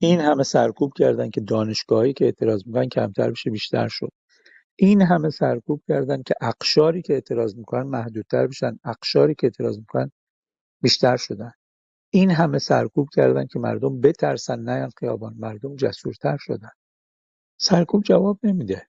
این 0.00 0.20
همه 0.20 0.42
سرکوب 0.42 0.92
کردن 0.96 1.30
که 1.30 1.40
دانشگاهایی 1.40 2.12
که 2.12 2.24
اعتراض 2.24 2.66
می‌کنن 2.66 2.88
کمتر 2.88 3.30
بشه 3.30 3.50
بیشتر 3.50 3.88
شد. 3.88 4.12
این 4.76 5.02
همه 5.02 5.30
سرکوب 5.30 5.82
کردن 5.88 6.22
که 6.22 6.34
اقشاری 6.40 7.02
که 7.02 7.14
اعتراض 7.14 7.56
می‌کنن 7.56 7.82
محدودتر 7.82 8.46
بشن 8.46 8.78
اقشاری 8.84 9.34
که 9.34 9.46
اعتراض 9.46 9.78
می‌کنن 9.78 10.10
بیشتر 10.82 11.16
شدن. 11.16 11.52
این 12.10 12.30
همه 12.30 12.58
سرکوب 12.58 13.08
کردن 13.12 13.46
که 13.46 13.58
مردم 13.58 14.00
بترسن 14.00 14.68
نیان 14.68 14.90
خیابان 15.00 15.34
مردم 15.38 15.76
جسورتر 15.76 16.36
شدن. 16.40 16.70
سرکوب 17.60 18.02
جواب 18.02 18.38
نمیده. 18.42 18.88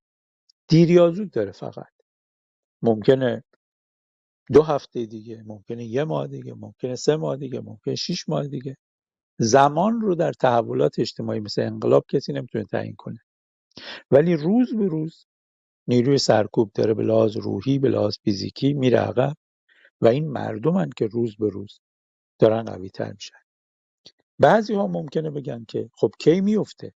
دیر 0.70 0.92
یا 0.92 1.12
زود 1.12 1.32
داره 1.32 1.52
فقط. 1.52 1.94
ممکنه 2.84 3.44
دو 4.54 4.64
هفته 4.64 5.06
دیگه 5.06 5.44
ممکنه 5.48 5.86
یه 5.86 6.04
ماه 6.04 6.28
دیگه 6.28 6.54
ممکنه 6.54 6.96
سه 6.96 7.16
ماه 7.18 7.38
دیگه 7.38 7.62
ممکنه 7.62 7.96
شیش 7.96 8.30
ماه 8.30 8.48
دیگه. 8.48 8.78
زمان 9.40 10.02
رو 10.02 10.16
در 10.16 10.34
تحولات 10.34 11.00
اجتماعی 11.00 11.40
مثل 11.40 11.62
انقلاب 11.62 12.06
کسی 12.12 12.34
نمی‌تونه 12.34 12.66
تعیین 12.66 12.96
کنه. 12.98 13.20
ولی 14.12 14.36
روز 14.36 14.76
به 14.76 14.88
روز 14.88 15.28
نیروی 15.88 16.18
سرکوب 16.18 16.72
داره 16.74 16.94
به 16.94 17.04
لحاظ 17.04 17.38
روحی 17.38 17.80
به 17.80 17.90
لحاظ 17.90 18.18
فیزیکی 18.24 18.74
میره 18.74 19.00
عقب 19.00 19.36
و 20.02 20.08
این 20.08 20.28
مردمن 20.30 20.90
که 20.98 21.08
روز 21.08 21.38
به 21.38 21.50
روز 21.50 21.80
دارن 22.40 22.64
قوی 22.64 22.90
تر 22.90 23.14
میشن. 23.14 23.38
بعضی 24.40 24.74
ها 24.74 24.88
ممکنه 24.88 25.32
بگن 25.32 25.66
که 25.66 25.90
خب 25.94 26.12
کی 26.20 26.42
میفته 26.42 26.94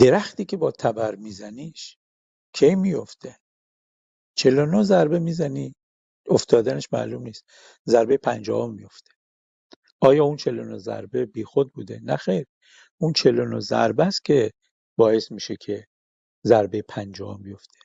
درختی 0.00 0.44
که 0.44 0.56
با 0.56 0.70
تبر 0.72 1.14
میزنیش 1.16 1.98
کی 2.54 2.74
میفته 2.74 3.38
49 4.36 4.82
ضربه 4.82 5.18
می‌زنی 5.18 5.74
افتادنش 6.30 6.88
معلوم 6.92 7.22
نیست. 7.22 7.44
ضربه 7.88 8.16
پنجاهم 8.16 8.74
میفته 8.74 9.12
آیا 10.00 10.24
اون 10.24 10.36
49 10.36 10.78
ضربه 10.78 11.26
بیخود 11.26 11.72
بوده؟ 11.72 12.00
نه 12.04 12.16
خیر. 12.16 12.46
اون 12.98 13.12
49 13.12 13.60
ضربه 13.60 14.04
است 14.06 14.24
که 14.24 14.52
باعث 14.98 15.32
میشه 15.32 15.56
که 15.56 15.86
ضربه 16.46 16.82
پنجاهم 16.82 17.42
بیفته. 17.42 17.78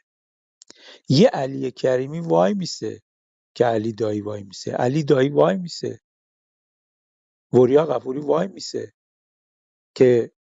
یه 1.10 1.28
علی 1.30 1.72
کریمی 1.72 2.20
وای 2.20 2.54
میسه 2.54 3.02
که 3.56 3.66
علی 3.66 3.94
دایی 3.94 4.22
وای 4.22 4.44
میسه. 4.44 4.72
علی 4.72 5.04
دایی 5.04 5.30
وای 5.30 5.58
میسه. 5.58 6.00
وریا 7.54 7.86
غفوری 7.86 8.20
وای 8.20 8.48
میسه 8.48 8.94
که 9.96 10.32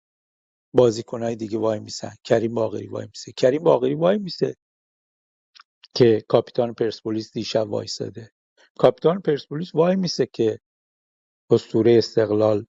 بازیکنهای 0.73 1.35
دیگه 1.35 1.57
وای 1.57 1.79
میسن. 1.79 2.15
کریم 2.23 2.53
باقری 2.53 2.87
وای 2.87 3.05
میسه. 3.05 3.31
کریم 3.31 3.63
باقری 3.63 3.95
وای 3.95 4.17
میسه 4.17 4.55
که 5.95 6.25
کاپیتان 6.27 6.73
پرسپولیس 6.73 7.31
دیشب 7.33 7.69
وایساده. 7.69 8.31
کاپیتان 8.77 9.21
پرسپولیس 9.21 9.75
وای 9.75 9.95
میسه 9.95 10.25
که 10.25 10.59
اسطوره 11.49 11.97
استقلال 11.97 12.65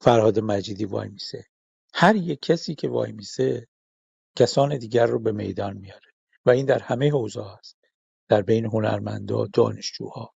فرهاد 0.00 0.38
مجیدی 0.38 0.84
وای 0.84 1.08
میسه. 1.08 1.46
هر 1.94 2.16
یک 2.16 2.40
کسی 2.40 2.74
که 2.74 2.88
وای 2.88 3.12
میسه 3.12 3.66
کسان 4.36 4.78
دیگر 4.78 5.06
رو 5.06 5.18
به 5.18 5.32
میدان 5.32 5.76
میاره 5.76 6.12
و 6.46 6.50
این 6.50 6.66
در 6.66 6.78
همه 6.78 7.10
حوزه 7.10 7.44
هست. 7.58 7.76
در 8.28 8.42
بین 8.42 8.64
هنرمندا 8.64 9.46
دانشجوها. 9.46 10.34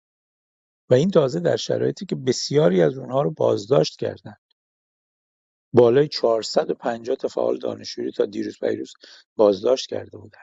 و 0.91 0.95
این 0.95 1.11
تازه 1.11 1.41
در 1.41 1.57
شرایطی 1.57 2.07
که 2.07 2.17
بسیاری 2.17 2.83
از 2.83 2.99
اونها 2.99 3.23
رو 3.23 3.31
بازداشت 3.31 3.99
کردن. 3.99 4.37
بالای 5.73 6.09
450 6.09 7.17
تا 7.17 7.29
فعال 7.29 7.59
دانشجویی 7.59 8.13
تا 8.13 8.27
دیروز 8.27 8.59
پیروز 8.59 8.95
بازداشت 9.37 9.89
کرده 9.89 10.19
بودن. 10.19 10.39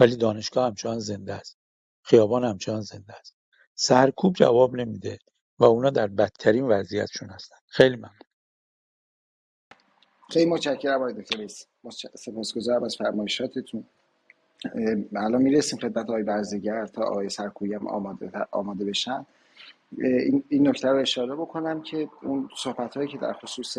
ولی 0.00 0.16
دانشگاه 0.16 0.66
همچنان 0.66 0.98
زنده 0.98 1.34
است. 1.34 1.58
خیابان 2.02 2.44
همچنان 2.44 2.80
زنده 2.80 3.14
است. 3.14 3.36
سرکوب 3.74 4.34
جواب 4.34 4.76
نمیده 4.76 5.18
و 5.58 5.64
اونا 5.64 5.90
در 5.90 6.06
بدترین 6.06 6.64
وضعیتشون 6.64 7.30
هستن. 7.30 7.56
خیلی 7.66 7.96
ممنون. 7.96 8.18
خیلی 10.30 10.50
متشکرم 10.50 10.94
آقای 10.94 11.12
دکتر 11.12 11.38
رئیس. 11.38 11.66
سپاسگزارم 12.14 12.84
از 12.84 12.96
فرمایشاتتون. 12.96 13.86
الان 15.16 15.42
می‌رسیم 15.42 15.78
خدمت 15.78 16.04
آقای 16.04 16.22
برزگر 16.22 16.86
تا 16.86 17.02
آقای 17.02 17.28
سرکویی 17.28 17.74
هم 17.74 17.86
آماده, 17.88 18.30
آماده 18.50 18.84
بشن. 18.84 19.26
این, 19.96 20.68
نکته 20.68 20.88
رو 20.88 20.98
اشاره 20.98 21.34
بکنم 21.34 21.82
که 21.82 22.08
اون 22.22 22.48
صحبت 22.56 22.96
هایی 22.96 23.08
که 23.08 23.18
در 23.18 23.32
خصوص 23.32 23.78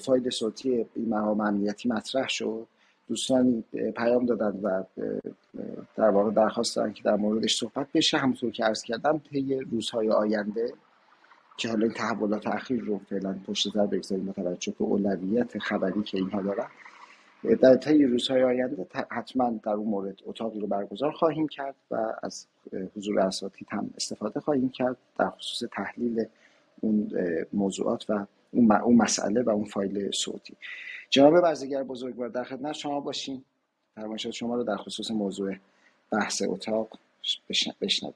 فایل 0.00 0.30
صوتی 0.30 0.86
مقام 0.96 1.40
امنیتی 1.40 1.88
مطرح 1.88 2.28
شد 2.28 2.66
دوستان 3.08 3.64
پیام 3.96 4.26
دادن 4.26 4.60
و 4.62 4.82
در 5.96 6.08
واقع 6.08 6.30
درخواست 6.30 6.76
دارن 6.76 6.92
که 6.92 7.02
در 7.02 7.16
موردش 7.16 7.56
صحبت 7.56 7.86
بشه. 7.94 8.18
همونطور 8.18 8.50
که 8.50 8.64
عرض 8.64 8.82
کردم 8.82 9.18
طی 9.30 9.60
روزهای 9.60 10.10
آینده 10.10 10.72
که 11.56 11.68
حالا 11.68 11.84
این 11.84 11.94
تحولات 11.94 12.46
اخیر 12.46 12.80
رو 12.84 13.00
فعلا 13.10 13.38
پشت 13.46 13.72
سر 13.72 13.86
بگذاریم 13.86 14.24
متوجه 14.24 14.74
به 14.78 14.84
اولویت 14.84 15.58
خبری 15.58 16.02
که 16.02 16.18
اینها 16.18 16.42
دارن 16.42 16.66
در 17.44 17.76
طی 17.76 18.04
روزهای 18.04 18.42
آینده 18.42 18.86
حتما 19.10 19.50
در 19.50 19.72
اون 19.72 19.88
مورد 19.88 20.20
اتاقی 20.26 20.60
رو 20.60 20.66
برگزار 20.66 21.12
خواهیم 21.12 21.48
کرد 21.48 21.74
و 21.90 22.12
از 22.22 22.46
حضور 22.96 23.20
اساتید 23.20 23.68
هم 23.70 23.90
استفاده 23.96 24.40
خواهیم 24.40 24.68
کرد 24.68 24.96
در 25.18 25.30
خصوص 25.30 25.68
تحلیل 25.72 26.24
اون 26.80 27.10
موضوعات 27.52 28.10
و 28.10 28.26
اون 28.52 28.96
مسئله 28.96 29.42
و 29.42 29.50
اون 29.50 29.64
فایل 29.64 30.10
صوتی. 30.10 30.56
جناب 31.10 31.40
برزگر 31.40 31.82
بزرگوار 31.82 32.28
در 32.28 32.44
خدمت 32.44 32.72
شما 32.72 33.00
باشیم. 33.00 33.44
فرمایشات 33.94 34.32
شما 34.32 34.56
رو 34.56 34.64
در 34.64 34.76
خصوص 34.76 35.10
موضوع 35.10 35.56
بحث 36.10 36.42
اتاق 36.48 36.98
بشنویم. 37.80 38.14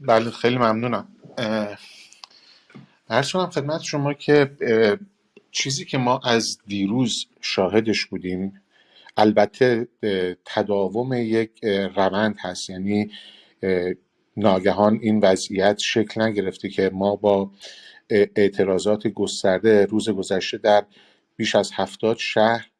بله 0.00 0.30
خیلی 0.30 0.56
ممنونم. 0.56 1.08
هر 3.08 3.22
خدمت 3.22 3.80
شما 3.82 4.14
که 4.14 4.50
چیزی 5.54 5.84
که 5.84 5.98
ما 5.98 6.20
از 6.24 6.58
دیروز 6.66 7.26
شاهدش 7.40 8.06
بودیم 8.06 8.62
البته 9.16 9.88
تداوم 10.44 11.12
یک 11.12 11.64
روند 11.96 12.36
هست. 12.40 12.70
یعنی 12.70 13.10
ناگهان 14.36 14.98
این 15.02 15.20
وضعیت 15.20 15.78
شکل 15.78 16.22
نگرفته 16.22 16.68
که 16.68 16.90
ما 16.92 17.16
با 17.16 17.50
اعتراضات 18.10 19.06
گسترده 19.06 19.86
روز 19.86 20.08
گذشته 20.10 20.58
در 20.58 20.84
بیش 21.36 21.54
از 21.54 21.70
هفتاد 21.74 22.16
شهر 22.18 22.70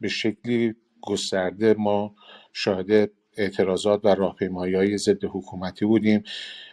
به 0.00 0.08
شکلی 0.08 0.74
گسترده 1.00 1.74
ما 1.74 2.14
شاهد 2.52 3.10
اعتراضات 3.36 4.04
و 4.04 4.08
راهپیمایی 4.08 4.74
های 4.74 4.98
ضد 4.98 5.24
حکومتی 5.24 5.84
بودیم. 5.84 6.22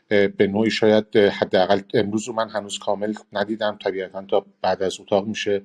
به 0.09 0.47
نوعی 0.47 0.71
شاید 0.71 1.15
حداقل 1.15 1.81
امروز 1.93 2.27
رو 2.27 2.33
من 2.33 2.49
هنوز 2.49 2.79
کامل 2.79 3.13
ندیدم. 3.33 3.77
طبیعتا 3.83 4.25
تا 4.25 4.45
بعد 4.61 4.83
از 4.83 4.99
اتاق 4.99 5.27
میشه 5.27 5.61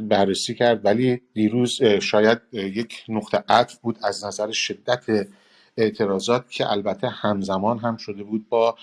بررسی 0.00 0.54
کرد. 0.54 0.84
ولی 0.84 1.22
دیروز 1.34 1.82
شاید 1.82 2.38
یک 2.52 3.04
نقطه 3.08 3.44
عطف 3.48 3.78
بود 3.78 3.98
از 4.02 4.24
نظر 4.24 4.50
شدت 4.50 5.04
اعتراضات 5.76 6.50
که 6.50 6.70
البته 6.70 7.08
همزمان 7.08 7.78
هم 7.78 7.96
شده 7.96 8.22
بود 8.22 8.48
با 8.48 8.76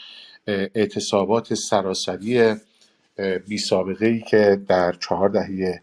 اعتصابات 0.47 1.53
سراسری 1.53 2.55
بی 3.47 3.57
سابقه 3.57 4.05
ای 4.05 4.21
که 4.21 4.61
در 4.67 4.93
چهار 4.93 5.29
دهه 5.29 5.81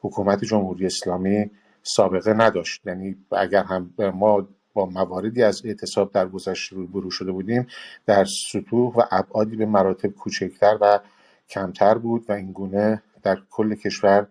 حکومت 0.00 0.44
جمهوری 0.44 0.86
اسلامی 0.86 1.50
سابقه 1.82 2.32
نداشت. 2.32 2.86
یعنی 2.86 3.16
اگر 3.32 3.62
هم 3.62 3.94
ما 3.98 4.48
با 4.76 4.86
مواردی 4.86 5.42
از 5.42 5.66
اعتصاب 5.66 6.12
در 6.12 6.28
گذشته 6.28 6.76
روبرو 6.76 7.10
شده 7.10 7.32
بودیم 7.32 7.66
در 8.06 8.24
سطوح 8.24 8.94
و 8.94 9.02
ابعادی 9.10 9.56
به 9.56 9.66
مراتب 9.66 10.08
کوچکتر 10.08 10.78
و 10.80 11.00
کمتر 11.48 11.98
بود 11.98 12.24
و 12.28 12.32
این 12.32 12.52
گونه 12.52 13.02
در 13.22 13.38
کل 13.50 13.74
کشور 13.74 14.26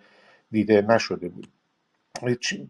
دیده 0.51 0.81
نشده 0.81 1.29
بود. 1.29 1.47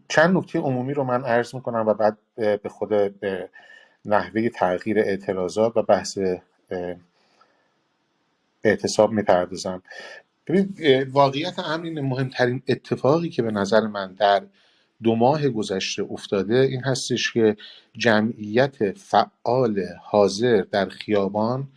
چند 0.08 0.36
نکته 0.36 0.58
عمومی 0.58 0.94
رو 0.94 1.04
من 1.04 1.24
عرض 1.24 1.54
می‌کنم 1.54 1.86
و 1.86 1.94
بعد 1.94 2.18
به 2.36 2.68
خود 2.68 2.88
به 3.20 3.48
نحوه 4.04 4.48
تغییر 4.48 4.98
اعتراضات 4.98 5.76
و 5.76 5.82
بحث 5.82 6.18
اعتصاب 8.64 9.12
می‌پردازم. 9.12 9.82
ببین 10.46 10.74
واقعیت 11.12 11.58
امر 11.58 11.90
مهمترین 12.00 12.62
اتفاقی 12.68 13.28
که 13.28 13.42
به 13.42 13.50
نظر 13.50 13.80
من 13.80 14.12
در 14.12 14.42
دو 15.02 15.14
ماه 15.16 15.48
گذشته 15.48 16.02
افتاده 16.10 16.54
این 16.54 16.84
هستش 16.84 17.32
که 17.32 17.56
جمعیت 17.96 18.92
فعال 18.92 19.84
حاضر 20.02 20.64
در 20.70 20.88
خیابان 20.88 21.68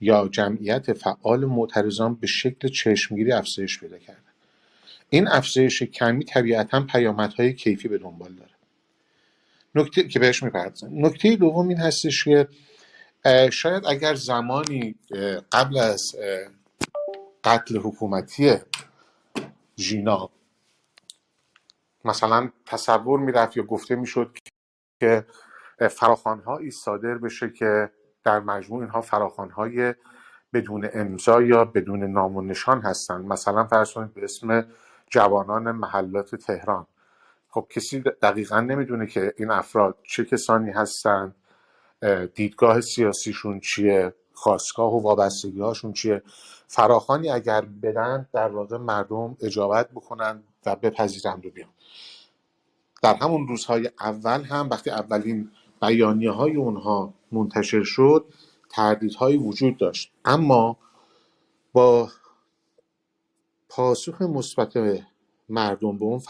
یا 0.00 0.28
جمعیت 0.28 0.92
فعال 0.92 1.44
معترضان 1.44 2.14
به 2.14 2.26
شکل 2.26 2.68
چشمگیری 2.68 3.32
افزایش 3.32 3.80
پیدا 3.80 3.98
کرده. 3.98 4.20
این 5.10 5.28
افزایش 5.28 5.82
کمی 5.82 6.24
طبیعتا 6.24 6.80
پیامدهای 6.80 7.52
کیفی 7.52 7.88
به 7.88 7.98
دنبال 7.98 8.32
داره. 8.32 8.50
نکته 9.74 10.08
که 10.08 10.18
بهش 10.18 10.42
می‌پردازم. 10.42 11.06
نکته 11.06 11.36
دوم 11.36 11.68
این 11.68 11.78
هستش 11.78 12.24
که 12.24 12.48
شاید 13.52 13.86
اگر 13.86 14.14
زمانی 14.14 14.94
قبل 15.52 15.78
از 15.78 16.16
قتل 17.44 17.76
حکومتی 17.76 18.54
ژینا 19.78 20.30
مثلا 22.04 22.50
تصور 22.66 23.20
می‌رفت 23.20 23.56
یا 23.56 23.62
گفته 23.62 23.96
می‌شد 23.96 24.36
که 25.00 25.26
فراخانهایی 25.90 26.70
صادر 26.70 27.14
بشه 27.14 27.50
که 27.50 27.90
در 28.24 28.40
مجموع 28.40 28.80
اینها 28.80 29.00
فراخانهای 29.00 29.94
بدون 30.52 30.88
امضا 30.94 31.42
یا 31.42 31.64
بدون 31.64 32.04
نام 32.04 32.36
و 32.36 32.42
نشان 32.42 32.80
هستند 32.80 33.24
مثلا 33.24 33.64
فرض 33.66 33.92
کنید 33.92 34.14
به 34.14 34.24
اسم 34.24 34.66
جوانان 35.10 35.72
محلات 35.72 36.34
تهران. 36.34 36.86
خب 37.48 37.66
کسی 37.70 38.00
دقیقا 38.00 38.60
نمی‌دونه 38.60 39.06
که 39.06 39.34
این 39.36 39.50
افراد 39.50 39.98
چه 40.02 40.24
کسانی 40.24 40.70
هستند 40.70 41.34
دیدگاه 42.34 42.80
سیاسیشون 42.80 43.60
چیه 43.60 44.14
خواستگاه 44.32 44.94
و 44.94 45.02
وابستگی 45.02 45.60
هاشون 45.60 45.92
چیه. 45.92 46.22
فراخانی 46.66 47.30
اگر 47.30 47.60
بدن 47.60 48.28
در 48.32 48.48
واقع 48.48 48.76
مردم 48.76 49.36
اجابت 49.42 49.90
بکنن 49.90 50.42
و 50.66 50.76
بپذیرند 50.76 51.46
و 51.46 51.50
بیان. 51.50 51.70
در 53.02 53.14
همون 53.14 53.48
روزهای 53.48 53.90
اول 54.00 54.42
هم 54.42 54.68
وقتی 54.70 54.90
اولین 54.90 55.50
بیانیه 55.82 56.30
های 56.30 56.56
اونها 56.56 57.14
منتشر 57.32 57.82
شد 57.82 58.24
تردیدهایی 58.70 59.36
وجود 59.36 59.76
داشت. 59.76 60.12
اما 60.24 60.76
با 61.72 62.08
پاسخ 63.68 64.22
مثبت 64.22 64.72
مردم 65.48 65.98
به 65.98 66.04
اون 66.04 66.20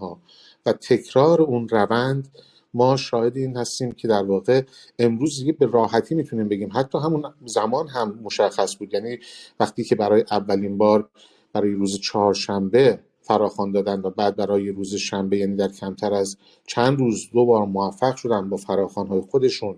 ها 0.00 0.20
و 0.66 0.72
تکرار 0.72 1.42
اون 1.42 1.68
روند 1.68 2.28
ما 2.74 2.96
شاهد 2.96 3.36
این 3.36 3.56
هستیم 3.56 3.92
که 3.92 4.08
در 4.08 4.22
واقع 4.22 4.62
امروز 4.98 5.38
دیگه 5.38 5.52
به 5.52 5.66
راحتی 5.66 6.14
می‌تونیم 6.14 6.48
بگیم. 6.48 6.70
حتی 6.74 6.98
همون 6.98 7.34
زمان 7.44 7.88
هم 7.88 8.18
مشخص 8.22 8.76
بود. 8.76 8.94
یعنی 8.94 9.18
وقتی 9.60 9.84
که 9.84 9.94
برای 9.94 10.24
اولین 10.30 10.78
بار 10.78 11.10
برای 11.52 11.72
روز 11.72 12.00
چهارشنبه 12.00 13.00
فراخوان 13.28 13.72
دادن 13.72 14.00
و 14.00 14.10
بعد 14.10 14.36
برای 14.36 14.68
روز 14.68 14.94
شنبه 14.94 15.38
یعنی 15.38 15.56
در 15.56 15.68
کمتر 15.68 16.14
از 16.14 16.36
چند 16.66 16.98
روز 16.98 17.30
دو 17.32 17.46
بار 17.46 17.66
موفق 17.66 18.16
شدن 18.16 18.48
با 18.48 18.56
فراخوانهای 18.56 19.20
خودشون 19.20 19.76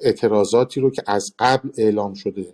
اعتراضاتی 0.00 0.80
رو 0.80 0.90
که 0.90 1.02
از 1.06 1.34
قبل 1.38 1.70
اعلام 1.76 2.14
شده 2.14 2.46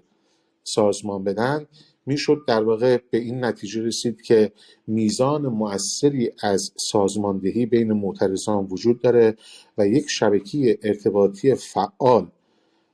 سازمان 0.64 1.25
بدن 1.25 1.66
می‌شد 2.07 2.39
در 2.47 2.62
واقع 2.62 2.99
به 3.11 3.18
این 3.18 3.45
نتیجه 3.45 3.83
رسید 3.83 4.22
که 4.22 4.53
میزان 4.87 5.47
مؤثری 5.47 6.31
از 6.43 6.72
سازماندهی 6.77 7.66
بین 7.66 7.93
معترضان 7.93 8.64
وجود 8.70 9.01
داره 9.01 9.37
و 9.79 9.87
یک 9.87 10.11
شبکه 10.11 10.79
ارتباطی 10.83 11.55
فعال 11.55 12.27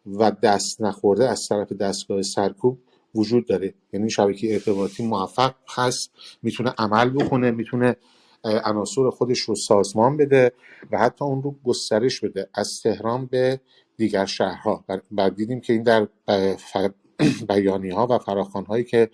و 0.07 0.31
دست 0.31 0.81
نخورده 0.81 1.28
از 1.28 1.47
طرف 1.49 1.72
دستگاه 1.72 2.22
سرکوب 2.22 2.78
وجود 3.14 3.46
داره. 3.46 3.74
یعنی 3.92 4.11
شبکه 4.11 4.52
ارتباطی 4.52 5.06
موفق 5.06 5.54
هست 5.68 6.11
می‌تونه 6.42 6.74
عمل 6.78 7.11
بکنه 7.11 7.50
می‌تونه 7.50 7.96
عناصر 8.44 9.11
خودش 9.11 9.38
رو 9.38 9.54
سازمان 9.54 10.16
بده 10.16 10.52
و 10.92 10.98
حتی 10.98 11.24
اون 11.24 11.42
رو 11.42 11.54
گسترش 11.64 12.20
بده 12.20 12.48
از 12.54 12.80
تهران 12.82 13.26
به 13.26 13.61
دیگر 13.96 14.26
شهرها. 14.26 14.84
بعد 15.11 15.34
دیدیم 15.34 15.61
که 15.61 15.72
این 15.72 15.82
در 15.82 16.08
بیانی 17.48 17.90
ها 17.90 18.06
و 18.06 18.18
فراخان 18.18 18.64
هایی 18.64 18.84
که 18.84 19.11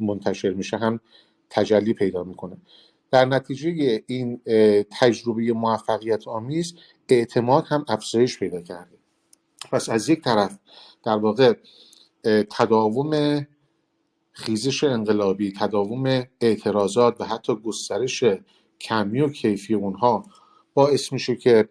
منتشر 0.00 0.50
میشه 0.50 0.76
هم 0.76 1.00
تجلی 1.50 1.94
پیدا 1.94 2.24
می‌کنه. 2.24 2.56
در 3.10 3.24
نتیجه 3.24 4.02
این 4.06 4.40
تجربه 5.00 5.52
موفقیت 5.52 6.28
آمیز 6.28 6.74
اعتماد 7.08 7.64
هم 7.68 7.84
افزایش 7.88 8.38
پیدا 8.38 8.60
کرده. 8.62 8.98
پس 9.72 9.88
از 9.88 10.08
یک 10.08 10.22
طرف 10.22 10.58
در 11.04 11.16
واقع 11.16 11.54
تداوم 12.24 13.46
خیزش 14.32 14.84
انقلابی 14.84 15.52
تداوم 15.52 16.24
اعتراضات 16.40 17.20
و 17.20 17.24
حتی 17.24 17.54
گسترش 17.54 18.24
کمی 18.80 19.20
و 19.20 19.28
کیفی 19.28 19.74
اونها 19.74 20.24
باعث 20.74 21.12
میشه 21.12 21.36
که 21.36 21.68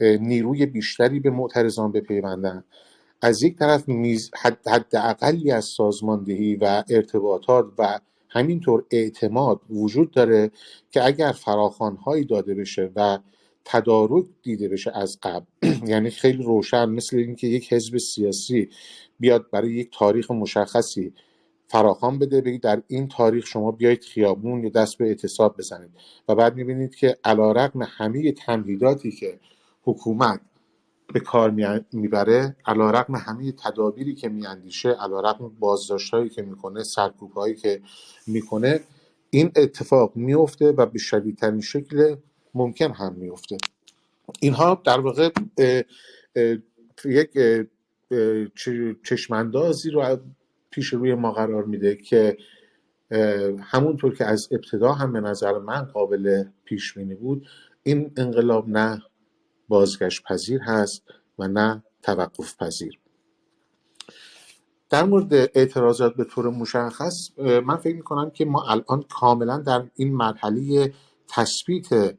نیروی 0.00 0.66
بیشتری 0.66 1.20
به 1.20 1.30
معترضان 1.30 1.92
بپیوندن. 1.92 2.64
از 3.22 3.42
یک 3.42 3.58
طرف 3.58 3.88
میز 3.88 4.30
حد 4.42 4.96
اقلی 4.96 5.50
از 5.50 5.64
سازماندهی 5.64 6.56
و 6.56 6.84
ارتباطات 6.88 7.66
و 7.78 8.00
همینطور 8.28 8.84
اعتماد 8.90 9.60
وجود 9.70 10.10
داره 10.10 10.50
که 10.90 11.04
اگر 11.06 11.32
فراخانهایی 11.32 12.24
داده 12.24 12.54
بشه 12.54 12.90
و 12.96 13.18
تدارک 13.64 14.24
دیده 14.42 14.68
بشه 14.68 14.92
از 14.94 15.18
قبل 15.22 15.44
یعنی 15.90 16.10
خیلی 16.10 16.42
روشن 16.42 16.84
مثل 16.88 17.16
اینکه 17.16 17.46
یک 17.46 17.72
حزب 17.72 17.98
سیاسی 17.98 18.68
بیاد 19.22 19.50
برای 19.50 19.72
یک 19.72 19.98
تاریخ 19.98 20.30
مشخصی 20.30 21.12
فراخوان 21.68 22.18
بده 22.18 22.40
بگید 22.40 22.62
در 22.62 22.82
این 22.88 23.08
تاریخ 23.08 23.46
شما 23.46 23.70
بیایید 23.70 24.04
خیابون 24.04 24.64
یا 24.64 24.70
دست 24.70 24.98
به 24.98 25.04
اعتصاب 25.06 25.56
بزنید. 25.58 25.90
و 26.28 26.34
بعد 26.34 26.56
می‌بینید 26.56 26.94
که 26.94 27.18
علا 27.24 27.52
رقم 27.52 27.82
همه 27.82 28.32
تمهیداتی 28.32 29.10
که 29.10 29.40
حکومت 29.84 30.40
به 31.12 31.20
کار 31.20 31.50
می‌بره 31.92 32.56
علا 32.66 32.90
رقم 32.90 33.16
همه 33.16 33.52
تدابیری 33.52 34.14
که 34.14 34.28
میاندیشه 34.28 34.88
علا 34.88 35.20
رقم 35.20 35.48
بازداشت 35.60 36.32
که 36.34 36.42
می‌کنه 36.42 36.82
سرکوب 36.82 37.32
هایی 37.32 37.54
که 37.54 37.82
می‌کنه 38.26 38.80
این 39.30 39.52
اتفاق 39.56 40.12
میفته 40.16 40.72
و 40.72 40.86
به 40.86 40.98
شدیدترین 40.98 41.60
شکل 41.60 42.16
ممکن 42.54 42.92
هم 42.92 43.14
میفته 43.14 43.56
اینها 44.40 44.82
در 44.84 45.00
واقع 45.00 45.30
یک 47.04 47.30
چشماندازی 49.02 49.90
رو 49.90 50.16
پیش 50.70 50.88
روی 50.88 51.14
ما 51.14 51.32
قرار 51.32 51.64
میده 51.64 51.96
که 51.96 52.36
همونطور 53.60 54.14
که 54.14 54.24
از 54.24 54.48
ابتدا 54.52 54.92
هم 54.92 55.12
به 55.12 55.20
نظر 55.20 55.58
من 55.58 55.82
قابل 55.84 56.44
پیش 56.64 56.94
بینی 56.94 57.14
بود 57.14 57.46
این 57.82 58.12
انقلاب 58.16 58.68
نه 58.68 59.02
بازگشت 59.68 60.22
پذیر 60.22 60.60
هست 60.60 61.02
و 61.38 61.48
نه 61.48 61.82
توقف 62.02 62.56
پذیر. 62.56 62.98
در 64.90 65.04
مورد 65.04 65.34
اعتراضات 65.34 66.14
به 66.14 66.24
طور 66.24 66.50
مشخص 66.50 67.38
من 67.38 67.76
فکر 67.76 67.96
می 67.96 68.02
کنم 68.02 68.30
که 68.30 68.44
ما 68.44 68.62
الان 68.62 69.02
کاملا 69.02 69.58
در 69.58 69.84
این 69.94 70.14
مرحله 70.14 70.92
تثبیت 71.28 72.14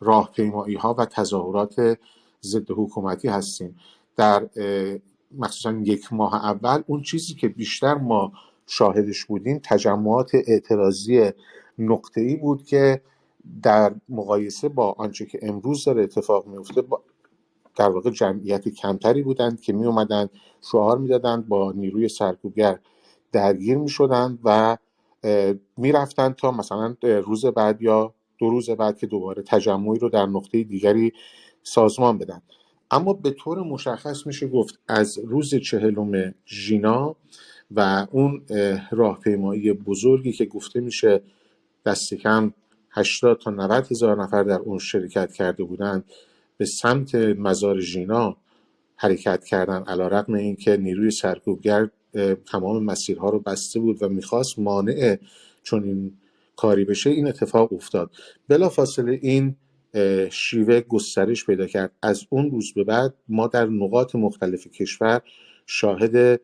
راهپیمایی 0.00 0.74
ها 0.74 0.94
و 0.94 1.04
تظاهرات 1.04 1.98
ضد 2.42 2.70
حکومتی 2.70 3.28
هستیم. 3.28 3.76
در 4.16 4.48
مخصوصا 5.38 5.72
یک 5.84 6.12
ماه 6.12 6.34
اول 6.34 6.82
اون 6.86 7.02
چیزی 7.02 7.34
که 7.34 7.48
بیشتر 7.48 7.94
ما 7.94 8.32
شاهدش 8.66 9.24
بودیم 9.24 9.60
تجمعات 9.64 10.30
اعتراضی 10.34 11.30
نقطه 11.78 12.20
ای 12.20 12.36
بود 12.36 12.64
که 12.64 13.02
در 13.62 13.94
مقایسه 14.08 14.68
با 14.68 14.94
آنچه 14.98 15.26
که 15.26 15.38
امروز 15.42 15.84
داره 15.84 16.02
اتفاق 16.02 16.46
میفته 16.46 16.82
در 17.76 17.88
واقع 17.88 18.10
جمعیت 18.10 18.68
کمتری 18.68 19.22
بودند 19.22 19.60
که 19.60 19.72
می 19.72 19.86
اومدن 19.86 20.28
شعار 20.72 20.98
می‌دادند 20.98 21.48
با 21.48 21.72
نیروی 21.72 22.08
سرکوبگر 22.08 22.78
درگیر 23.32 23.78
می 23.78 23.88
شدند 23.88 24.38
و 24.44 24.76
می‌رفتند 25.76 26.34
تا 26.34 26.50
مثلا 26.50 26.96
روز 27.02 27.46
بعد 27.46 27.82
یا 27.82 28.14
دو 28.38 28.50
روز 28.50 28.70
بعد 28.70 28.98
که 28.98 29.06
دوباره 29.06 29.42
تجمعی 29.42 29.98
رو 29.98 30.08
در 30.08 30.26
نقطه 30.26 30.64
دیگری 30.64 31.12
سازمان 31.62 32.18
بدن. 32.18 32.42
اما 32.90 33.12
به 33.12 33.30
طور 33.30 33.62
مشخص 33.62 34.26
میشه 34.26 34.48
گفت 34.48 34.78
از 34.88 35.18
روز 35.18 35.54
چهلم 35.54 36.34
ژینا 36.46 37.16
و 37.70 38.06
اون 38.10 38.42
راهپیمایی 38.90 39.72
بزرگی 39.72 40.32
که 40.32 40.44
گفته 40.44 40.80
میشه 40.80 41.22
دست 41.86 42.14
کم 42.14 42.52
80 42.90 43.38
تا 43.38 43.50
90 43.50 43.86
هزار 43.90 44.22
نفر 44.22 44.42
در 44.42 44.58
اون 44.58 44.78
شرکت 44.78 45.32
کرده 45.32 45.64
بودند 45.64 46.04
به 46.56 46.66
سمت 46.66 47.14
مزار 47.14 47.80
ژینا 47.80 48.36
حرکت 48.96 49.44
کردن 49.44 49.82
علا 49.82 50.08
رقم 50.08 50.34
این 50.34 50.56
که 50.56 50.76
نیروی 50.76 51.10
سرکوبگر 51.10 51.88
تمام 52.50 52.84
مسیرها 52.84 53.30
رو 53.30 53.40
بسته 53.40 53.80
بود 53.80 54.02
و 54.02 54.08
می‌خواست 54.08 54.58
مانع 54.58 55.18
چون 55.62 55.84
این 55.84 56.12
کاری 56.56 56.84
بشه 56.84 57.10
این 57.10 57.26
اتفاق 57.26 57.72
افتاد. 57.72 58.10
بلافاصله 58.48 59.18
این 59.22 59.56
شیوه 60.30 60.80
گسترش 60.80 61.46
پیدا 61.46 61.66
کرد. 61.66 61.92
از 62.02 62.26
اون 62.30 62.50
روز 62.50 62.72
به 62.72 62.84
بعد 62.84 63.14
ما 63.28 63.46
در 63.46 63.66
نقاط 63.66 64.14
مختلف 64.14 64.66
کشور 64.66 65.20
شاهد 65.66 66.40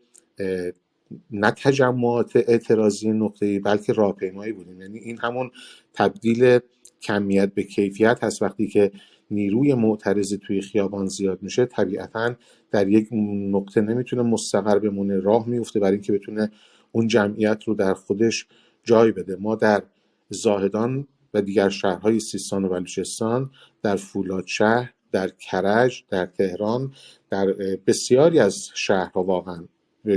نه 1.31 1.51
تجمعات 1.51 2.37
اعتراضی 2.37 3.11
نقطه‌ای 3.11 3.59
بلکه 3.59 3.93
راهپیمایی 3.93 4.53
بودیم. 4.53 4.81
یعنی 4.81 4.99
این 4.99 5.19
همون 5.19 5.51
تبدیل 5.93 6.59
کمیت 7.03 7.55
به 7.55 7.63
کیفیت 7.63 8.25
هست. 8.25 8.43
وقتی 8.43 8.67
که 8.67 8.93
نیروی 9.31 9.75
معترض 9.75 10.35
توی 10.35 10.61
خیابان 10.61 11.07
زیاد 11.07 11.43
میشه 11.43 11.65
طبیعتا 11.65 12.35
در 12.71 12.89
یک 12.89 13.09
نقطه 13.53 13.81
نمی‌تونه 13.81 14.23
مستقر 14.23 14.79
بمونه 14.79 15.19
راه 15.21 15.49
میفته 15.49 15.81
برای 15.81 15.93
اینکه 15.93 16.13
بتونه 16.13 16.51
اون 16.93 17.07
جمعیت 17.07 17.65
رو 17.65 17.75
در 17.75 17.95
خودش 17.95 18.47
جای 18.85 19.13
بده. 19.13 19.37
ما 19.37 19.55
در 19.55 19.83
زاهدان 20.31 21.07
و 21.35 21.43
دیگر 21.43 21.69
شهرهای 21.69 22.21
سیستان 22.21 22.65
و 22.65 22.69
بلوچستان 22.69 23.51
در 23.83 23.97
فولاد 23.97 24.47
شهر 24.47 24.93
در 25.13 25.29
کرج 25.29 26.05
در 26.09 26.27
تهران 26.27 26.93
در 27.31 27.47
بسیاری 27.87 28.39
از 28.39 28.69
شهرها 28.75 29.23
واقعا. 29.23 29.65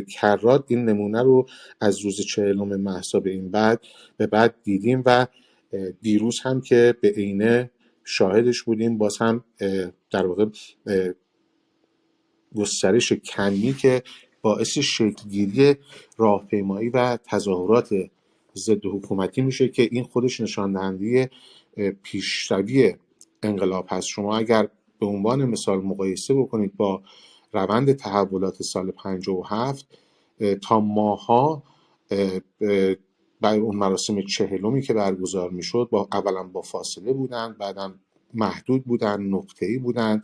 کرات 0.10 0.64
این 0.68 0.86
نمونه 0.86 1.24
رو 1.24 1.46
از 1.82 2.00
روز 2.00 2.22
چهلم 2.22 2.82
محسا 2.82 3.20
به 3.20 3.30
این 3.30 3.52
بعد 3.52 3.82
به 4.18 4.28
بعد 4.28 4.56
دیدیم 4.64 5.04
و 5.06 5.28
دیروز 6.02 6.40
هم 6.40 6.62
که 6.62 6.96
به 7.02 7.10
عینه 7.10 7.72
شاهدش 8.04 8.64
بودیم 8.64 8.98
باز 8.98 9.18
هم 9.18 9.44
در 10.12 10.26
واقع 10.26 10.46
گسترش 12.56 13.14
کمی 13.14 13.74
که 13.74 14.04
باعث 14.42 14.78
شکلگیری 14.78 15.76
راهپیمایی 16.18 16.90
و 16.90 17.18
تظاهرات 17.18 17.90
ضد 18.58 18.86
حکومتی 18.86 19.42
میشه 19.42 19.70
که 19.70 19.90
این 19.92 20.04
خودش 20.04 20.42
نشان 20.42 20.74
دهنده 20.74 21.30
پیشروی 22.04 22.96
انقلاب 23.44 23.86
هست. 23.90 24.08
شما 24.08 24.38
اگر 24.38 24.70
به 25.00 25.06
عنوان 25.06 25.46
مثال 25.46 25.82
مقایسه 25.82 26.34
بکنید 26.34 26.76
با 26.78 27.02
روند 27.54 27.94
تحولات 27.94 28.64
سال 28.64 28.92
57 28.92 29.88
تا 30.62 30.80
ماها 30.80 31.64
برای 33.42 33.60
اون 33.60 33.76
مراسم 33.76 34.22
چهلمی 34.22 34.82
که 34.82 34.94
برگزار 34.94 35.50
می‌شد 35.50 35.88
با 35.92 36.08
اولا 36.12 36.44
با 36.44 36.62
فاصله 36.62 37.14
بودن 37.14 37.56
بعدا 37.60 37.94
محدود 38.34 38.84
بودن 38.84 39.22
نقطه‌ای 39.22 39.78
بودن 39.78 40.22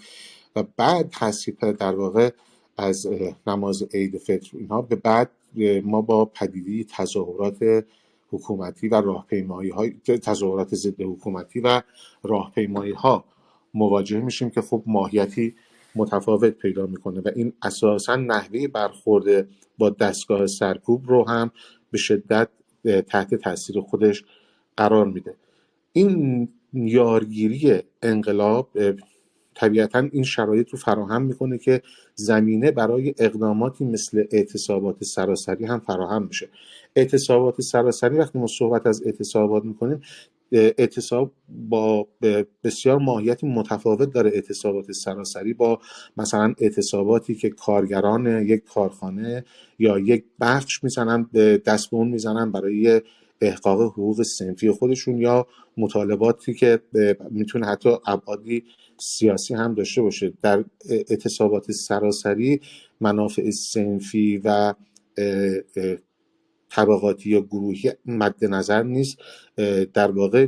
و 0.56 0.64
بعد 0.78 1.10
تصحیح 1.10 1.56
در 1.56 1.96
واقع 1.96 2.30
از 2.78 3.08
نماز 3.48 3.84
عید 3.94 4.18
فطر. 4.18 4.58
اینها 4.58 4.82
به 4.82 4.96
بعد 4.96 5.32
ما 5.84 6.02
با 6.02 6.26
پدیده 6.26 6.90
تظاهرات 6.98 7.86
حکومتی 8.32 8.88
و 8.88 9.02
راهپیمایی 9.02 9.70
های 9.70 9.92
تظاهرات 10.06 10.76
ضد 10.76 11.02
حکومتی 11.02 11.60
و 11.60 11.82
راهپیمایی 12.24 12.92
ها 12.94 13.26
مواجه 13.74 14.20
میشیم 14.20 14.50
که 14.50 14.62
خب 14.62 14.84
ماهیتی 14.86 15.56
متفاوت 15.96 16.54
پیدا 16.54 16.86
می‌کنه 16.86 17.20
و 17.20 17.30
این 17.36 17.54
اساسا 17.62 18.16
نحوه 18.16 18.68
برخورد 18.68 19.48
با 19.78 19.90
دستگاه 19.90 20.48
سرکوب 20.48 21.04
رو 21.08 21.30
هم 21.30 21.52
به 21.92 21.98
شدت 21.98 22.50
تحت 23.08 23.36
تاثیر 23.36 23.82
خودش 23.82 24.24
قرار 24.78 25.06
میده. 25.06 25.36
این 25.94 26.50
یارگیری 26.74 27.80
انقلاب 28.02 28.70
طبیعتا 29.62 30.10
این 30.12 30.24
شرایط 30.24 30.70
رو 30.70 30.78
فراهم 30.78 31.22
می‌کنه 31.22 31.58
که 31.58 31.82
زمینه 32.16 32.72
برای 32.72 33.14
اقداماتی 33.18 33.86
مثل 33.86 34.24
اعتصابات 34.32 35.04
سراسری 35.04 35.66
هم 35.66 35.80
فراهم 35.80 36.24
میشه 36.24 36.50
اعتصابات 36.96 37.62
سراسری 37.62 38.18
وقتی 38.18 38.40
ما 38.40 38.48
صحبت 38.48 38.88
از 38.88 39.04
اعتصابات 39.06 39.66
می‌کنیم 39.66 40.02
اعتصاب 40.52 41.32
با 41.50 42.08
بسیار 42.64 42.98
ماهیت 42.98 43.44
متفاوت 43.44 44.14
داره 44.14 44.32
اعتصابات 44.34 44.92
سراسری 44.92 45.54
با 45.54 45.80
مثلا 46.18 46.54
اعتصاباتی 46.60 47.36
که 47.36 47.50
کارگران 47.50 48.48
یک 48.48 48.64
کارخانه 48.64 49.46
یا 49.80 50.00
یک 50.00 50.24
بخش 50.40 50.84
می‌زنن 50.84 51.24
دست 51.66 51.92
به 51.92 51.98
اون 51.98 52.08
می‌زنن 52.08 52.52
برای 52.52 53.02
احقاق 53.42 53.82
حقوق 53.82 54.22
سنفی 54.22 54.72
خودشون 54.72 55.18
یا 55.18 55.48
مطالباتی 55.78 56.54
که 56.54 56.80
می‌تونه 57.30 57.68
حتی 57.68 57.90
ابعادی 58.06 58.64
سیاسی 59.00 59.54
هم 59.54 59.74
داشته 59.74 60.02
باشه. 60.02 60.34
در 60.42 60.66
اعتصابات 60.90 61.72
سراسری 61.72 62.62
منافع 63.00 63.50
سنفی 63.50 64.42
و 64.44 64.74
طبقاتی 66.70 67.30
یا 67.30 67.42
گروهی 67.42 67.92
مد 68.06 68.46
نظر 68.46 68.84
نیست. 68.84 69.18
در 69.94 70.12
واقع 70.12 70.48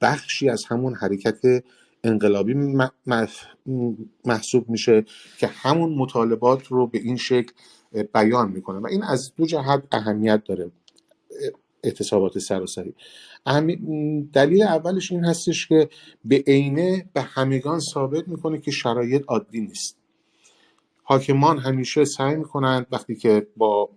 بخشی 0.00 0.48
از 0.48 0.64
همون 0.64 0.94
حرکت 0.94 1.64
انقلابی 2.04 2.54
محسوب 4.24 4.68
میشه 4.68 5.04
که 5.38 5.46
همون 5.46 5.94
مطالبات 5.94 6.66
رو 6.66 6.86
به 6.86 6.98
این 6.98 7.16
شکل 7.16 7.52
بیان 8.14 8.50
می‌کنه 8.50 8.78
و 8.78 8.86
این 8.86 9.02
از 9.02 9.32
دو 9.36 9.46
جهت 9.46 9.82
اهمیت 9.92 10.42
داره. 10.44 10.70
اعتصابات 11.86 12.38
سراسری. 12.38 12.94
دلیل 14.32 14.62
اولش 14.62 15.12
این 15.12 15.24
هستش 15.24 15.66
که 15.66 15.88
به 16.24 16.44
عینه 16.46 17.08
به 17.12 17.20
همگان 17.20 17.80
ثابت 17.80 18.28
می‌کنه 18.28 18.58
که 18.58 18.70
شرایط 18.70 19.24
عادی 19.28 19.60
نیست. 19.60 19.98
حاکمان 21.02 21.58
همیشه 21.58 22.04
سعی 22.04 22.36
می‌کنند 22.36 22.86
وقتی 22.92 23.14
که 23.14 23.46
با 23.56 23.88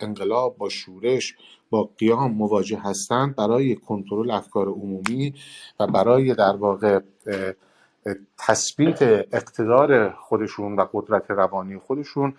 انقلاب 0.00 0.56
با 0.58 0.68
شورش 0.68 1.34
با 1.70 1.90
قیام 1.98 2.32
مواجه 2.32 2.78
هستند 2.78 3.36
برای 3.36 3.76
کنترل 3.76 4.30
افکار 4.30 4.68
عمومی 4.68 5.34
و 5.80 5.86
برای 5.86 6.34
در 6.34 6.56
واقع 6.56 7.00
تثبیت 8.38 9.02
اقتدار 9.32 10.10
خودشون 10.10 10.76
و 10.76 10.86
قدرت 10.92 11.30
روانی 11.30 11.78
خودشون 11.78 12.34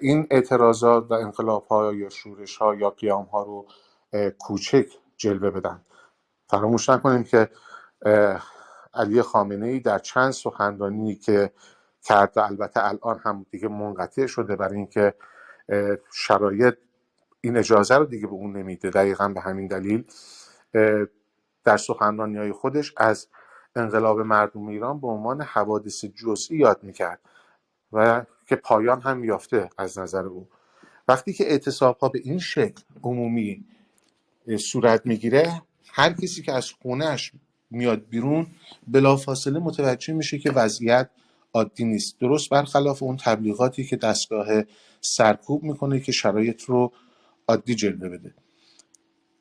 این 0.00 0.26
اعتراضات 0.30 1.10
و 1.10 1.14
انقلاب 1.14 1.66
ها 1.66 1.94
یا 1.94 2.08
شورش 2.08 2.56
ها 2.56 2.74
یا 2.74 2.90
قیام 2.90 3.24
ها 3.24 3.42
رو 3.42 3.66
کوچک 4.38 4.86
جلوه 5.16 5.50
بدن. 5.50 5.80
فراموش 6.46 6.88
نکنیم 6.88 7.24
که 7.24 7.50
علی 8.94 9.22
خامنه 9.22 9.66
ای 9.66 9.80
در 9.80 9.98
چند 9.98 10.30
سخنرانی 10.30 11.14
که 11.14 11.52
کرد 12.02 12.32
و 12.36 12.40
البته 12.40 12.84
الان 12.84 13.20
هم 13.24 13.46
دیگه 13.50 13.68
منقطع 13.68 14.26
شده 14.26 14.56
برای 14.56 14.76
اینکه 14.76 15.14
شرایط 16.12 16.74
این 17.40 17.56
اجازه 17.56 17.96
رو 17.96 18.04
دیگه 18.04 18.26
به 18.26 18.32
اون 18.32 18.56
نمیده. 18.56 18.90
دقیقا 18.90 19.28
به 19.28 19.40
همین 19.40 19.66
دلیل 19.66 20.04
در 21.64 21.76
سخنرانی 21.76 22.36
های 22.36 22.52
خودش 22.52 22.94
از 22.96 23.28
انقلاب 23.76 24.20
مردم 24.20 24.66
ایران 24.66 25.00
به 25.00 25.06
عنوان 25.06 25.42
حوادث 25.42 26.04
جزئی 26.04 26.58
یاد 26.58 26.82
می‌کرد 26.82 27.20
و 27.92 28.24
که 28.46 28.56
پایان 28.56 29.00
هم 29.00 29.24
یافته 29.24 29.70
از 29.78 29.98
نظر 29.98 30.26
او. 30.26 30.48
وقتی 31.08 31.32
که 31.32 31.50
اعتصاب 31.50 31.98
ها 31.98 32.08
به 32.08 32.20
این 32.24 32.38
شکل 32.38 32.82
عمومی 33.02 33.66
صورت 34.56 35.06
می‌گیره 35.06 35.62
هر 35.92 36.12
کسی 36.12 36.42
که 36.42 36.52
از 36.52 36.70
خونهش 36.70 37.32
میاد 37.70 38.08
بیرون 38.08 38.46
بلافاصله 38.88 39.58
متوجه 39.58 40.12
میشه 40.14 40.38
که 40.38 40.50
وضعیت 40.50 41.10
عادی 41.54 41.84
نیست. 41.84 42.20
درست 42.20 42.50
برخلاف 42.50 43.02
اون 43.02 43.16
تبلیغاتی 43.16 43.84
که 43.84 43.96
دستگاه 43.96 44.46
سرکوب 45.00 45.62
می‌کنه 45.62 46.00
که 46.00 46.12
شرایط 46.12 46.62
رو 46.62 46.92
عادی 47.48 47.74
جلوه 47.74 48.08
بده. 48.08 48.34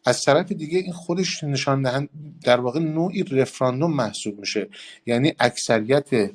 از 0.05 0.25
طرف 0.25 0.51
دیگه 0.51 0.79
این 0.79 0.93
خودش 0.93 1.43
نشان 1.43 1.81
دهند 1.81 2.09
در 2.43 2.59
واقع 2.59 2.79
نوعی 2.79 3.23
رفراندوم 3.23 3.93
محسوب 3.93 4.39
میشه. 4.39 4.69
یعنی 5.05 5.33
اکثریت 5.39 6.31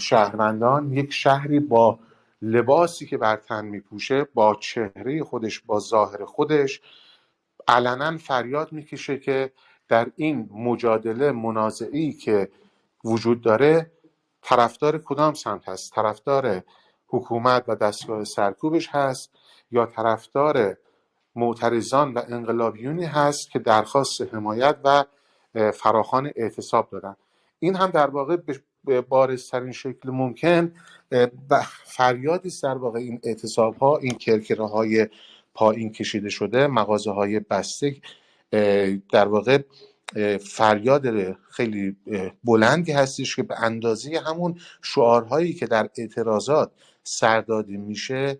شهروندان 0.00 0.92
یک 0.92 1.12
شهری 1.12 1.60
با 1.60 1.98
لباسی 2.42 3.06
که 3.06 3.16
بر 3.16 3.36
تن 3.36 3.64
میپوشه 3.64 4.26
با 4.34 4.58
چهره 4.60 5.24
خودش 5.24 5.60
با 5.60 5.80
ظاهر 5.80 6.24
خودش 6.24 6.80
علنا 7.70 8.18
فریاد 8.18 8.72
می‌کشه 8.72 9.18
که 9.18 9.52
در 9.88 10.06
این 10.16 10.50
مجادله 10.52 11.32
منازعی 11.32 12.12
که 12.12 12.48
وجود 13.04 13.40
داره 13.40 13.90
طرفدار 14.42 14.98
کدام 14.98 15.34
سمت 15.34 15.68
هست؟ 15.68 15.92
طرفدار 15.94 16.62
حکومت 17.08 17.64
و 17.68 17.74
دستگاه 17.74 18.24
سرکوبش 18.24 18.88
هست 18.88 19.30
یا 19.70 19.86
طرفدار 19.86 20.76
معترضان 21.36 22.14
و 22.14 22.22
انقلابیونی 22.28 23.04
هست 23.04 23.50
که 23.50 23.58
درخواست 23.58 24.34
حمایت 24.34 24.76
و 24.84 25.04
فراخان 25.74 26.30
اعتصاب 26.36 26.88
دارن؟ 26.90 27.16
این 27.58 27.76
هم 27.76 27.90
در 27.90 28.10
واقع 28.10 28.36
به 28.84 29.00
بارزترین 29.00 29.72
شکل 29.72 30.10
ممکن 30.10 30.74
و 31.50 31.62
فریادی 31.84 32.48
است 32.48 32.62
در 32.62 32.74
واقع 32.74 32.98
این 32.98 33.20
اعتصاب 33.24 33.76
ها 33.76 33.96
این 33.96 34.14
کرکره 34.14 34.66
های 34.66 35.08
پایین 35.60 35.92
کشیده 35.92 36.28
شده 36.28 36.66
مغازه 36.66 37.10
های 37.10 37.40
بسته 37.40 37.96
در 39.12 39.28
واقع 39.28 39.58
فریاد 40.44 41.32
خیلی 41.50 41.96
بلندی 42.44 42.92
هستش 42.92 43.36
که 43.36 43.42
به 43.42 43.60
اندازه 43.60 44.20
همون 44.26 44.60
شعارهایی 44.82 45.52
که 45.52 45.66
در 45.66 45.90
اعتراضات 45.98 46.72
سرداده 47.02 47.76
میشه 47.76 48.38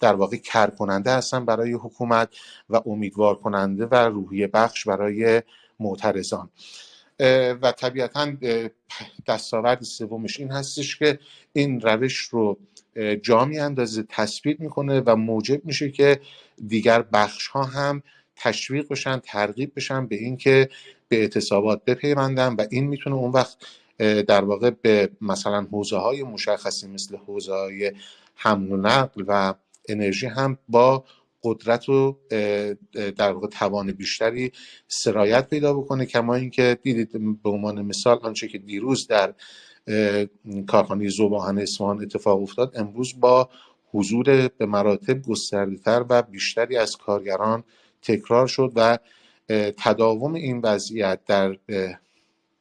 در 0.00 0.14
واقع 0.14 0.36
کر 0.36 0.70
کننده 0.70 1.10
هستن 1.10 1.44
برای 1.44 1.72
حکومت 1.72 2.28
و 2.70 2.80
امیدوار 2.86 3.34
کننده 3.34 3.86
و 3.86 3.94
روحیه 3.94 4.46
بخش 4.46 4.84
برای 4.84 5.42
معترضان. 5.80 6.50
و 7.62 7.72
طبیعتا 7.72 8.32
دستاورد 9.26 9.82
سومش 9.82 10.40
این 10.40 10.50
هستش 10.50 10.98
که 10.98 11.18
این 11.52 11.80
روش 11.80 12.18
رو 12.18 12.58
جا 13.22 13.40
اندازه 13.40 14.04
تثبیت 14.08 14.60
می‌کنه 14.60 15.02
و 15.06 15.16
موجب 15.16 15.64
میشه 15.64 15.90
که 15.90 16.20
دیگر 16.66 17.02
بخش 17.02 17.46
ها 17.46 17.62
هم 17.62 18.02
تشویق 18.36 18.88
بشن 18.88 19.18
ترغیب 19.18 19.72
بشن 19.76 20.06
به 20.06 20.16
اینکه 20.16 20.68
به 21.08 21.20
اعتصابات 21.20 21.84
بپیوندن 21.84 22.54
و 22.54 22.66
این 22.70 22.86
می‌تونه 22.86 23.16
اون 23.16 23.32
وقت 23.32 23.56
در 24.26 24.44
واقع 24.44 24.70
به 24.70 25.10
مثلا 25.20 25.66
حوزه 25.72 25.96
های 25.96 26.22
مشخصی 26.22 26.88
مثل 26.88 27.16
حوزه 27.16 27.52
های 27.52 27.92
حمل 28.34 28.72
و 28.72 28.76
نقل 28.76 29.24
و 29.26 29.54
انرژی 29.88 30.26
هم 30.26 30.58
با 30.68 31.04
قدرت 31.42 31.88
و 31.88 32.18
در 33.16 33.32
واقع 33.32 33.46
توان 33.46 33.92
بیشتری 33.92 34.52
سرایت 34.88 35.48
پیدا 35.48 35.74
بکنه. 35.74 36.06
کما 36.06 36.34
اینکه 36.34 36.78
دیدید 36.82 37.42
به 37.42 37.50
عنوان 37.50 37.82
مثال 37.82 38.18
آنچه 38.22 38.48
که 38.48 38.58
دیروز 38.58 39.06
در 39.06 39.34
کارخانه 40.66 41.08
زوباهن 41.08 41.58
اصفهان 41.58 42.02
اتفاق 42.02 42.42
افتاد. 42.42 42.72
امروز 42.76 43.20
با 43.20 43.48
حضور 43.92 44.48
به 44.48 44.66
مراتب 44.66 45.22
گسترده 45.22 45.90
و 45.92 46.22
بیشتری 46.22 46.76
از 46.76 46.96
کارگران 46.96 47.64
تکرار 48.02 48.46
شد 48.46 48.72
و 48.76 48.98
تداوم 49.76 50.34
این 50.34 50.60
وضعیت 50.64 51.20
در 51.26 51.56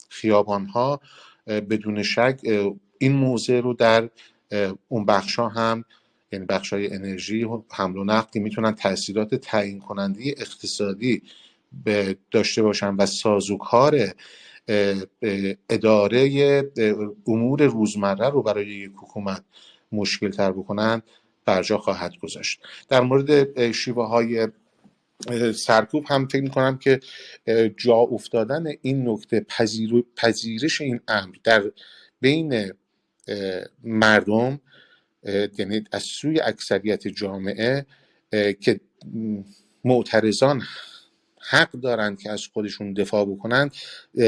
خیابان 0.10 0.66
ها 0.66 1.02
بدون 1.48 2.04
شک 2.04 2.40
این 2.98 3.12
موضع 3.12 3.60
رو 3.60 3.74
در 3.74 4.10
اون 4.88 5.06
بخش 5.06 5.40
هم 5.40 5.86
یعنی 6.32 6.46
بخش 6.46 6.74
های 6.74 6.94
انرژی 6.94 7.44
و 7.44 7.62
حمل 7.72 7.98
و 7.98 8.04
نقل 8.04 8.32
که 8.34 8.40
می‌تونن 8.40 8.72
تاثیرات 8.72 9.36
تعیین 9.36 9.80
کننده 9.80 10.22
اقتصادی 10.38 11.22
داشته 12.32 12.64
باشن 12.64 12.96
و 12.96 13.06
سازوکار 13.06 14.14
اداره 15.70 16.64
امور 17.28 17.64
روزمره 17.64 18.30
رو 18.30 18.44
برای 18.44 18.68
یک 18.68 18.92
حکومت 18.96 19.44
مشکل 19.92 20.32
تر 20.32 20.52
بکنن 20.52 21.02
برجا 21.46 21.78
خواهد 21.78 22.12
گذاشت. 22.22 22.62
در 22.90 23.02
مورد 23.02 23.72
شیوه 23.72 24.08
های 24.08 24.48
سرکوب 25.56 26.06
هم 26.08 26.28
فکر 26.28 26.42
می‌کنم 26.42 26.78
که 26.78 27.00
جا 27.78 27.96
افتادن 27.96 28.66
این 28.82 29.10
نکته 29.10 29.46
پذیرش 30.18 30.82
این 30.82 31.00
امر 31.08 31.36
در 31.44 31.72
بین 32.22 32.74
مردم 33.84 34.60
یعنی 35.58 35.84
از 35.92 36.04
سوی 36.04 36.40
اکثریت 36.40 37.08
جامعه 37.08 37.86
که 38.32 38.80
معترضان 39.84 40.62
حق 41.50 41.72
دارند 41.72 42.22
که 42.22 42.32
از 42.32 42.48
خودشون 42.54 42.94
دفاع 42.94 43.26
بکنند 43.26 43.72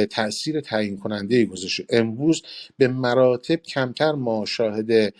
تاثیر 0.09 0.61
تعیین 0.61 0.97
کننده 0.97 1.45
گذاشته 1.45 1.85
امروز 1.89 2.43
به 2.77 2.87
مراتب 2.87 3.55
کمتر 3.55 4.11
ما 4.11 4.45
شاهد 4.45 5.13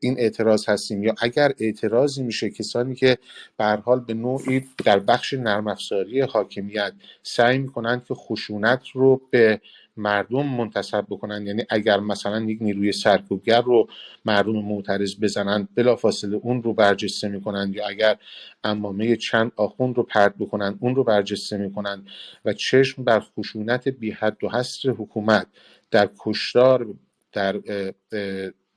این 0.00 0.18
اعتراض 0.18 0.68
هستیم. 0.68 1.02
یا 1.02 1.14
اگر 1.18 1.52
اعتراضی 1.58 2.22
میشه 2.22 2.50
کسانی 2.50 2.94
که 2.94 3.18
به 3.58 3.64
حال 3.64 4.00
به 4.00 4.14
نوعی 4.14 4.64
در 4.84 4.98
بخش 4.98 5.34
نرم 5.34 5.68
افزاری 5.68 6.20
حاکمیت 6.20 6.92
سعی 7.22 7.58
می‌کنند 7.58 8.04
که 8.04 8.14
خشونت 8.14 8.88
رو 8.92 9.20
به 9.30 9.60
مردم 9.96 10.46
منتصب 10.46 11.04
بکنن. 11.10 11.46
یعنی 11.46 11.64
اگر 11.68 12.00
مثلا 12.00 12.40
یک 12.40 12.58
نیروی 12.60 12.92
سرکوبگر 12.92 13.62
رو 13.62 13.88
مردم 14.24 14.52
معترض 14.52 15.14
بزنن 15.20 15.68
بلافاصله 15.74 16.36
اون 16.36 16.62
رو 16.62 16.74
برجسته 16.74 17.28
می‌کنن 17.28 17.72
یا 17.74 17.88
اگر 17.88 18.16
امامه 18.64 19.16
چند 19.16 19.52
آخون 19.56 19.94
رو 19.94 20.02
پرد 20.02 20.38
بکنن 20.38 20.76
اون 20.80 20.94
رو 20.94 21.04
برجسته 21.04 21.56
می‌کنن 21.56 22.04
و 22.44 22.52
چشم 22.52 23.04
بر 23.04 23.20
خشونت 23.20 23.88
بی 23.88 24.10
حد 24.10 24.44
و 24.44 24.48
حصر 24.48 24.90
حکومت 24.90 25.46
در 25.90 26.10
کشتار 26.18 26.86
در 27.32 27.60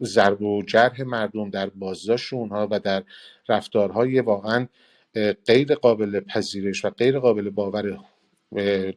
ضرب 0.02 0.42
و 0.42 0.64
جرح 0.64 1.04
مردم 1.04 1.50
در 1.50 1.70
بازداشت 1.70 2.34
اونها 2.34 2.68
و 2.72 2.80
در 2.80 3.04
رفتارهای 3.50 4.20
واقعا 4.20 4.68
غیر 5.48 5.76
قابل 5.76 6.20
پذیرش 6.20 6.86
و 6.86 6.90
غیر 6.90 7.20
قابل 7.20 7.50
باور 7.50 8.00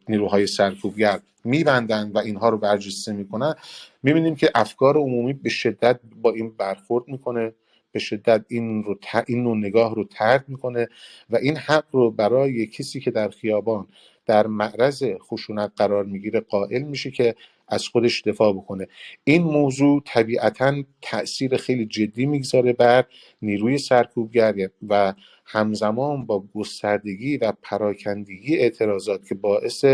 نیروهای 0.08 0.46
سرکوبگر 0.46 1.20
میبندن 1.44 2.10
و 2.14 2.18
اینها 2.18 2.48
رو 2.48 2.58
برجسته 2.58 3.12
می‌کنن. 3.12 3.54
می‌بینیم 4.02 4.34
که 4.36 4.50
افکار 4.54 4.96
عمومی 4.96 5.32
به 5.32 5.48
شدت 5.48 6.00
با 6.22 6.32
این 6.32 6.50
برخورد 6.56 7.08
می‌کنه 7.08 7.52
به 7.92 7.98
شدت 7.98 8.44
این 8.48 8.82
رو 8.82 8.98
این 9.26 9.42
نوع 9.42 9.56
نگاه 9.56 9.94
رو 9.94 10.04
ترد 10.04 10.44
می‌کنه 10.48 10.88
و 11.30 11.36
این 11.36 11.56
حق 11.56 11.84
رو 11.92 12.10
برای 12.10 12.66
کسی 12.66 13.00
که 13.00 13.10
در 13.10 13.28
خیابان 13.28 13.86
در 14.26 14.46
معرض 14.46 15.04
خشونت 15.20 15.72
قرار 15.76 16.04
می‌گیره 16.04 16.40
قائل 16.40 16.82
میشه 16.82 17.10
که 17.10 17.34
از 17.68 17.88
خودش 17.88 18.22
دفاع 18.22 18.52
بکنه. 18.52 18.86
این 19.24 19.42
موضوع 19.42 20.02
طبیعتا 20.06 20.82
تاثیر 21.02 21.56
خیلی 21.56 21.86
جدی 21.86 22.26
می‌گذاره 22.26 22.72
بر 22.72 23.04
نیروی 23.42 23.78
سرکوبگر 23.78 24.54
و 24.88 25.14
همزمان 25.52 26.26
با 26.26 26.44
گستردگی 26.54 27.36
و 27.36 27.52
پراکندگی 27.62 28.56
اعتراضات 28.56 29.26
که 29.26 29.34
باعث 29.34 29.84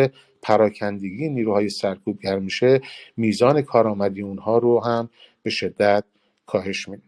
پراکندگی 0.42 1.28
نیروهای 1.28 1.68
سرکوبگر 1.68 2.38
میشه 2.38 2.80
میزان 3.16 3.62
کارآمدی 3.62 4.22
اونها 4.22 4.58
رو 4.58 4.84
هم 4.84 5.10
به 5.42 5.50
شدت 5.50 6.04
کاهش 6.46 6.88
میده. 6.88 7.02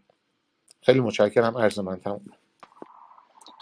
خیلی 0.81 0.99
متشکرم 0.99 1.57
عرض 1.57 1.79
من 1.79 1.99
تموم. 1.99 2.21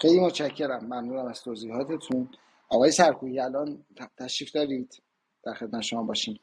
خیلی 0.02 0.20
متشکرم 0.20 0.86
ممنونم 0.86 1.26
از 1.26 1.44
توضیحاتتون. 1.44 2.30
آقای 2.70 2.92
سرکوبی 2.92 3.40
الان 3.40 3.86
تشریف 4.18 4.52
دارید؟ 4.52 5.02
در 5.44 5.54
خدمت 5.54 5.82
شما 5.82 6.04
باشیم 6.04 6.40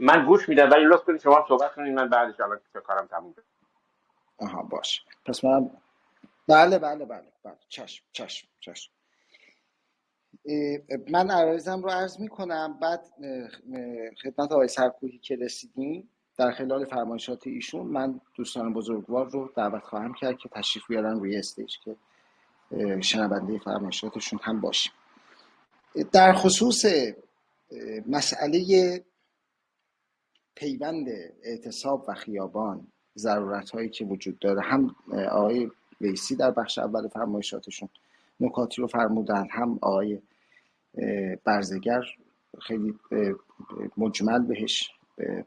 من 0.00 0.26
گوش 0.26 0.48
میدم 0.48 0.70
ولی 0.70 0.84
لطف 0.84 1.04
کنید 1.04 1.20
شما 1.20 1.44
صحبت 1.48 1.74
کنید 1.74 1.94
من 1.94 2.08
بعدش 2.08 2.40
الان 2.40 2.60
کارم 2.86 3.06
تموم 3.06 3.34
آها 4.38 4.62
باش 4.62 5.04
پس 5.26 5.44
من 5.44 5.70
بله 6.48 6.78
بله 6.78 7.04
بله 7.04 7.32
بله. 7.44 7.58
چشم 7.68 8.04
چشم 8.12 8.48
چشم. 8.60 8.92
من 11.10 11.30
عرضم 11.30 11.82
رو 11.82 11.90
عرض 11.90 12.20
می 12.20 12.28
کنم 12.28 12.78
بعد 12.80 13.04
خدمت 14.22 14.52
آقای 14.52 14.68
سرکوهی 14.68 15.18
که 15.18 15.36
رسیدیم 15.36 16.10
در 16.38 16.50
خلال 16.52 16.84
فرمایشات 16.84 17.46
ایشون 17.46 17.86
من 17.86 18.20
دوستان 18.34 18.72
بزرگوار 18.72 19.30
رو 19.30 19.52
دعوت 19.56 19.82
خواهم 19.82 20.14
کرد 20.14 20.38
که 20.38 20.48
تشریف 20.48 20.86
بیارن 20.88 21.20
روی 21.20 21.36
استیج 21.36 21.74
که 21.84 21.96
شنونده 23.00 23.58
فرمایشاتشون 23.58 24.38
هم 24.42 24.60
باشیم. 24.60 24.92
در 26.12 26.32
خصوص 26.32 26.84
مسئله 28.06 29.04
پیوند 30.54 31.08
اعتصاب 31.42 32.04
و 32.08 32.14
خیابان 32.14 32.92
ضرورت 33.16 33.70
هایی 33.70 33.88
که 33.88 34.04
وجود 34.04 34.38
داره 34.38 34.60
هم 34.60 34.96
آقای 35.30 35.70
ویسی 36.00 36.36
در 36.36 36.50
بخش 36.50 36.78
اول 36.78 37.08
فرمایشاتشون 37.08 37.88
نکاتی 38.40 38.82
رو 38.82 38.88
فرمودن. 38.88 39.46
هم 39.50 39.78
آقای 39.82 40.20
برزگر 41.44 42.04
خیلی 42.60 42.98
مجمل 43.96 44.42
بهش 44.42 44.90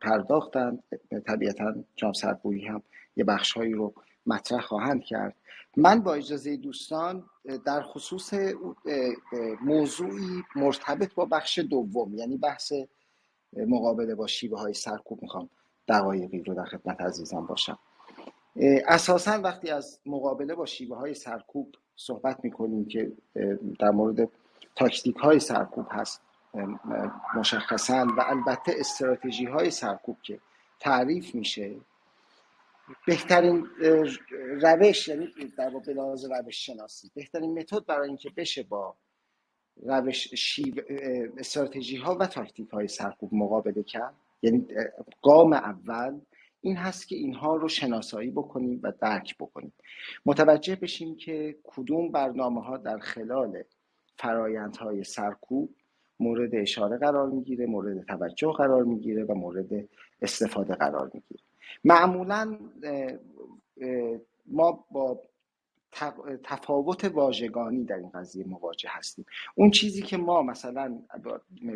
پرداختن. 0.01 0.79
طبیعتا 1.27 1.75
جام 1.95 2.13
سربویی 2.13 2.65
هم 2.65 2.83
یه 3.15 3.23
بخش 3.23 3.53
هایی 3.53 3.73
رو 3.73 3.93
مطرح 4.25 4.61
خواهند 4.61 5.03
کرد. 5.03 5.35
من 5.77 6.01
با 6.01 6.13
اجازه 6.13 6.57
دوستان 6.57 7.23
در 7.65 7.81
خصوص 7.81 8.33
موضوعی 9.61 10.43
مرتبط 10.55 11.13
با 11.13 11.25
بخش 11.25 11.59
دوم 11.59 12.15
یعنی 12.15 12.37
بحث 12.37 12.73
مقابله 13.53 14.15
با 14.15 14.27
شیبه 14.27 14.59
های 14.59 14.73
سرکوب 14.73 15.21
می‌خوام 15.21 15.49
دقایقی 15.87 16.43
رو 16.43 16.53
در 16.53 16.65
خدمت 16.65 17.01
عزیزان 17.01 17.45
باشم. 17.45 17.79
اساسا 18.87 19.41
وقتی 19.41 19.69
از 19.69 19.99
مقابله 20.05 20.55
با 20.55 20.65
شیوه 20.65 20.97
های 20.97 21.13
سرکوب 21.13 21.75
صحبت 21.95 22.43
می‌کنیم 22.43 22.85
که 22.85 23.11
در 23.79 23.89
مورد 23.89 24.29
تاکتیک 24.75 25.15
های 25.15 25.39
سرکوب 25.39 25.85
هست 25.89 26.21
مشخصا 27.35 28.07
و 28.17 28.21
البته 28.21 28.73
استراتژی 28.77 29.45
های 29.45 29.71
سرکوب 29.71 30.17
که 30.21 30.39
تعریف 30.79 31.35
میشه 31.35 31.75
بهترین 33.07 33.67
روش 34.61 35.07
یعنی 35.07 35.29
در 35.57 35.69
واقع 35.69 35.93
لحاظ 35.93 36.25
روش 36.25 36.65
شناسی 36.65 37.11
بهترین 37.15 37.59
متد 37.59 37.85
برای 37.85 38.07
اینکه 38.07 38.29
بشه 38.37 38.63
با 38.63 38.95
روش 39.83 40.49
استراتژی 41.37 41.97
ها 41.97 42.15
و 42.15 42.27
تاکتیک 42.27 42.69
های 42.69 42.87
سرکوب 42.87 43.33
مقابله 43.33 43.83
کرد 43.83 44.13
یعنی 44.41 44.67
گام 45.21 45.53
اول 45.53 46.19
این 46.61 46.77
هست 46.77 47.07
که 47.07 47.15
اینها 47.15 47.55
رو 47.55 47.67
شناسایی 47.67 48.31
بکنیم 48.31 48.79
و 48.83 48.91
درک 49.01 49.37
بکنیم. 49.37 49.73
متوجه 50.25 50.75
بشیم 50.75 51.15
که 51.15 51.55
کدوم 51.63 52.11
برنامه 52.11 52.61
ها 52.61 52.77
در 52.77 52.99
خلال 52.99 53.63
فرایندهای 54.17 55.03
سرکوب 55.03 55.75
مورد 56.19 56.55
اشاره 56.55 56.97
قرار 56.97 57.29
می‌گیره 57.29 57.65
مورد 57.65 58.05
توجه 58.05 58.51
قرار 58.51 58.83
می‌گیره 58.83 59.23
و 59.23 59.33
مورد 59.33 59.89
استفاده 60.21 60.73
قرار 60.73 61.11
می‌گیره. 61.13 61.41
معمولا 61.83 62.59
ما 64.45 64.85
با 64.91 65.21
تفاوت 66.43 67.05
واژگانی 67.05 67.83
در 67.83 67.95
این 67.95 68.09
قضیه 68.09 68.45
مواجه 68.47 68.89
هستیم. 68.91 69.25
اون 69.55 69.71
چیزی 69.71 70.01
که 70.01 70.17
ما 70.17 70.41
مثلا 70.41 70.99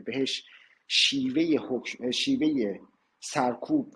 بهش 0.05 0.45
شیوه, 0.87 1.81
شیوه 2.11 2.79
سرکوب 3.19 3.93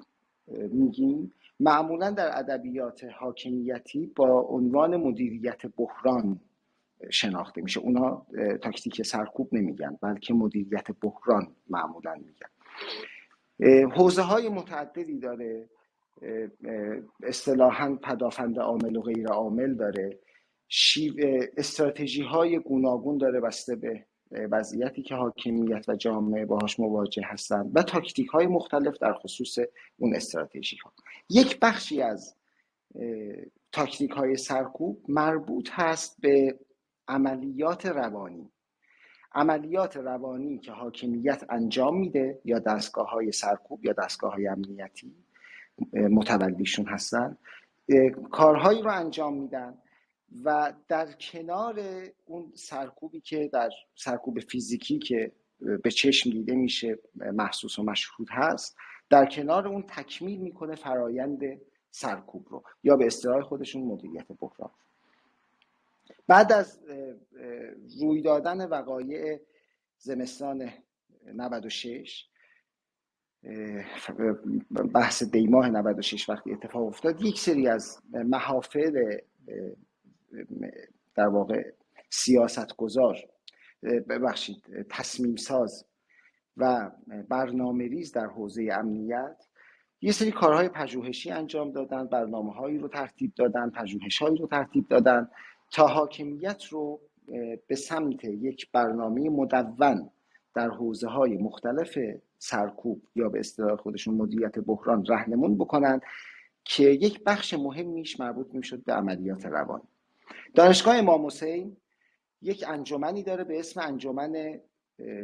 میگیم 0.72 1.34
معمولا 1.60 2.12
در 2.12 2.38
ادبیات 2.38 3.04
حاکمیتی 3.20 4.12
با 4.16 4.42
عنوان 4.42 4.98
مدیریت 4.98 5.66
بحران 5.78 6.40
شناخته 7.10 7.62
میشه. 7.62 7.80
اونا 7.80 8.26
تاکتیک 8.62 9.02
سرکوب 9.02 9.50
نمیگن 9.52 9.98
بلکه 10.02 10.34
مدیریت 10.34 10.88
بحران 11.02 11.56
معمولا 11.70 12.16
میگن. 12.16 12.50
حوزه 13.92 14.22
های 14.22 14.50
متعددی 14.50 15.20
داره 15.20 15.70
اصطلاحا 17.24 17.96
پدافند 17.96 18.60
عامل 18.60 18.96
و 18.96 19.02
غیر 19.02 19.28
عامل 19.28 19.74
داره. 19.76 20.20
استراتژی 21.58 22.22
های 22.22 22.60
گوناگون 22.60 23.18
داره 23.18 23.40
بسته 23.40 23.76
به 23.76 24.06
وضعیتی 24.32 25.02
که 25.02 25.16
حاکمیت 25.16 25.90
و 25.90 25.96
جامعه 25.96 26.46
باهاش 26.46 26.80
مواجه 26.80 27.24
هستند 27.26 27.72
و 27.76 27.84
تاکتیک 27.84 28.28
های 28.28 28.48
مختلف 28.48 28.98
در 28.98 29.14
خصوص 29.14 29.58
اون 29.98 30.16
استراتژی 30.16 30.78
ها 30.78 30.94
یک 31.30 31.60
بخشی 31.60 32.02
از 32.02 32.36
تاکتیک 33.72 34.12
های 34.12 34.38
سرکوب 34.38 35.06
مربوط 35.08 35.70
هست 35.72 36.22
به 36.22 36.60
عملیات 37.08 37.86
روانی. 37.86 38.52
عملیات 39.34 39.98
روانی 39.98 40.60
که 40.60 40.72
حاکمیت 40.72 41.44
انجام 41.50 41.98
میده 41.98 42.40
یا 42.46 42.60
دستگاه 42.60 43.10
های 43.10 43.32
سرکوب 43.32 43.86
یا 43.86 43.94
دستگاه 43.94 44.34
های 44.34 44.48
امنیتی 44.48 45.16
متولیشون 45.94 46.86
هستن 46.86 47.38
کارهایی 48.32 48.82
رو 48.82 48.92
انجام 48.92 49.34
میدن 49.34 49.78
و 50.44 50.74
در 50.88 51.12
کنار 51.12 51.82
اون 52.26 52.52
سرکوبی 52.56 53.22
که 53.22 53.50
در 53.54 53.70
سرکوب 53.96 54.40
فیزیکی 54.40 55.00
که 55.00 55.32
به 55.84 55.92
چشم 55.92 56.30
دیده 56.30 56.56
میشه 56.56 57.00
محسوس 57.16 57.80
و 57.80 57.84
مشهود 57.84 58.28
هست 58.32 58.78
در 59.10 59.26
کنار 59.26 59.68
اون 59.68 59.84
تکمیل 59.88 60.40
می‌کنه 60.40 60.76
فرایند 60.76 61.42
سرکوب 61.92 62.48
رو 62.50 62.64
یا 62.84 62.96
به 62.96 63.06
اصطلاح 63.06 63.42
خودشون 63.42 63.82
مدیریت 63.82 64.28
بحران. 64.40 64.72
بعد 66.28 66.54
از 66.54 66.80
روی 68.02 68.22
دادن 68.22 68.68
وقایع 68.68 69.40
زمستان 69.98 70.70
96 71.34 72.26
بحث 74.94 75.24
دیماه 75.24 75.70
96 75.70 76.30
وقتی 76.30 76.54
اتفاق 76.54 76.88
افتاد 76.88 77.22
یک 77.22 77.40
سری 77.40 77.68
از 77.68 78.02
محافل 78.14 79.18
در 81.16 81.28
واقع 81.28 81.72
سیاست 82.10 82.76
گذار 82.76 83.18
ببخشید 83.84 84.86
تصمیم 84.90 85.36
ساز 85.36 85.86
و 86.58 86.92
برنامه 87.30 87.88
ریز 87.88 88.12
در 88.12 88.26
حوزه 88.26 88.70
امنیت 88.72 89.46
یه 90.02 90.12
سری 90.12 90.32
کارهای 90.32 90.70
پژوهشی 90.70 91.32
انجام 91.32 91.72
دادن 91.72 92.08
برنامه 92.08 92.54
هایی 92.54 92.78
رو 92.78 92.88
ترتیب 92.88 93.34
دادن 93.36 93.70
پژوهش 93.70 94.22
هایی 94.22 94.38
رو 94.38 94.48
ترتیب 94.48 94.88
دادن 94.88 95.30
تا 95.72 95.88
حاکمیت 95.88 96.64
رو 96.66 97.02
به 97.68 97.76
سمت 97.76 98.24
یک 98.24 98.72
برنامه 98.72 99.30
مدون 99.30 100.10
در 100.56 100.70
حوزه 100.70 101.08
های 101.08 101.38
مختلف 101.38 102.00
سرکوب 102.38 103.02
یا 103.16 103.30
به 103.30 103.40
اصطلاح 103.40 103.76
خودشون 103.76 104.16
مدیریت 104.16 104.60
بحران 104.60 105.06
رهنمون 105.06 105.58
بکنن 105.58 106.02
که 106.64 106.84
یک 106.84 107.24
بخش 107.24 107.54
مهمیش 107.54 108.20
مربوط 108.20 108.56
می‌شد 108.56 108.84
به 108.84 108.94
عملیات 108.94 109.46
روانی. 109.46 109.88
دانشگاه 110.56 110.98
امام 110.98 111.26
حسین 111.26 111.78
یک 112.42 112.66
انجمنی 112.68 113.24
داره 113.24 113.44
به 113.44 113.60
اسم 113.60 113.82
انجمن 113.82 114.60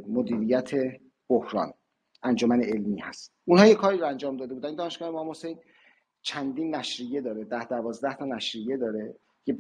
مدیریت 0.08 0.72
بحران. 1.30 1.74
انجمن 2.24 2.64
علمی 2.64 2.99
هست. 2.99 3.34
اونها 3.45 3.66
یه 3.68 3.76
کاری 3.76 3.97
رو 3.97 4.08
انجام 4.08 4.38
داده 4.38 4.53
بودن. 4.53 4.76
دانشگاه 4.76 5.08
امام 5.08 5.30
حسین 5.30 5.60
چندین 6.22 6.76
نشریه 6.76 7.22
داره. 7.22 7.43
ده 7.43 7.66
دوازده 7.66 8.16
تا 8.16 8.26
نشریه 8.26 8.78
داره. 8.78 9.16
که 9.45 9.53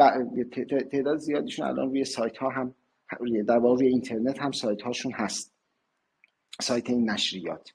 تعداد 0.91 1.17
زیادیشون 1.17 1.67
الان 1.67 1.89
روی 1.89 2.05
سایت 2.05 2.37
ها 2.37 2.49
هم 2.49 2.75
در 3.47 3.57
واقع 3.57 3.75
روی 3.75 3.87
اینترنت 3.87 4.39
هم 4.39 4.51
سایت 4.51 4.81
هاشون 4.81 5.11
هست. 5.11 5.55
سایت 6.61 6.89
این 6.89 7.09
نشریات. 7.09 7.73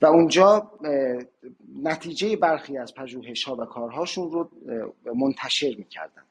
و 0.00 0.06
اونجا 0.06 0.78
نتیجه 1.82 2.36
برخی 2.36 2.78
از 2.78 2.94
پژوهش 2.94 3.44
ها 3.44 3.56
و 3.56 3.64
کارهاشون 3.64 4.32
رو 4.32 4.50
منتشر 5.14 5.74
می‌کردن. 5.78 6.22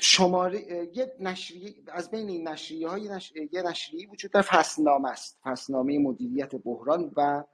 شماره 0.00 0.60
یه 0.96 1.16
نشریه 1.20 1.74
از 1.88 2.10
بین 2.10 2.28
این 2.28 2.48
نشریه 2.48 2.88
های 2.88 3.08
نش... 3.08 3.32
یه 3.52 3.62
نشریه 3.62 4.08
وجود 4.10 4.30
در 4.30 4.42
فصلنامه 4.42 5.08
است. 5.10 5.40
فصلنامه 5.42 5.98
مدیریت 5.98 6.54
بحران 6.54 7.12
و 7.16 7.44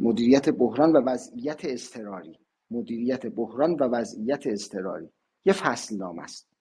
مدیریت 0.00 0.48
بحران 0.48 0.92
و 0.92 1.00
وضعیت 1.00 1.64
اضطراری. 1.64 2.38
مدیریت 2.70 3.26
بحران 3.26 3.74
و 3.74 3.84
وضعیت 3.84 4.46
اضطراری. 4.46 5.08
یه 5.44 5.52
فصل 5.52 5.96
نام 5.96 6.18
است. 6.18 6.52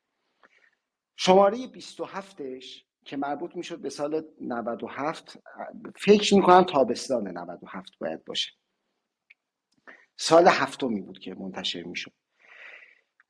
شماره 1.16 1.57
27ش 1.68 2.66
که 3.05 3.18
مربوط 3.18 3.55
می‌شد 3.55 3.80
به 3.82 3.89
سال 3.89 4.26
97 4.41 5.39
فکر 5.95 6.36
می‌کنم 6.36 6.64
تابستان 6.64 7.28
97 7.28 7.91
باید 7.99 8.26
باشه. 8.26 8.51
سال 10.22 10.47
هفتمی 10.47 11.01
بود 11.01 11.19
که 11.19 11.36
منتشر 11.36 11.84
می‌شد. 11.84 12.11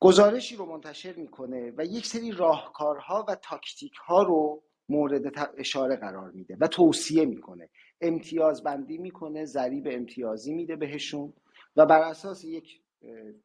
گزارشی 0.00 0.56
رو 0.56 0.66
منتشر 0.66 1.12
می‌کنه 1.12 1.72
و 1.76 1.84
یک 1.84 2.06
سری 2.06 2.32
راهکارها 2.32 3.24
و 3.28 3.34
تاکتیک 3.34 3.92
ها 3.92 4.22
رو 4.22 4.62
مورد 4.88 5.50
اشاره 5.56 5.96
قرار 5.96 6.30
میده 6.30 6.56
و 6.60 6.66
توصیه 6.66 7.24
می‌کنه. 7.24 7.68
امتیاز 8.00 8.62
بندی 8.62 8.98
می‌کنه 8.98 9.44
ضریب 9.44 9.88
امتیازی 9.90 10.52
میده 10.52 10.76
بهشون 10.76 11.32
و 11.76 11.86
بر 11.86 12.00
اساس 12.00 12.44
یک 12.44 12.80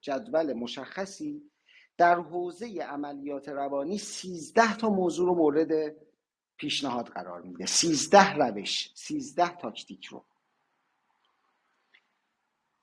جدول 0.02 0.54
مشخصی 0.54 1.52
در 1.98 2.16
حوزه 2.16 2.82
عملیات 2.82 3.50
روانی 3.50 3.98
13 3.98 4.78
تا 4.78 4.90
موضوع 4.90 5.28
رو 5.28 5.36
مورد 5.36 5.96
پیشنهاد 6.58 7.08
قرار 7.08 7.42
میده. 7.42 7.66
13 7.66 8.34
روش 8.34 8.92
13 8.96 9.58
تاکتیک 9.58 10.06
رو. 10.06 10.26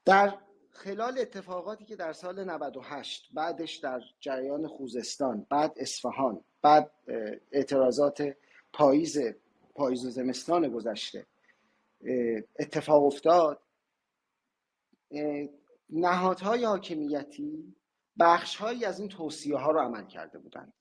در 0.04 0.38
خلال 0.74 1.18
اتفاقاتی 1.18 1.84
که 1.84 1.96
در 1.96 2.12
سال 2.12 2.44
98 2.44 3.28
بعدش 3.32 3.76
در 3.76 4.00
جریان 4.20 4.68
خوزستان 4.68 5.46
بعد 5.50 5.72
اصفهان 5.76 6.44
بعد 6.62 6.90
اعتراضات 7.52 8.36
پاییز 8.72 9.18
پاییز 9.74 10.06
و 10.06 10.10
زمستان 10.10 10.68
گذشته 10.68 11.26
اتفاق 12.58 13.04
افتاد 13.04 13.60
نهادهای 15.90 16.64
حاکمیتی 16.64 17.76
بخشهایی 18.18 18.84
از 18.84 19.00
این 19.00 19.08
توصیه 19.08 19.56
ها 19.56 19.70
رو 19.70 19.80
عمل 19.80 20.06
کرده 20.06 20.38
بودند. 20.38 20.72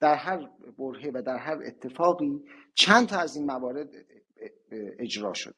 در 0.00 0.14
هر 0.14 0.50
برهه 0.78 1.10
و 1.14 1.22
در 1.22 1.36
هر 1.36 1.62
اتفاقی 1.66 2.44
چند 2.74 3.08
تا 3.08 3.18
از 3.18 3.36
این 3.36 3.46
موارد 3.46 3.88
اجرا 4.98 5.34
شده. 5.34 5.54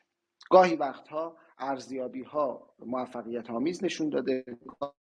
گاهی 0.50 0.76
وقتها 0.76 1.36
ارزیابی 1.60 2.22
ها 2.22 2.74
موفقیت 2.78 3.50
آمیز 3.50 3.84
نشون 3.84 4.08
داده. 4.08 4.44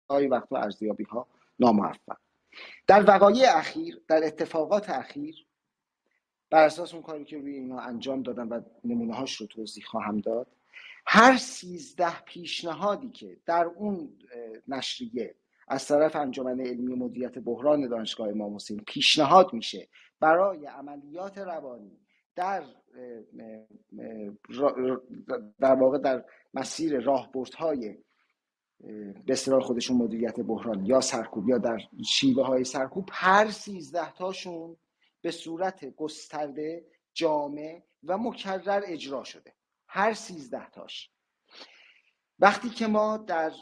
گاهی 0.09 0.27
وقتها 0.27 0.59
ارزیابی 0.59 1.05
ها 1.05 1.27
ناموفق. 1.59 2.17
در 2.87 3.05
وقایع 3.09 3.57
اخیر 3.57 4.01
در 4.09 4.25
اتفاقات 4.25 4.91
اخیر 4.91 5.47
بر 6.51 6.65
اساس 6.65 6.95
اون 6.95 7.03
کاری 7.03 7.25
که 7.25 7.39
روی 7.39 7.55
اینا 7.55 7.81
انجام 7.81 8.23
دادن 8.23 8.49
و 8.49 8.61
نمونه 8.85 9.15
هاش 9.15 9.37
رو 9.37 9.47
توضیح 9.47 9.85
خواهم 9.85 10.21
داد 10.21 10.47
هر 11.07 11.37
سیزده 11.37 12.21
پیشنهادی 12.21 13.11
که 13.11 13.37
در 13.47 13.65
اون 13.65 14.19
نشریه 14.69 15.35
از 15.69 15.89
طرف 15.89 16.17
انجمن 16.17 16.61
علمی 16.61 16.95
مدیریت 16.95 17.39
بحران 17.39 17.89
دانشگاه 17.89 18.29
امام 18.29 18.55
حسین 18.55 18.85
پیشنهاد 18.87 19.53
میشه 19.53 19.89
برای 20.21 20.67
عملیات 20.67 21.39
روانی 21.39 21.99
در 22.37 22.65
در 25.61 25.75
واقع 25.75 25.99
در 25.99 26.25
مسیر 26.55 27.01
راهبردهای 27.01 27.97
به 29.27 29.33
اصطلاح 29.33 29.61
خودشون 29.61 29.97
مدیریت 29.97 30.41
بحران 30.41 30.87
یا 30.87 31.01
سرکوب 31.01 31.49
یا 31.49 31.59
در 31.59 31.79
شیوه 32.07 32.47
های 32.47 32.65
سرکوب 32.65 33.09
هر 33.13 33.51
سیزده 33.51 34.13
تاشون 34.13 34.77
به 35.21 35.31
صورت 35.31 35.85
گسترده 35.85 36.85
جامع 37.15 37.83
و 38.05 38.19
مکرر 38.19 38.83
اجرا 38.87 39.25
شده. 39.25 39.53
هر 39.89 40.15
سیزده 40.15 40.71
تاش. 40.71 41.11
وقتی 42.39 42.71
که 42.71 42.87
ما 42.87 43.17
در 43.17 43.53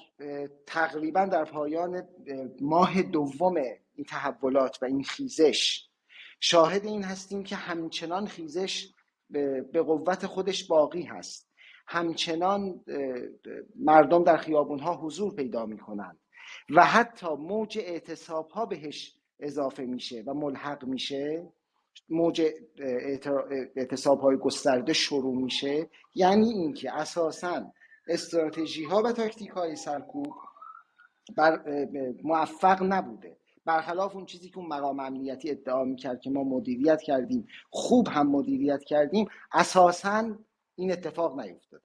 تقریبا 0.66 1.24
در 1.24 1.44
پایان 1.44 2.08
ماه 2.60 3.02
دوم 3.02 3.56
این 3.94 4.04
تحولات 4.08 4.82
و 4.82 4.84
این 4.84 5.04
خیزش 5.04 5.88
شاهد 6.40 6.86
این 6.86 7.04
هستیم 7.04 7.42
که 7.42 7.56
همچنان 7.56 8.26
خیزش 8.26 8.92
به 9.72 9.82
قوت 9.82 10.26
خودش 10.26 10.66
باقی 10.66 11.02
هست. 11.02 11.48
همچنان 11.86 12.84
مردم 13.76 14.24
در 14.24 14.36
خیابون 14.36 14.78
ها 14.78 14.96
حضور 14.96 15.34
پیدا 15.34 15.66
می 15.66 15.78
کنند 15.78 16.18
و 16.70 16.84
حتی 16.84 17.26
موج 17.26 17.78
اعتصاب 17.78 18.48
ها 18.48 18.66
بهش 18.66 19.16
اضافه 19.40 19.82
میشه 19.82 20.22
و 20.26 20.34
ملحق 20.34 20.84
میشه. 20.84 21.52
موج 22.08 22.42
اعتصاب 23.76 24.20
های 24.20 24.36
گسترده 24.36 24.92
شروع 24.92 25.36
میشه. 25.36 25.88
یعنی 26.14 26.48
اینکه 26.48 26.92
اساسا 26.92 27.72
استراتژی 28.08 28.84
ها 28.84 29.02
و 29.02 29.12
تاکتیک 29.12 29.50
های 29.50 29.76
سرکوب 29.76 30.34
بر 31.36 31.64
موفق 32.24 32.82
نبوده. 32.82 33.36
برخلاف 33.64 34.16
اون 34.16 34.26
چیزی 34.26 34.48
که 34.50 34.58
اون 34.58 34.66
مقام 34.66 35.00
امنیتی 35.00 35.50
ادعا 35.50 35.84
می‌کرد 35.84 36.20
که 36.20 36.30
ما 36.30 36.44
مدیریت 36.44 37.02
کردیم 37.02 37.48
خوب 37.70 38.08
هم 38.08 38.30
مدیریت 38.30 38.84
کردیم 38.84 39.28
اساسا 39.52 40.38
این 40.76 40.92
اتفاق 40.92 41.40
نیفتاده. 41.40 41.84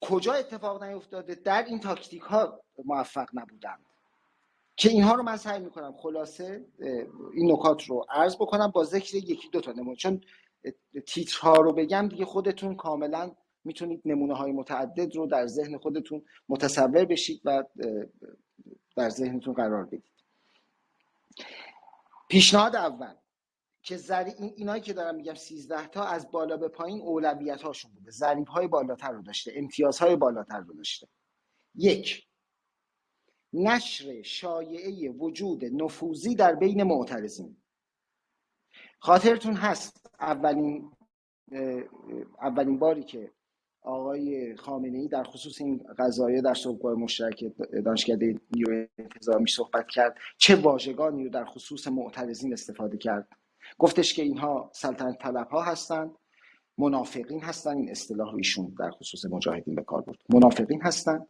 کجا 0.00 0.32
اتفاق 0.32 0.84
نیفتاده؟ 0.84 1.34
در 1.34 1.64
این 1.64 1.80
تاکتیک 1.80 2.22
ها 2.22 2.60
موفق 2.84 3.28
نبودند. 3.34 3.80
که 4.76 4.88
اینها 4.88 5.14
رو 5.14 5.22
من 5.22 5.36
سعی 5.36 5.60
می‌کنم 5.60 5.94
خلاصه 5.96 6.66
این 7.34 7.52
نکات 7.52 7.84
رو 7.84 8.06
عرض 8.10 8.36
بکنم 8.36 8.70
با 8.70 8.84
ذکر 8.84 9.14
یکی 9.14 9.48
دو 9.52 9.60
تا 9.60 9.72
نمونه. 9.72 9.96
چون 9.96 10.20
تیترها 11.06 11.56
رو 11.56 11.72
بگم 11.72 12.08
دیگه 12.08 12.24
خودتون 12.24 12.76
کاملا 12.76 13.32
می‌تونید 13.64 14.02
نمونه 14.04 14.34
های 14.34 14.52
متعدد 14.52 15.16
رو 15.16 15.26
در 15.26 15.46
ذهن 15.46 15.78
خودتون 15.78 16.22
متصور 16.48 17.04
بشید 17.04 17.40
و 17.44 17.64
در 18.96 19.10
ذهنتون 19.10 19.54
قرار 19.54 19.84
بدید. 19.84 20.15
پیشنهاد 22.28 22.76
اول 22.76 23.14
که 23.82 23.96
زری... 23.96 24.30
این 24.30 24.52
اینایی 24.56 24.82
که 24.82 24.92
دارم 24.92 25.14
میگم 25.14 25.34
13 25.34 25.86
تا 25.86 26.04
از 26.04 26.30
بالا 26.30 26.56
به 26.56 26.68
پایین 26.68 27.00
اولویت 27.00 27.62
هاشون 27.62 27.92
بوده. 27.92 28.10
ضریب 28.10 28.48
های 28.48 28.66
بالاتر 28.66 29.10
رو 29.10 29.22
داشته 29.22 29.52
امتیاز 29.56 29.98
های 29.98 30.16
بالاتر 30.16 30.60
رو 30.60 30.74
داشته. 30.74 31.08
یک 31.74 32.26
نشر 33.52 34.22
شایعه 34.22 35.10
وجود 35.10 35.64
نفوذی 35.64 36.34
در 36.34 36.54
بین 36.54 36.82
معترضین. 36.82 37.62
خاطرتون 38.98 39.54
هست 39.54 40.10
اولین 40.20 40.92
اولین 42.40 42.78
باری 42.78 43.04
که 43.04 43.32
آقای 43.86 44.56
خامنه 44.56 44.98
ای 44.98 45.08
در 45.08 45.24
خصوص 45.24 45.60
این 45.60 45.84
قضایه 45.98 46.40
در 46.40 46.54
صبحگاه 46.54 46.94
مشترک 46.94 47.44
دانشکده 47.84 48.40
نیو 48.50 48.86
انتظامی 48.98 49.48
صحبت 49.48 49.88
کرد. 49.88 50.16
چه 50.38 50.56
واژگانی 50.56 51.24
رو 51.24 51.30
در 51.30 51.44
خصوص 51.44 51.88
معترضین 51.88 52.52
استفاده 52.52 52.96
کرد؟ 52.96 53.28
گفتش 53.78 54.14
که 54.14 54.22
اینها 54.22 54.70
سلطنت 54.74 55.18
طلب 55.18 55.48
ها 55.48 55.62
هستند 55.62 56.10
منافقین 56.78 57.42
هستند 57.42 57.76
این 57.76 57.90
اصطلاح 57.90 58.34
ایشون 58.34 58.74
در 58.78 58.90
خصوص 58.90 59.24
مجاهدین 59.24 59.74
به 59.74 59.82
کار 59.82 60.02
برد. 60.02 60.18
منافقین 60.28 60.82
هستند 60.82 61.26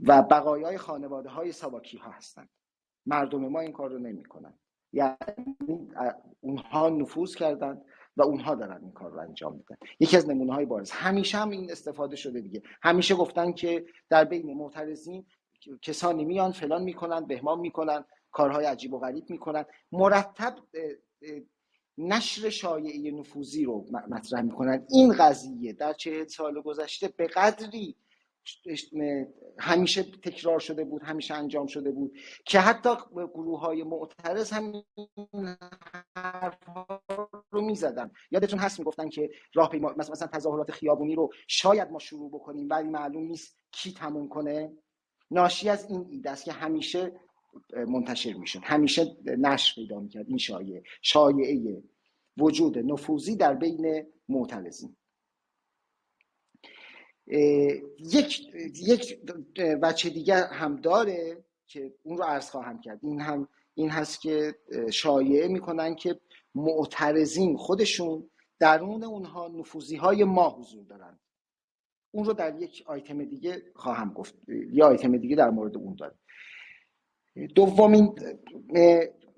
و 0.00 0.22
بقایای 0.22 0.78
خانواده 0.78 1.28
های 1.28 1.52
ساواکی 1.52 1.96
ها 1.96 2.10
هستند. 2.10 2.48
مردم 3.06 3.48
ما 3.48 3.60
این 3.60 3.72
کار 3.72 3.90
رو 3.90 3.98
نمی 3.98 4.24
کنن. 4.24 4.54
یعنی 4.92 5.88
اونها 6.40 6.88
نفوذ 6.88 7.34
کردند 7.34 7.82
و 8.16 8.22
اونها 8.22 8.54
دارن 8.54 8.82
این 8.82 8.92
کار 8.92 9.10
رو 9.10 9.20
انجام 9.20 9.52
میدن. 9.52 9.76
یکی 10.00 10.16
از 10.16 10.28
نمونه 10.28 10.54
های 10.54 10.64
بارز. 10.64 10.90
همیشه 10.90 11.38
هم 11.38 11.50
این 11.50 11.70
استفاده 11.70 12.16
شده 12.16 12.40
دیگه. 12.40 12.62
همیشه 12.82 13.14
گفتن 13.14 13.52
که 13.52 13.84
در 14.10 14.24
بین 14.24 14.54
معترضین 14.54 15.26
کسانی 15.82 16.24
میان 16.24 16.52
فلان 16.52 16.82
می‌کنن 16.82 17.26
بهمان 17.26 17.60
می‌کنن 17.60 18.04
کارهای 18.30 18.64
عجیب 18.66 18.92
و 18.92 18.98
غریب 18.98 19.30
می‌کنن. 19.30 19.64
مرتب 19.92 20.54
نشر 21.98 22.50
شایعه 22.50 23.10
نفوذی 23.10 23.64
رو 23.64 23.86
مطرح 24.08 24.42
می‌کنن. 24.42 24.86
این 24.90 25.12
قضیه 25.12 25.72
در 25.72 25.92
چهل 25.92 26.26
سال 26.26 26.60
گذشته 26.60 27.08
به 27.08 27.26
قدری 27.26 27.96
همیشه 29.58 30.02
تکرار 30.02 30.58
شده 30.58 30.84
بود 30.84 31.02
همیشه 31.02 31.34
انجام 31.34 31.66
شده 31.66 31.90
بود. 31.90 32.16
که 32.46 32.60
حتی 32.60 32.90
گروه 33.34 33.60
های 33.60 33.82
معترض 33.82 34.52
هم 34.52 34.72
رو 37.50 37.60
می‌زدن. 37.60 38.10
یادتون 38.30 38.58
هست 38.58 38.78
می‌گفتن 38.78 39.08
که 39.08 39.30
راه 39.54 39.68
پیما 39.70 39.94
مثلا 39.96 40.28
تظاهرات 40.28 40.70
خیابونی 40.70 41.14
رو 41.14 41.30
شاید 41.48 41.90
ما 41.90 41.98
شروع 41.98 42.30
بکنیم 42.30 42.66
ولی 42.70 42.88
معلوم 42.88 43.26
نیست 43.26 43.56
کی 43.72 43.92
تموم 43.92 44.28
کنه. 44.28 44.72
ناشی 45.30 45.68
از 45.68 45.90
این 45.90 46.06
ایده 46.10 46.30
است 46.30 46.44
که 46.44 46.52
همیشه 46.52 47.20
منتشر 47.88 48.32
می‌شد. 48.32 48.60
همیشه 48.62 49.16
نشر 49.24 49.74
پیدا 49.74 50.00
می‌کرد 50.00 50.28
این 50.28 50.38
شایعه. 50.38 50.82
شایعه 51.02 51.82
وجود 52.36 52.78
نفوذی 52.78 53.36
در 53.36 53.54
بین 53.54 54.06
معترضین. 54.28 54.96
یک 57.98 58.54
یک 58.88 59.20
بچه 59.82 60.10
دیگر 60.10 60.46
هم 60.46 60.76
داره 60.76 61.44
که 61.66 61.94
اون 62.02 62.18
رو 62.18 62.24
عرض 62.24 62.50
خواهم 62.50 62.80
کرد. 62.80 62.98
این 63.02 63.20
هم 63.20 63.48
این 63.74 63.90
هست 63.90 64.20
که 64.20 64.54
شایعه 64.92 65.48
می‌کنن 65.48 65.94
که 65.94 66.20
معترضین 66.54 67.56
خودشون 67.56 68.30
درون 68.58 69.04
اونها 69.04 69.48
نفوزی 69.48 69.96
های 69.96 70.24
ما 70.24 70.50
حضور 70.50 70.84
دارن. 70.84 71.18
اون 72.10 72.24
رو 72.24 72.32
در 72.32 72.62
یک 72.62 72.84
آیتم 72.86 73.24
دیگه 73.24 73.62
خواهم 73.74 74.12
گفت. 74.12 74.34
یا 74.48 74.86
آیتم 74.86 75.16
دیگه 75.16 75.36
در 75.36 75.50
مورد 75.50 75.76
اون 75.76 75.94
داره. 75.94 76.14
دومین 77.54 78.18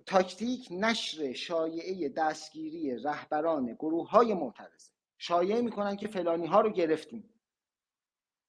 تاکتیک 0.06 0.68
نشر 0.70 1.32
شایعه 1.32 2.08
دستگیری 2.08 2.96
رهبران 2.96 3.74
گروه 3.74 4.10
های 4.10 4.34
معترضه. 4.34 4.90
شایعه 5.18 5.60
می‌کنن 5.60 5.96
که 5.96 6.08
فلانی 6.08 6.46
ها 6.46 6.60
رو 6.60 6.70
گرفتیم. 6.70 7.30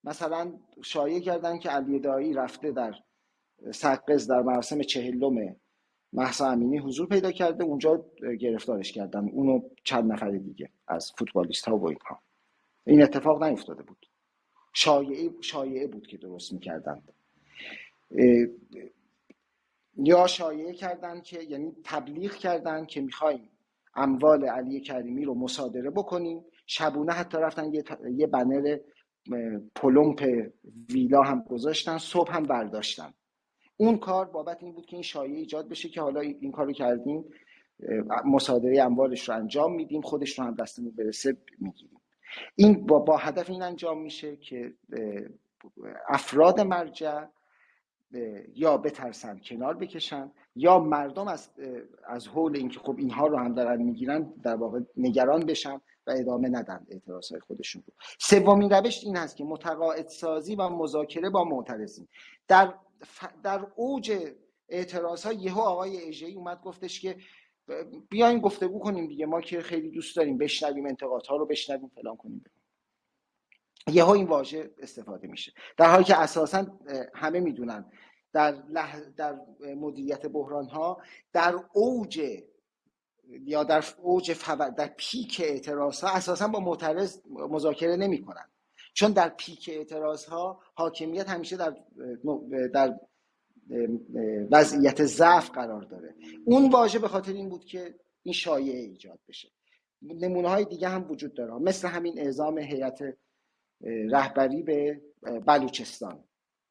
مثلا 0.07 0.53
شایعه 0.83 1.19
کردن 1.19 1.59
که 1.59 1.69
علی 1.69 1.99
دایی 1.99 2.33
رفته 2.33 2.71
در 2.71 2.93
سقز 3.71 4.27
در 4.27 4.41
مراسم 4.41 4.81
چهلم 4.81 5.55
محسا 6.13 6.51
امینی 6.51 6.77
حضور 6.77 7.07
پیدا 7.07 7.31
کرده 7.31 7.63
اونجا 7.63 8.05
گرفتارش 8.39 8.91
کردن. 8.91 9.29
اونو 9.29 9.61
چند 9.83 10.11
نفر 10.11 10.31
دیگه 10.31 10.69
از 10.87 11.11
فوتبالیست 11.17 11.67
ها 11.67 11.77
و 11.77 11.87
اینها. 11.87 12.19
این 12.85 13.03
اتفاق 13.03 13.43
نیفتاده 13.43 13.83
بود. 13.83 14.05
شایعه 14.73 15.29
شایعه 15.41 15.87
بود 15.87 16.07
که 16.07 16.17
درست 16.17 16.53
می‌کردند 16.53 17.13
یا 19.97 20.27
شایعه 20.27 20.73
کردن 20.73 21.21
که 21.21 21.41
یعنی 21.43 21.75
تبلیغ 21.83 22.35
کردن 22.35 22.85
که 22.85 23.01
می‌خوایم 23.01 23.49
اموال 23.95 24.45
علی 24.45 24.81
کریمی 24.81 25.25
رو 25.25 25.33
مصادره 25.33 25.89
بکنیم. 25.89 26.45
شبونه 26.65 27.13
حتی 27.13 27.37
رفتن 27.37 27.73
یه 28.15 28.27
بنر 28.27 28.77
پلمپ 29.75 30.49
ویلا 30.89 31.21
هم 31.21 31.41
گذاشتن 31.49 31.97
صبح 31.97 32.35
هم 32.35 32.43
برداشتن. 32.43 33.13
اون 33.77 33.97
کار 33.97 34.25
بابت 34.25 34.63
این 34.63 34.73
بود 34.73 34.85
که 34.85 34.95
این 34.95 35.03
شایعه 35.03 35.37
ایجاد 35.37 35.69
بشه 35.69 35.89
که 35.89 36.01
حالا 36.01 36.19
این 36.19 36.51
کارو 36.51 36.71
کردیم 36.71 37.25
مصادره 38.25 38.83
اموالش 38.83 39.29
رو 39.29 39.35
انجام 39.35 39.75
میدیم 39.75 40.01
خودش 40.01 40.39
رو 40.39 40.45
هم 40.45 40.55
دستمون 40.55 40.91
برسه 40.91 41.37
می‌گیریم. 41.59 42.01
این 42.55 42.85
با, 42.85 42.99
با 42.99 43.17
هدف 43.17 43.49
این 43.49 43.61
انجام 43.61 44.01
میشه 44.01 44.35
که 44.35 44.73
افراد 46.09 46.59
مرجع 46.61 47.25
یا 48.55 48.77
بترسن 48.77 49.39
کنار 49.43 49.77
بکشن 49.77 50.31
یا 50.55 50.79
مردم 50.79 51.27
از 51.27 51.49
از 52.07 52.27
حول 52.27 52.57
اینکه 52.57 52.79
خب 52.79 52.95
اینها 52.97 53.27
رو 53.27 53.37
هم 53.37 53.53
دارن 53.53 53.81
می‌گیرن 53.81 54.33
در 54.43 54.55
واقع 54.55 54.79
نگران 54.97 55.45
بشن. 55.45 55.81
و 56.07 56.11
ادامه 56.11 56.49
ندن 56.49 56.87
اعتراض 56.89 57.31
های 57.31 57.39
خودشون 57.39 57.83
رو. 57.87 57.93
سومین 58.19 58.69
روش 58.69 59.03
این 59.03 59.17
هست 59.17 59.35
که 59.35 59.43
متقاعد 59.43 60.07
سازی 60.07 60.55
و 60.55 60.69
مذاکره 60.69 61.29
با 61.29 61.43
معترضین. 61.43 62.07
در 62.47 62.73
در 63.43 63.67
اوج 63.75 64.33
اعتراض 64.69 65.25
ها 65.25 65.33
یهو 65.33 65.59
آقای 65.59 65.97
ایجی 65.97 66.33
اومد 66.33 66.61
گفتش 66.61 67.01
که 67.01 67.17
بیاین 68.09 68.39
گفتگو 68.39 68.79
کنیم 68.79 69.07
دیگه 69.07 69.25
ما 69.25 69.41
که 69.41 69.61
خیلی 69.61 69.89
دوست 69.89 70.15
داریم 70.17 70.37
بشنویم 70.37 70.85
انتقادها 70.85 71.35
رو 71.35 71.45
بشنویم 71.45 71.91
فلان 71.95 72.15
کنیم. 72.15 72.43
یهو 73.87 74.09
این 74.09 74.27
واژه 74.27 74.71
استفاده 74.77 75.27
میشه. 75.27 75.53
در 75.77 75.91
حالی 75.91 76.03
که 76.03 76.19
اساسا 76.19 76.79
همه 77.13 77.39
می‌دونن 77.39 77.91
در 78.33 78.51
لح... 78.51 78.99
در 78.99 79.35
مدیریت 79.77 80.25
بحران 80.25 80.65
ها 80.69 81.01
در 81.33 81.55
اوج 81.73 82.43
یا 83.29 83.63
در 83.63 83.83
اوج 84.01 84.33
فو... 84.33 84.55
در 84.77 84.93
پیک 84.97 85.41
اعتراض 85.45 86.01
ها 86.01 86.09
اساسا 86.09 86.47
با 86.47 86.59
معترض 86.59 87.19
مذاکره 87.29 87.95
نمی‌کنن 87.95 88.45
چون 88.93 89.11
در 89.11 89.29
پیک 89.29 89.69
اعتراض 89.73 90.25
ها 90.25 90.61
حاکمیت 90.73 91.29
همیشه 91.29 91.57
در 91.57 91.77
در 92.73 92.99
وضعیت 94.51 95.05
ضعف 95.05 95.49
قرار 95.49 95.81
داره. 95.81 96.15
اون 96.45 96.69
واژه 96.71 96.99
به 96.99 97.07
خاطر 97.07 97.33
این 97.33 97.49
بود 97.49 97.65
که 97.65 97.95
این 98.23 98.33
شایعه 98.33 98.79
ایجاد 98.79 99.19
بشه. 99.27 99.49
نمونه 100.01 100.49
های 100.49 100.65
دیگه 100.65 100.87
هم 100.87 101.11
وجود 101.11 101.33
داره. 101.33 101.53
مثل 101.53 101.87
همین 101.87 102.19
اعزام 102.19 102.57
هیئت 102.57 102.99
رهبری 104.11 104.63
به 104.63 105.01
بلوچستان. 105.45 106.23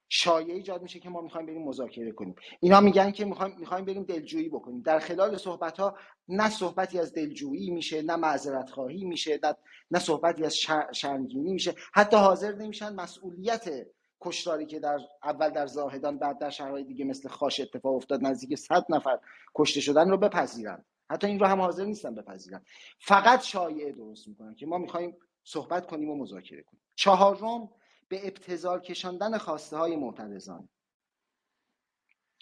شایعه 0.08 0.56
ایجاد 0.56 0.82
میشه 0.82 1.00
که 1.00 1.08
ما 1.08 1.20
می‌خوایم 1.20 1.46
بریم 1.46 1.62
مذاکره 1.62 2.12
کنیم. 2.12 2.34
اینا 2.60 2.80
میگن 2.80 3.10
که 3.10 3.24
می‌خوایم 3.24 3.56
می‌خوایم 3.58 3.84
بریم 3.84 4.02
دلجویی 4.02 4.48
بکنیم. 4.48 4.82
در 4.82 4.98
خلال 4.98 5.36
صحبت 5.36 5.80
ها 5.80 5.96
نه 6.28 6.50
صحبتی 6.50 6.98
از 6.98 7.12
دلجویی 7.12 7.70
میشه 7.70 8.02
نه 8.02 8.16
معذرت 8.16 8.70
خواهی 8.70 9.04
میشه 9.04 9.40
نه, 9.42 9.56
نه 9.90 9.98
صحبتی 9.98 10.44
از 10.44 10.56
شرمگینی 10.92 11.52
میشه. 11.52 11.74
حتی 11.94 12.16
حاضر 12.16 12.52
نمیشن 12.52 12.94
مسئولیت 12.94 13.86
کشتاری 14.20 14.66
که 14.66 14.80
در 14.80 14.98
اول 15.24 15.50
در 15.50 15.66
زاهدان 15.66 16.18
بعد 16.18 16.38
در 16.38 16.50
شهرهای 16.50 16.84
دیگه 16.84 17.04
مثل 17.04 17.28
خاش 17.28 17.60
اتفاق 17.60 17.94
افتاد 17.94 18.24
نزدیک 18.24 18.58
100 18.58 18.86
نفر 18.88 19.18
کشته 19.54 19.80
شدن 19.80 20.10
رو 20.10 20.16
بپذیرن. 20.16 20.84
حتی 21.10 21.26
این 21.26 21.40
رو 21.40 21.46
هم 21.46 21.60
حاضر 21.60 21.84
نیستن 21.84 22.14
بپذیرن. 22.14 22.62
فقط 22.98 23.42
شایعه 23.42 23.92
درست 23.92 24.28
می‌کنن 24.28 24.54
که 24.54 24.66
ما 24.66 24.78
می‌خوایم 24.78 25.16
صحبت 25.44 25.86
کنیم 25.86 26.10
و 26.10 26.16
مذاکره 26.16 26.62
کنیم. 26.62 26.82
چهارم 26.94 27.68
به 28.08 28.26
ابتزال 28.26 28.80
کشاندن 28.80 29.38
خواسته 29.38 29.76
های 29.76 29.96
معترضان. 29.96 30.68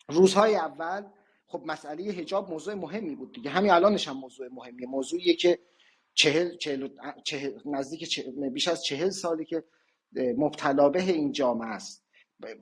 روزهای 0.09 0.57
اول 0.57 1.07
خب 1.47 1.63
مسئله 1.67 2.03
هجاب 2.03 2.51
موضوع 2.51 2.75
مهمی 2.75 3.15
بود 3.15 3.33
دیگه. 3.33 3.51
همین 3.51 3.71
الانش 3.71 4.09
هم 4.09 4.17
موضوع 4.17 4.49
مهمیه. 4.49 4.87
موضوعیه 4.87 5.37
که 5.37 5.59
چهل, 6.15 6.57
چهل, 6.57 6.89
چهل 7.25 7.59
نزدیک 7.65 8.27
بیش 8.53 8.69
از 8.69 8.85
چهل 8.85 9.11
سالی 9.11 9.45
که 9.45 9.65
مبتلا 10.15 10.89
به 10.89 11.03
این 11.03 11.33
جامعه 11.33 11.69
است. 11.69 12.05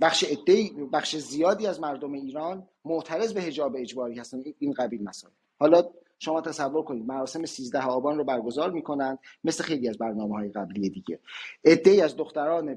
بخش 0.00 0.24
عده 0.24 0.70
بخش 0.92 1.16
زیادی 1.16 1.66
از 1.66 1.80
مردم 1.80 2.12
ایران 2.12 2.68
معترض 2.84 3.32
به 3.32 3.42
هجاب 3.42 3.76
اجباری 3.76 4.18
هستن. 4.18 4.42
این 4.58 4.72
قبیل 4.72 5.02
مسائل. 5.02 5.34
حالا 5.58 5.90
شما 6.22 6.40
تصور 6.40 6.82
کنید 6.82 7.06
مراسم 7.06 7.44
13 7.44 7.86
آبان 7.86 8.18
رو 8.18 8.24
برگزار 8.24 8.70
می‌کنن 8.70 9.18
مثل 9.44 9.64
خیلی 9.64 9.88
از 9.88 9.98
برنامه 9.98 10.34
های 10.36 10.48
قبلی 10.48 10.90
دیگه. 10.90 11.18
عده 11.64 12.04
از 12.04 12.16
دختران 12.16 12.74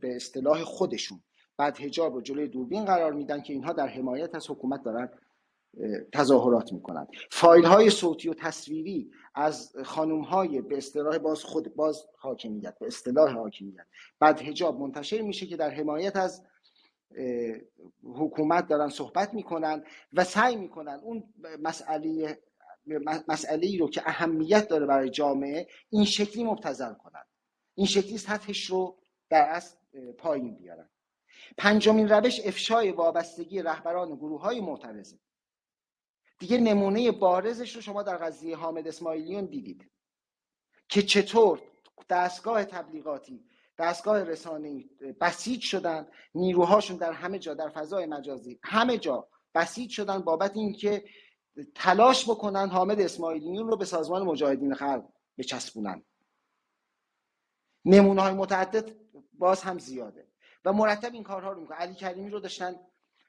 به 0.00 0.16
اصطلاح 0.16 0.62
خودشون. 0.62 1.20
بعد 1.56 1.80
هجاب 1.80 2.14
و 2.14 2.20
جلوی 2.20 2.48
دوربین 2.48 2.84
قرار 2.84 3.12
میدن 3.12 3.42
که 3.42 3.52
اینها 3.52 3.72
در 3.72 3.86
حمایت 3.86 4.34
از 4.34 4.50
حکومت 4.50 4.82
دارن 4.82 5.08
تظاهرات 6.12 6.72
می‌کنن. 6.72 7.06
فایل 7.30 7.64
های 7.64 7.90
صوتی 7.90 8.28
و 8.28 8.34
تصویری 8.34 9.10
از 9.34 9.72
خانم 9.84 10.20
های 10.20 10.60
به 10.60 10.76
اصطلاح 10.76 11.18
باز 11.18 11.44
خود 11.44 11.74
باز 11.74 12.06
حاکمیت 12.18 12.78
به 12.78 12.86
اصطلاح 12.86 13.32
حاکمیت. 13.32 13.86
بعد 14.20 14.40
هجاب 14.40 14.80
منتشر 14.80 15.20
میشه 15.20 15.46
که 15.46 15.56
در 15.56 15.70
حمایت 15.70 16.16
از 16.16 16.42
حکومت 18.04 18.68
دارن 18.68 18.88
صحبت 18.88 19.34
می‌کنن 19.34 19.84
و 20.12 20.24
سعی 20.24 20.56
می‌کنن 20.56 21.00
اون 21.02 21.24
مسئله 21.62 22.38
مسئله 23.28 23.66
ای 23.66 23.78
رو 23.78 23.90
که 23.90 24.02
اهمیت 24.06 24.68
داره 24.68 24.86
برای 24.86 25.10
جامعه 25.10 25.68
این 25.90 26.04
شکلی 26.04 26.44
مبتذل 26.44 26.94
کنن. 26.94 27.24
این 27.74 27.86
شکلی 27.86 28.18
سطحش 28.18 28.64
رو 28.64 28.98
در 29.30 29.42
اصل 29.42 29.76
پایین 30.18 30.56
بیارن. 30.56 30.90
پنجمین 31.58 32.08
روش 32.08 32.40
افشای 32.44 32.92
وابستگی 32.92 33.62
رهبران 33.62 34.16
گروه 34.16 34.40
های 34.40 34.60
معترضه. 34.60 35.18
دیگه 36.38 36.58
نمونه 36.58 37.12
بارزش 37.12 37.76
رو 37.76 37.80
شما 37.80 38.02
در 38.02 38.16
قضیه 38.16 38.56
حامد 38.56 38.88
اسماعیلیون 38.88 39.44
دیدید. 39.46 39.90
که 40.88 41.02
چطور 41.02 41.62
دستگاه 42.08 42.64
تبلیغاتی 42.64 43.44
دستگاه 43.78 44.24
رسانه‌ای 44.24 44.90
بسیج 45.20 45.60
شدن 45.60 46.06
نیروهاشون 46.34 46.96
در 46.96 47.12
همه 47.12 47.38
جا 47.38 47.54
در 47.54 47.68
فضای 47.68 48.06
مجازی 48.06 48.58
همه 48.62 48.98
جا 48.98 49.28
بسیج 49.54 49.90
شدن 49.90 50.18
بابت 50.18 50.56
اینکه 50.56 51.04
تلاش 51.74 52.30
بکنن 52.30 52.68
حامد 52.68 53.00
اسماعیلیون 53.00 53.68
رو 53.68 53.76
به 53.76 53.84
سازمان 53.84 54.22
مجاهدین 54.22 54.74
خلق 54.74 55.04
بچسبونن. 55.38 56.02
نمونه 57.84 58.22
های 58.22 58.34
متعدد 58.34 58.92
باز 59.38 59.62
هم 59.62 59.78
زیاده. 59.78 60.26
و 60.64 60.72
مرتب 60.72 61.14
این 61.14 61.22
کارها 61.22 61.52
رو 61.52 61.60
می‌کنن. 61.60 61.76
علی 61.76 61.94
کریمی 61.94 62.30
رو 62.30 62.40
داشتن 62.40 62.74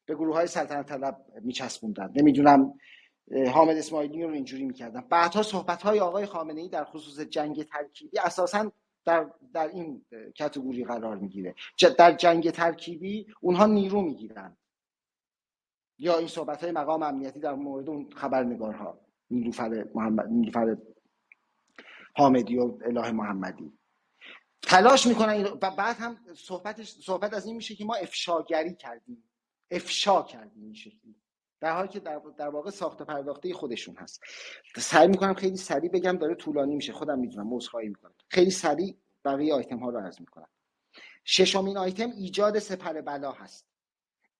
به 0.06 0.16
گروه 0.16 0.36
های 0.36 0.48
سلطنت 0.48 0.86
طلب 0.86 1.26
میچسبوندن. 1.42 2.14
نمی‌دونم 2.16 2.74
حامد 3.54 3.78
اسماعیلی 3.78 4.24
رو 4.24 4.34
اینجوری 4.34 4.66
می‌کردن. 4.66 5.02
بعدها 5.02 5.44
صحبت 5.44 5.82
های 5.82 6.00
آقای 6.00 6.26
خامنه 6.26 6.62
ای 6.62 6.70
در 6.70 6.84
خصوص 6.84 7.20
جنگ 7.20 7.64
ترکیبی 7.64 8.20
اساسا 8.20 8.72
در, 9.06 9.30
در 9.54 9.68
این 9.68 10.06
کتگوری 10.36 10.86
قرار 10.86 11.18
می‌گیره. 11.18 11.56
در 11.98 12.12
جنگ 12.16 12.52
ترکیبی 12.52 13.28
اونها 13.42 13.66
نیرو 13.66 14.02
می‌گیرن. 14.02 14.58
یا 16.00 16.18
این 16.18 16.28
صحبت 16.28 16.64
های 16.64 16.72
مقام 16.72 17.04
امنیتی 17.04 17.40
در 17.40 17.54
مورد 17.54 17.90
اون 17.90 18.10
خبرنگارها 18.16 19.00
نیلوفر 19.32 19.86
محمد 19.96 20.28
نیلوفر 20.28 20.78
حامدی 22.16 22.58
و 22.58 22.78
اله 22.86 23.12
محمدی. 23.12 23.74
تلاش 24.62 25.08
می‌کنن 25.08 25.44
و 25.44 25.72
بعد 25.72 25.96
هم 25.96 26.18
صحبتش 26.36 26.92
صحبت 26.92 27.34
از 27.34 27.46
این 27.46 27.56
میشه 27.56 27.76
که 27.76 27.86
ما 27.86 27.96
افشاگری 27.96 28.76
کردیم. 28.76 29.24
افشا 29.72 30.22
کردیم 30.22 30.64
این 30.64 30.74
شکلی. 30.74 31.16
در 31.60 31.74
حالی 31.76 31.88
که 31.88 32.00
در, 32.00 32.22
در 32.38 32.50
واقع 32.50 32.70
ساخت 32.70 33.02
پرداخته 33.02 33.54
خودشون 33.54 33.96
هست. 33.96 34.22
سعی 34.78 35.08
می‌کنم 35.08 35.34
خیلی 35.34 35.58
سریع 35.58 35.92
بگم 35.92 36.18
داره 36.18 36.36
طولانی 36.36 36.76
میشه. 36.76 36.94
خودم 36.94 37.20
می‌دونم 37.20 37.54
عذرخواهی 37.54 37.88
می‌کنم. 37.88 38.14
خیلی 38.30 38.52
سریع 38.52 38.98
بقیه 39.26 39.54
آیتم 39.54 39.78
ها 39.78 39.90
رو 39.90 40.00
عرض 40.00 40.20
می‌کنم. 40.20 40.48
ششمین 41.26 41.78
آیتم 41.78 42.12
ایجاد 42.12 42.60
سپر 42.60 43.02
بلا 43.02 43.32
هست. 43.32 43.68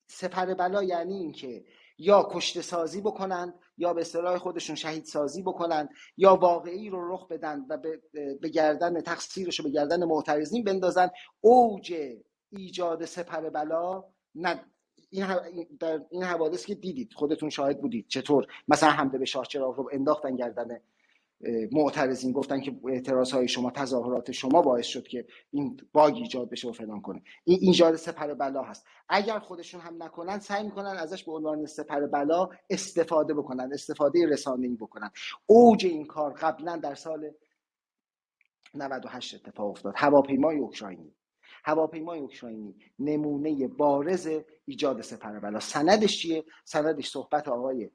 سپر 0.08 0.54
بلا 0.54 0.84
یعنی 0.84 1.18
اینکه 1.18 1.66
یا 1.98 2.28
کشته 2.32 2.62
سازی 2.62 3.02
بکنند 3.02 3.54
یا 3.78 3.94
به 3.94 4.02
اصطلاح 4.02 4.38
خودشون 4.38 4.76
شهید 4.76 5.06
سازی 5.06 5.42
بکنند 5.42 5.90
یا 6.18 6.36
واقعی 6.36 6.90
رو 6.90 7.14
رخ 7.14 7.28
بدن 7.28 7.66
و 7.70 7.78
به 8.42 8.50
گردن 8.50 9.02
تقصیرش 9.02 9.60
رو 9.60 9.66
به 9.66 9.72
گردن 9.72 10.04
معترضین 10.04 10.64
بندازن 10.64 11.10
اوج 11.42 11.94
ایجاد 12.50 13.06
سپر 13.06 13.50
بلا 13.50 14.04
نه. 14.36 14.66
این 15.10 15.26
در 15.80 16.02
این 16.12 16.24
حوادث 16.24 16.66
که 16.66 16.76
دیدید 16.76 17.14
خودتون 17.14 17.50
شاهد 17.50 17.82
بودید 17.82 18.08
چطور 18.08 18.48
مثلا 18.68 18.90
حمله 18.90 19.18
به 19.18 19.26
شاه 19.26 19.46
چراغ 19.46 19.76
رو 19.76 19.90
انداختن 19.94 20.36
گردن 20.36 20.80
معترضین 21.72 22.32
گفتن 22.32 22.62
که 22.62 22.76
اعتراض 22.90 23.32
های 23.32 23.48
شما 23.48 23.72
تظاهرات 23.72 24.32
شما 24.32 24.62
باعث 24.62 24.86
شد 24.86 25.08
که 25.08 25.26
این 25.52 25.80
باگ 25.94 26.16
ایجاد 26.16 26.50
بشه 26.50 26.68
و 26.68 26.72
فلان 26.72 27.02
کنه. 27.02 27.22
این 27.44 27.60
ایجاد 27.62 27.96
سپر 27.96 28.34
بلا 28.34 28.62
هست. 28.62 28.86
اگر 29.10 29.40
خودشون 29.40 29.82
هم 29.82 30.04
نکنن 30.04 30.40
سعی 30.40 30.64
می‌کنن 30.64 30.98
ازش 30.98 31.24
به 31.24 31.32
عنوان 31.32 31.66
سپر 31.66 32.08
بلا 32.08 32.50
استفاده 32.70 33.34
بکنن 33.34 33.70
استفاده 33.74 34.28
رسانه‌ای 34.28 34.76
بکنن. 34.76 35.12
اوج 35.46 35.86
این 35.86 36.06
کار 36.06 36.34
قبلا 36.34 36.78
در 36.78 36.96
سال 36.96 37.32
98 38.74 39.36
اتفاق 39.36 39.70
افتاد. 39.70 39.94
هواپیمای 39.98 40.58
اوکراینی. 40.58 41.14
هواپیمای 41.64 42.20
اوکراینی 42.20 42.76
نمونه 43.00 43.68
بارز 43.68 44.30
ایجاد 44.66 45.02
سپر 45.02 45.40
بلا. 45.40 45.60
سندش 45.60 46.22
چیه؟ 46.22 46.46
سندش 46.66 47.10
صحبت 47.10 47.48
آقای 47.48 47.90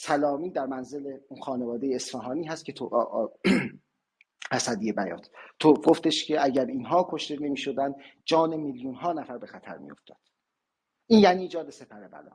سلامی 0.00 0.50
در 0.50 0.66
منزل 0.66 1.18
اون 1.28 1.40
خانواده 1.40 1.90
اصفهانی 1.94 2.44
هست 2.44 2.64
که 2.64 2.72
تو 2.72 2.90
اسدی 4.50 4.92
بیات. 4.92 5.30
تو 5.58 5.74
گفتش 5.74 6.24
که 6.24 6.44
اگر 6.44 6.66
اینها 6.66 7.08
کشته 7.10 7.40
نمی 7.40 7.56
شدن 7.56 7.94
جان 8.24 8.56
میلیون 8.56 8.94
ها 8.94 9.12
نفر 9.12 9.38
به 9.38 9.46
خطر 9.46 9.78
می 9.78 9.90
افتاد 9.90 10.16
این 11.06 11.20
یعنی 11.20 11.42
ایجاد 11.42 11.70
سپر 11.70 12.08
بلا. 12.08 12.30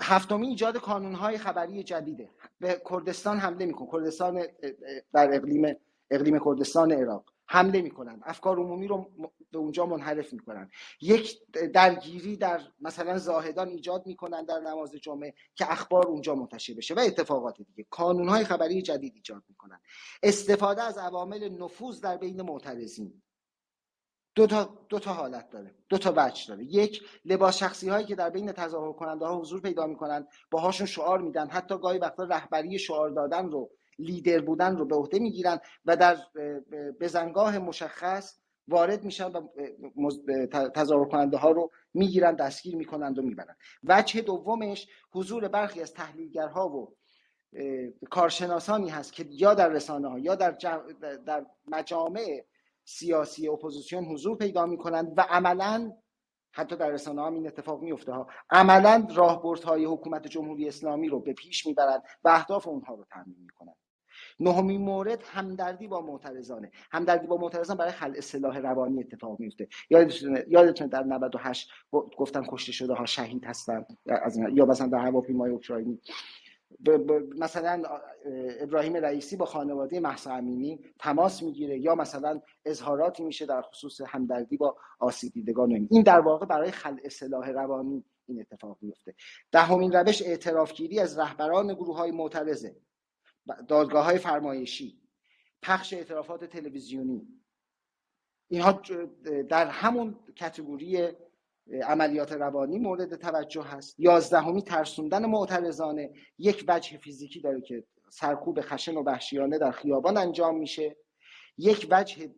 هفتمی 0.00 0.46
ایجاد 0.46 0.76
کانون 0.76 1.14
های 1.14 1.38
خبری 1.38 1.82
جدیده. 1.82 2.30
به 2.60 2.82
کردستان 2.90 3.38
حمله 3.38 3.66
میکن 3.66 3.86
کردستان 3.92 4.46
در 5.12 5.34
اقلیم 5.34 5.76
اقلیم 6.10 6.38
کردستان 6.44 6.92
عراق. 6.92 7.35
حمله 7.48 7.82
می‌کنن. 7.82 8.20
افکار 8.24 8.58
عمومی 8.58 8.86
رو 8.86 9.10
به 9.50 9.58
اونجا 9.58 9.86
منحرف 9.86 10.32
می‌کنن. 10.32 10.70
یک 11.00 11.38
درگیری 11.74 12.36
در 12.36 12.60
مثلا 12.80 13.18
زاهدان 13.18 13.68
ایجاد 13.68 14.06
می‌کنن 14.06 14.44
در 14.44 14.60
نماز 14.60 14.92
جمعه 14.92 15.34
که 15.54 15.72
اخبار 15.72 16.06
اونجا 16.06 16.34
منتشر 16.34 16.74
بشه 16.74 16.94
و 16.94 16.98
اتفاقات 16.98 17.56
دیگه. 17.62 17.86
های 18.28 18.44
خبری 18.44 18.82
جدید 18.82 19.12
ایجاد 19.16 19.42
می‌کنن. 19.48 19.80
استفاده 20.22 20.82
از 20.82 20.98
عوامل 20.98 21.48
نفوذ 21.48 22.00
در 22.00 22.16
بین 22.16 22.42
معترضین. 22.42 23.22
دو 24.34 24.46
تا, 24.46 24.78
دو 24.88 24.98
تا 24.98 25.12
حالت 25.12 25.50
داره. 25.50 25.74
دو 25.88 25.98
تا 25.98 26.14
وجه 26.16 26.48
داره. 26.48 26.64
یک 26.64 27.02
لباس 27.24 27.56
شخصی 27.56 27.88
هایی 27.88 28.06
که 28.06 28.14
در 28.14 28.30
بین 28.30 28.52
تظاهر 28.52 28.92
کننده 28.92 29.26
ها 29.26 29.36
حضور 29.40 29.60
پیدا 29.60 29.86
می‌کنن 29.86 30.26
باهاشون 30.50 30.86
شعار 30.86 31.20
میدن. 31.20 31.48
حتی 31.48 31.78
گاهی 31.78 31.98
وقتا 31.98 32.24
رهبری 32.24 32.78
شعار 32.78 33.10
دادن 33.10 33.50
رو 33.50 33.70
لیدر 33.98 34.40
بودن 34.40 34.76
رو 34.76 34.84
به 34.84 34.96
عهده 34.96 35.18
می‌گیرن 35.18 35.60
و 35.84 35.96
در 35.96 36.16
بزنگاه 37.00 37.58
مشخص 37.58 38.38
وارد 38.68 39.04
میشن 39.04 39.32
و 39.32 39.48
تظاهر 40.74 41.08
کننده 41.08 41.36
ها 41.36 41.50
رو 41.50 41.70
می‌گیرن 41.94 42.34
دستگیر 42.34 42.76
می‌کنند 42.76 43.18
و 43.18 43.22
می‌برن. 43.22 43.56
وجه 43.84 44.20
دومش 44.20 44.88
حضور 45.12 45.48
برخی 45.48 45.82
از 45.82 45.94
تحلیلگرها 45.94 46.68
و 46.68 46.96
کارشناسانی 48.10 48.88
هست 48.88 49.12
که 49.12 49.26
یا 49.30 49.54
در 49.54 49.68
رسانه 49.68 50.08
ها 50.08 50.18
یا 50.18 50.34
در, 50.34 50.50
در 51.26 51.46
مجامع 51.66 52.44
سیاسی 52.84 53.48
اپوزیسیون 53.48 54.04
حضور 54.04 54.36
پیدا 54.36 54.66
می‌کنند 54.66 55.12
و 55.16 55.20
عملا 55.20 55.92
حتی 56.52 56.76
در 56.76 56.90
رسانه 56.90 57.22
هم 57.22 57.34
این 57.34 57.46
اتفاق 57.46 57.82
میفته 57.82 58.12
ها 58.12 58.28
عملا 58.50 59.06
راهبردهای 59.14 59.84
حکومت 59.84 60.26
جمهوری 60.26 60.68
اسلامی 60.68 61.08
رو 61.08 61.20
به 61.20 61.32
پیش 61.32 61.66
می‌برند 61.66 62.02
و 62.24 62.28
اهداف 62.28 62.68
اونها 62.68 62.94
رو 62.94 63.04
تعمین 63.10 63.36
می‌کنند. 63.38 63.76
نهمین 64.40 64.80
مورد 64.80 65.22
همدردی 65.26 65.88
با 65.88 66.00
معترضانه. 66.00 66.70
همدردی 66.90 67.26
با 67.26 67.36
معترضان 67.36 67.76
برای 67.76 67.92
خلع 67.92 68.20
سلاح 68.20 68.58
روانی 68.58 69.00
اتفاق 69.00 69.40
میفته. 69.40 69.68
یادتون 69.90 70.38
یادتون 70.48 70.86
در 70.86 71.02
98 71.02 71.70
گفتن 71.92 72.44
کشته 72.48 72.72
شده 72.72 72.94
ها 72.94 73.06
شهید 73.06 73.44
هستن 73.44 73.84
از 74.06 74.38
یا 74.52 74.64
مثلا 74.66 74.86
در 74.86 74.98
هواپیمای 74.98 75.50
اوکراینی. 75.50 76.00
مثلا 77.38 77.82
ابراهیم 78.60 78.96
رئیسی 78.96 79.36
با 79.36 79.46
خانواده 79.46 80.00
محسا 80.00 80.34
امینی 80.34 80.80
تماس 80.98 81.42
می‌گیره 81.42 81.78
یا 81.78 81.94
مثلا 81.94 82.40
اظهاراتی 82.64 83.22
میشه 83.22 83.46
در 83.46 83.62
خصوص 83.62 84.00
همدردی 84.06 84.56
با 84.56 84.76
آسیب 84.98 85.32
دیدگان 85.32 85.70
این. 85.70 86.02
در 86.02 86.20
واقع 86.20 86.46
برای 86.46 86.70
خلع 86.70 87.08
سلاح 87.08 87.50
روانی 87.50 88.04
این 88.28 88.40
اتفاق 88.40 88.78
میفته. 88.82 89.14
دهمین 89.52 89.92
روش 89.92 90.22
اعترافگیری 90.22 91.00
از 91.00 91.18
رهبران 91.18 91.74
گروه 91.74 91.96
های 91.96 92.10
معترضه. 92.10 92.76
دادگاه 93.68 94.04
های 94.04 94.18
فرمایشی 94.18 95.00
پخش 95.62 95.92
اعترافات 95.92 96.44
تلویزیونی. 96.44 97.28
اینها 98.48 98.82
در 99.48 99.66
همون 99.66 100.18
کتگوری 100.36 101.08
عملیات 101.82 102.32
روانی 102.32 102.78
مورد 102.78 103.16
توجه 103.16 103.62
هست. 103.62 104.00
یازدهمی 104.00 104.62
ترسوندن 104.62 105.26
معترضانه 105.26 106.10
یک 106.38 106.64
وجه 106.68 106.98
فیزیکی 106.98 107.40
داره 107.40 107.60
که 107.60 107.84
سرکوب 108.10 108.60
خشن 108.60 108.96
و 108.96 109.02
وحشیانه 109.02 109.58
در 109.58 109.70
خیابان 109.70 110.16
انجام 110.16 110.58
میشه. 110.58 110.96
یک 111.58 111.86
وجه 111.90 112.34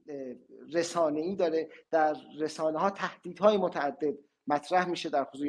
رسانه 0.72 1.20
ای 1.20 1.36
داره 1.36 1.68
در 1.90 2.16
رسانه 2.38 2.78
ها 2.78 2.90
تهدیدهای 2.90 3.56
متعدد 3.56 4.14
مطرح 4.46 4.88
میشه 4.88 5.08
در 5.08 5.24
خصوص 5.24 5.46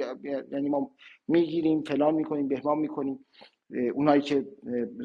یعنی 0.52 0.70
ما 0.70 0.92
می‌گیریم 1.28 1.84
فلان 1.84 2.14
می‌کنیم 2.14 2.48
بهمان 2.48 2.78
می‌کنیم. 2.78 3.26
اونایی 3.94 4.22
که 4.22 4.48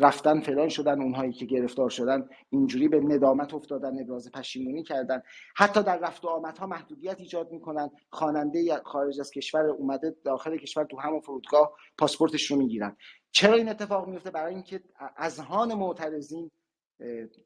رفتن 0.01 0.41
فلان 0.41 0.69
شدن 0.69 1.03
اونهایی 1.03 1.33
که 1.33 1.47
گرفتار 1.47 1.91
شدن 1.91 2.29
اینجوری 2.51 2.89
به 2.89 3.01
ندامت 3.01 3.55
افتادن 3.55 4.01
ابراز 4.01 4.31
پشیمونی 4.31 4.83
کردن. 4.83 5.23
حتی 5.57 5.83
در 5.83 5.99
رفت 5.99 6.25
و 6.25 6.29
آمدها 6.29 6.67
محدودیت 6.67 7.21
ایجاد 7.21 7.53
می‌کنن. 7.53 7.91
خواننده 8.11 8.77
خارج 8.85 9.21
از 9.21 9.31
کشور 9.31 9.67
اومده 9.67 10.17
داخل 10.25 10.57
کشور 10.57 10.85
تو 10.85 11.01
همون 11.01 11.21
فرودگاه 11.21 11.73
پاسپورتش 11.99 12.51
رو 12.51 12.57
می‌گیرن. 12.57 12.97
چرا 13.31 13.55
این 13.55 13.69
اتفاق 13.69 14.09
میفته 14.09 14.31
برای 14.31 14.55
اینکه 14.55 14.81
اذهان 15.17 15.75
معترضین 15.75 16.51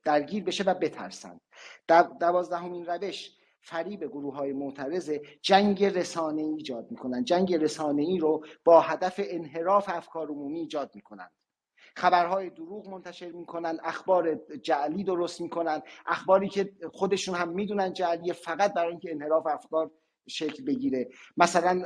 درگیر 0.04 0.44
بشه 0.44 0.64
و 0.64 0.74
بترسن. 0.74 1.40
دوازدهمین 2.20 2.86
روش 2.86 3.37
فریب 3.60 4.04
گروه 4.04 4.34
های 4.34 4.52
معترض 4.52 5.10
جنگ 5.42 5.84
رسانه 5.84 6.42
ای 6.42 6.48
ایجاد 6.48 6.90
می‌کنن 6.90 7.24
جنگ 7.24 7.54
رسانه 7.54 8.02
ای 8.02 8.18
رو 8.18 8.44
با 8.64 8.80
هدف 8.80 9.20
انحراف 9.24 9.88
افکار 9.88 10.28
عمومی 10.28 10.60
ایجاد 10.60 10.90
می‌کنن 10.94 11.30
خبرهای 11.96 12.50
دروغ 12.50 12.88
منتشر 12.88 13.32
می‌کنن 13.32 13.78
اخبار 13.82 14.34
جعلی 14.62 15.04
درست 15.04 15.40
می‌کنن 15.40 15.82
اخباری 16.06 16.48
که 16.48 16.72
خودشون 16.92 17.34
هم 17.34 17.48
می‌دونن 17.48 17.92
جعلیه 17.92 18.32
فقط 18.32 18.74
برای 18.74 18.90
اینکه 18.90 19.10
انحراف 19.10 19.46
افکار 19.46 19.90
شکل 20.28 20.64
بگیره. 20.64 21.08
مثلا 21.36 21.82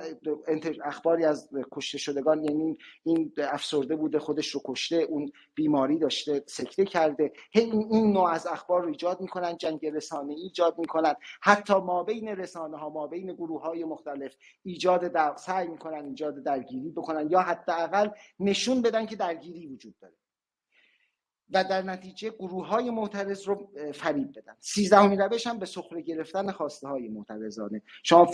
اخباری 0.85 1.25
از 1.25 1.49
کشته 1.73 1.99
شدگان 1.99 2.45
یعنی 2.45 2.79
این 3.05 3.33
افسرده 3.39 3.97
بوده 3.97 4.19
خودش 4.19 4.49
رو 4.49 4.61
کشته 4.65 4.97
اون 4.97 5.33
بیماری 5.55 5.99
داشته 5.99 6.45
سکته 6.47 6.85
کرده. 6.85 7.33
هی 7.53 7.63
این 7.63 8.13
نوع 8.13 8.31
از 8.31 8.47
اخبار 8.47 8.83
رو 8.83 8.89
ایجاد 8.89 9.21
می‌کنن 9.21 9.57
جنگ 9.57 9.87
رسانه 9.87 10.35
ایجاد 10.35 10.79
می‌کنن. 10.79 11.15
حتی 11.41 11.75
ما 11.75 12.03
بین 12.03 12.29
رسانه 12.29 12.77
ها 12.77 12.91
ما 12.91 13.07
بین 13.07 13.33
گروه 13.33 13.63
های 13.63 13.85
مختلف 13.85 14.37
ایجاد 14.63 15.01
در... 15.01 15.37
سعی 15.37 15.69
می‌کنن 15.69 16.05
ایجاد 16.05 16.43
درگیری 16.43 16.91
بکنن 16.91 17.31
یا 17.31 17.41
حداقل 17.41 18.09
نشون 18.41 18.83
بدن 18.83 19.07
که 19.07 19.17
درگیری 19.17 19.67
وجود 19.67 19.95
داره. 20.01 20.15
و 21.53 21.65
در 21.65 21.83
نتیجه 21.83 22.31
گروه 22.31 22.67
های 22.67 22.91
معترض 22.91 23.49
رو 23.49 23.71
فریب 23.95 24.29
بدن. 24.39 24.57
سیزدهمین 24.61 25.21
روش 25.21 25.47
هم 25.47 25.59
به 25.59 25.67
سخره 25.67 26.01
گرفتن 26.01 26.51
خواسته 26.51 26.89
های 26.89 27.09
معترضانه. 27.09 27.83
شما 28.05 28.25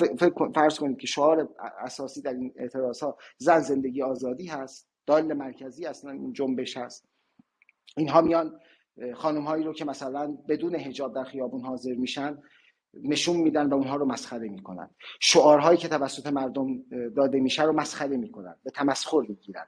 فرض 0.54 0.78
کنید 0.78 0.98
که 0.98 1.06
شعار 1.06 1.48
اساسی 1.80 2.22
در 2.22 2.32
این 2.32 2.52
اعتراض 2.56 3.02
ها 3.02 3.18
زن 3.38 3.60
زندگی 3.60 4.02
آزادی 4.02 4.46
هست 4.46 4.88
دال 5.06 5.32
مرکزی 5.32 5.86
اصلا 5.86 6.10
این 6.10 6.32
جنبش 6.32 6.76
هست. 6.76 7.08
اینها 7.96 8.20
میان 8.20 8.60
خانم 9.14 9.44
هایی 9.44 9.64
رو 9.64 9.72
که 9.72 9.84
مثلا 9.84 10.38
بدون 10.48 10.74
حجاب 10.74 11.14
در 11.14 11.24
خیابون 11.24 11.64
حاضر 11.64 11.94
میشن 11.94 12.38
نشون 12.94 13.36
میدن 13.36 13.68
و 13.68 13.74
اونها 13.74 13.96
رو 13.96 14.06
مسخره 14.06 14.48
می‌کنن. 14.48 14.90
شعارهایی 15.20 15.78
که 15.78 15.88
توسط 15.88 16.26
مردم 16.26 16.66
داده 17.16 17.40
میشه 17.40 17.62
رو 17.62 17.72
مسخره 17.72 18.16
می‌کنن 18.16 18.56
به 18.64 18.70
تمسخر 18.70 19.20
می‌گیرن. 19.28 19.66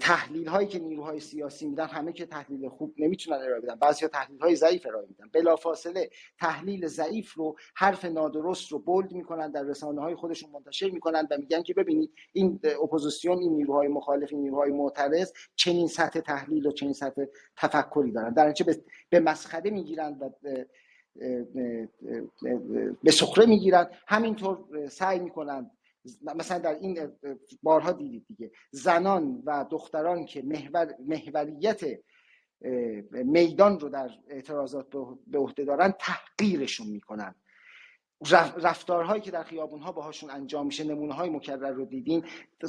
تحلیل 0.00 0.48
هایی 0.48 0.68
که 0.68 0.78
نیروهای 0.78 1.20
سیاسی 1.20 1.66
میدن 1.66 1.86
همه 1.86 2.12
که 2.12 2.26
تحلیل 2.26 2.68
خوب 2.68 2.94
نمی‌تونن 2.98 3.38
ارائه 3.38 3.60
بدن. 3.60 3.74
بعضی 3.74 4.08
تحلیل 4.08 4.40
های 4.40 4.56
ضعیف 4.56 4.86
ارائه 4.86 5.06
میدن. 5.08 5.28
بلافاصله 5.32 6.10
تحلیل 6.38 6.86
ضعیف 6.86 7.34
رو 7.34 7.56
حرف 7.74 8.04
نادرست 8.04 8.72
رو 8.72 8.78
bold 8.78 9.12
می‌کنن 9.12 9.50
در 9.50 9.62
رسانه 9.62 10.00
های 10.00 10.14
خودشون 10.14 10.50
منتشر 10.50 10.90
می‌کنن 10.90 11.28
و 11.30 11.36
میگن 11.38 11.62
که 11.62 11.74
ببینید 11.74 12.12
این 12.32 12.60
اپوزیسیون 12.82 13.38
این 13.38 13.52
نیروهای 13.52 13.88
مخالف 13.88 14.28
این 14.32 14.40
نیروهای 14.40 14.70
معترض 14.70 15.32
چنین 15.56 15.88
سطح 15.88 16.20
تحلیل 16.20 16.66
و 16.66 16.72
چنین 16.72 16.92
سطح 16.92 17.24
تفکری 17.56 18.12
دارن. 18.12 18.32
در 18.32 18.54
به 19.10 19.20
مسخره 19.20 19.70
می‌گیرن 19.70 20.18
و 20.20 20.30
به 23.02 23.10
سخره 23.10 23.46
می‌گیرن. 23.46 23.90
همینطور 24.06 24.88
سعی 24.88 25.18
می‌کنن 25.18 25.70
مثلا 26.36 26.58
در 26.58 26.74
این 26.74 27.12
بارها 27.62 27.92
دیدید 27.92 28.26
دیگه. 28.28 28.50
زنان 28.70 29.42
و 29.44 29.66
دختران 29.70 30.24
که 30.24 30.42
محور، 30.42 30.94
محوریت 31.06 31.80
میدان 33.10 33.80
رو 33.80 33.88
در 33.88 34.10
اعتراضات 34.28 34.86
به 35.26 35.38
عهده 35.38 35.64
دارن 35.64 35.94
تحقیرشون 35.98 36.86
می‌کنن. 36.86 37.34
رفتارهایی 38.62 39.20
که 39.20 39.30
در 39.30 39.42
خیابون 39.42 39.80
ها 39.80 39.92
باهاشون 39.92 40.30
انجام 40.30 40.66
میشه 40.66 40.84
نمونه 40.84 41.14
های 41.14 41.30
مکرر 41.30 41.70
رو 41.70 41.84
دیدین 41.84 42.24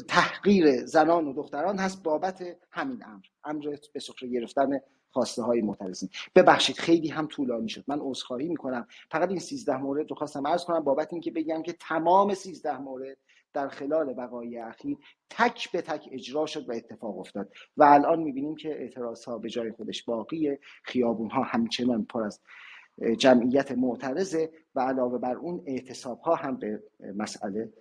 تحقیر 0.08 0.86
زنان 0.86 1.28
و 1.28 1.34
دختران 1.34 1.78
هست 1.78 2.04
بابت 2.04 2.44
همین 2.72 3.04
امر. 3.06 3.24
امر 3.44 3.78
به 3.94 4.00
سخره 4.00 4.30
گرفتن 4.30 4.80
خواسته 5.12 5.44
های 5.44 5.62
معترضین 5.62 6.10
ببخشید 6.36 6.78
خیلی 6.78 7.08
هم 7.08 7.28
طولانی 7.28 7.70
شد. 7.70 7.84
من 7.88 8.00
عذرخواهی 8.02 8.48
می‌کنم. 8.48 8.88
فقط 9.12 9.30
این 9.30 9.40
13 9.40 9.78
مورد 9.78 10.10
رو 10.10 10.16
خواستم 10.16 10.48
عرض 10.48 10.64
کنم 10.64 10.84
بابت 10.84 11.14
اینکه 11.14 11.32
بگم 11.32 11.62
که 11.62 11.74
تمام 11.74 12.34
13 12.34 12.78
مورد 12.78 13.18
در 13.54 13.68
خلال 13.68 14.14
وقایع 14.18 14.68
اخیر 14.68 14.98
تک 15.30 15.72
به 15.72 15.82
تک 15.82 16.10
اجرا 16.12 16.46
شد 16.46 16.70
و 16.70 16.74
اتفاق 16.74 17.20
افتاد. 17.20 17.50
و 17.78 17.84
الان 17.84 18.20
می‌بینیم 18.20 18.56
که 18.56 18.70
اعتراض 18.70 19.26
ها 19.26 19.38
به 19.38 19.50
جای 19.50 19.72
خودش 19.72 20.04
باقیه 20.04 20.60
خیابون 20.84 21.30
ها 21.30 21.44
همچنان 21.44 22.06
پر 22.06 22.24
از 22.24 22.42
جمعیت 23.18 23.72
معترضه 23.72 24.52
و 24.76 24.80
علاوه 24.80 25.18
بر 25.18 25.36
اون 25.36 25.64
اعتصاب 25.66 26.20
ها 26.20 26.36
هم 26.36 26.58
به 26.58 26.84
مسئله 27.16 27.74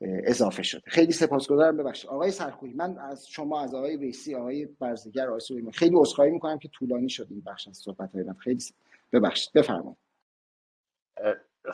اضافه 0.00 0.62
شده. 0.62 0.82
خیلی 0.86 1.12
سپاسگزارم. 1.12 1.76
ببخشید. 1.76 2.10
آقای 2.10 2.30
سرخوی 2.30 2.72
من 2.72 2.98
از 2.98 3.28
شما 3.28 3.60
از 3.60 3.74
آقای 3.74 3.96
ویسی 3.96 4.34
آقای 4.34 4.66
برزگر 4.66 5.26
آقای 5.26 5.40
سویمان 5.40 5.72
خیلی 5.72 5.96
عذرخواهی 5.96 6.30
می‌کنم 6.30 6.58
که 6.58 6.68
طولانی 6.68 7.08
شد 7.08 7.26
این 7.30 7.40
بخش 7.46 7.68
از 7.68 7.76
صحبت 7.76 8.12
های 8.12 8.22
من. 8.22 8.34
خیلی 8.34 8.64
ببخشید. 9.12 9.52
بفرمایید. 9.52 9.96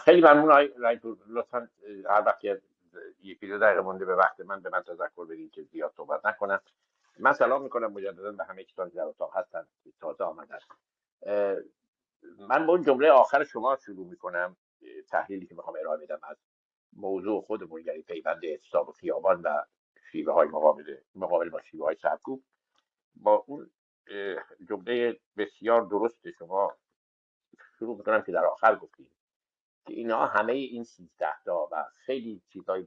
خیلی 0.00 0.20
ممنون 0.20 0.50
آقای 0.50 0.70
رایپور 0.78 1.16
لطفا 1.28 1.68
هر 2.10 2.22
وقت 2.26 2.44
یکی 3.22 3.46
دو 3.46 3.58
دقیقه 3.58 3.80
مونده 3.80 4.04
به 4.04 4.14
وقت 4.14 4.40
من 4.40 4.60
به 4.60 4.70
من 4.70 4.82
تذکر 4.82 5.24
بدین 5.24 5.50
که 5.50 5.62
زیاد 5.62 5.92
صحبت 5.96 6.26
نکنم. 6.26 6.60
من 7.18 7.32
سلام 7.32 7.62
می‌کنم 7.62 7.92
مجددا 7.92 8.32
به 8.32 8.44
همه 8.44 8.64
کسانی 8.64 8.90
در 8.90 9.02
اتاق 9.02 9.36
هستن 9.36 9.66
که 9.84 9.90
تازه 10.00 10.24
آمدن. 10.24 10.58
من 12.38 12.66
با 12.66 12.72
اون 12.72 12.82
جمله 12.82 13.10
آخر 13.10 13.44
شما 13.44 13.76
شروع 13.76 14.06
می‌کنم 14.06 14.56
تحلیلی 15.08 15.46
که 15.46 15.54
می‌خوام 15.54 15.76
ارائه 15.80 15.98
بدم 15.98 16.18
از 16.22 16.36
موضوع 16.96 17.42
خودمون 17.42 17.82
یعنی 17.86 18.02
پیوند 18.02 18.44
اعتصاب 18.44 18.90
خیابان 18.90 19.42
و 19.42 19.64
شیوه 20.12 20.32
های 20.32 20.48
مقابل 20.48 20.96
مقابل 21.14 21.48
با 21.48 21.62
شیوه 21.62 21.84
های 21.84 21.96
سرکوب. 22.02 22.44
با 23.16 23.44
اون 23.46 23.70
جمله 24.68 25.20
بسیار 25.36 25.82
درست 25.82 26.30
شما 26.38 26.76
شروع 27.78 27.96
می‌کنم 27.96 28.22
که 28.22 28.32
در 28.32 28.44
آخر 28.44 28.76
گفتیم 28.76 29.10
که 29.86 29.94
اینا 29.94 30.26
همه 30.26 30.52
این 30.52 30.84
سیزده 30.84 31.42
تا 31.44 31.68
و 31.72 31.84
خیلی 32.06 32.42
چیزای 32.48 32.86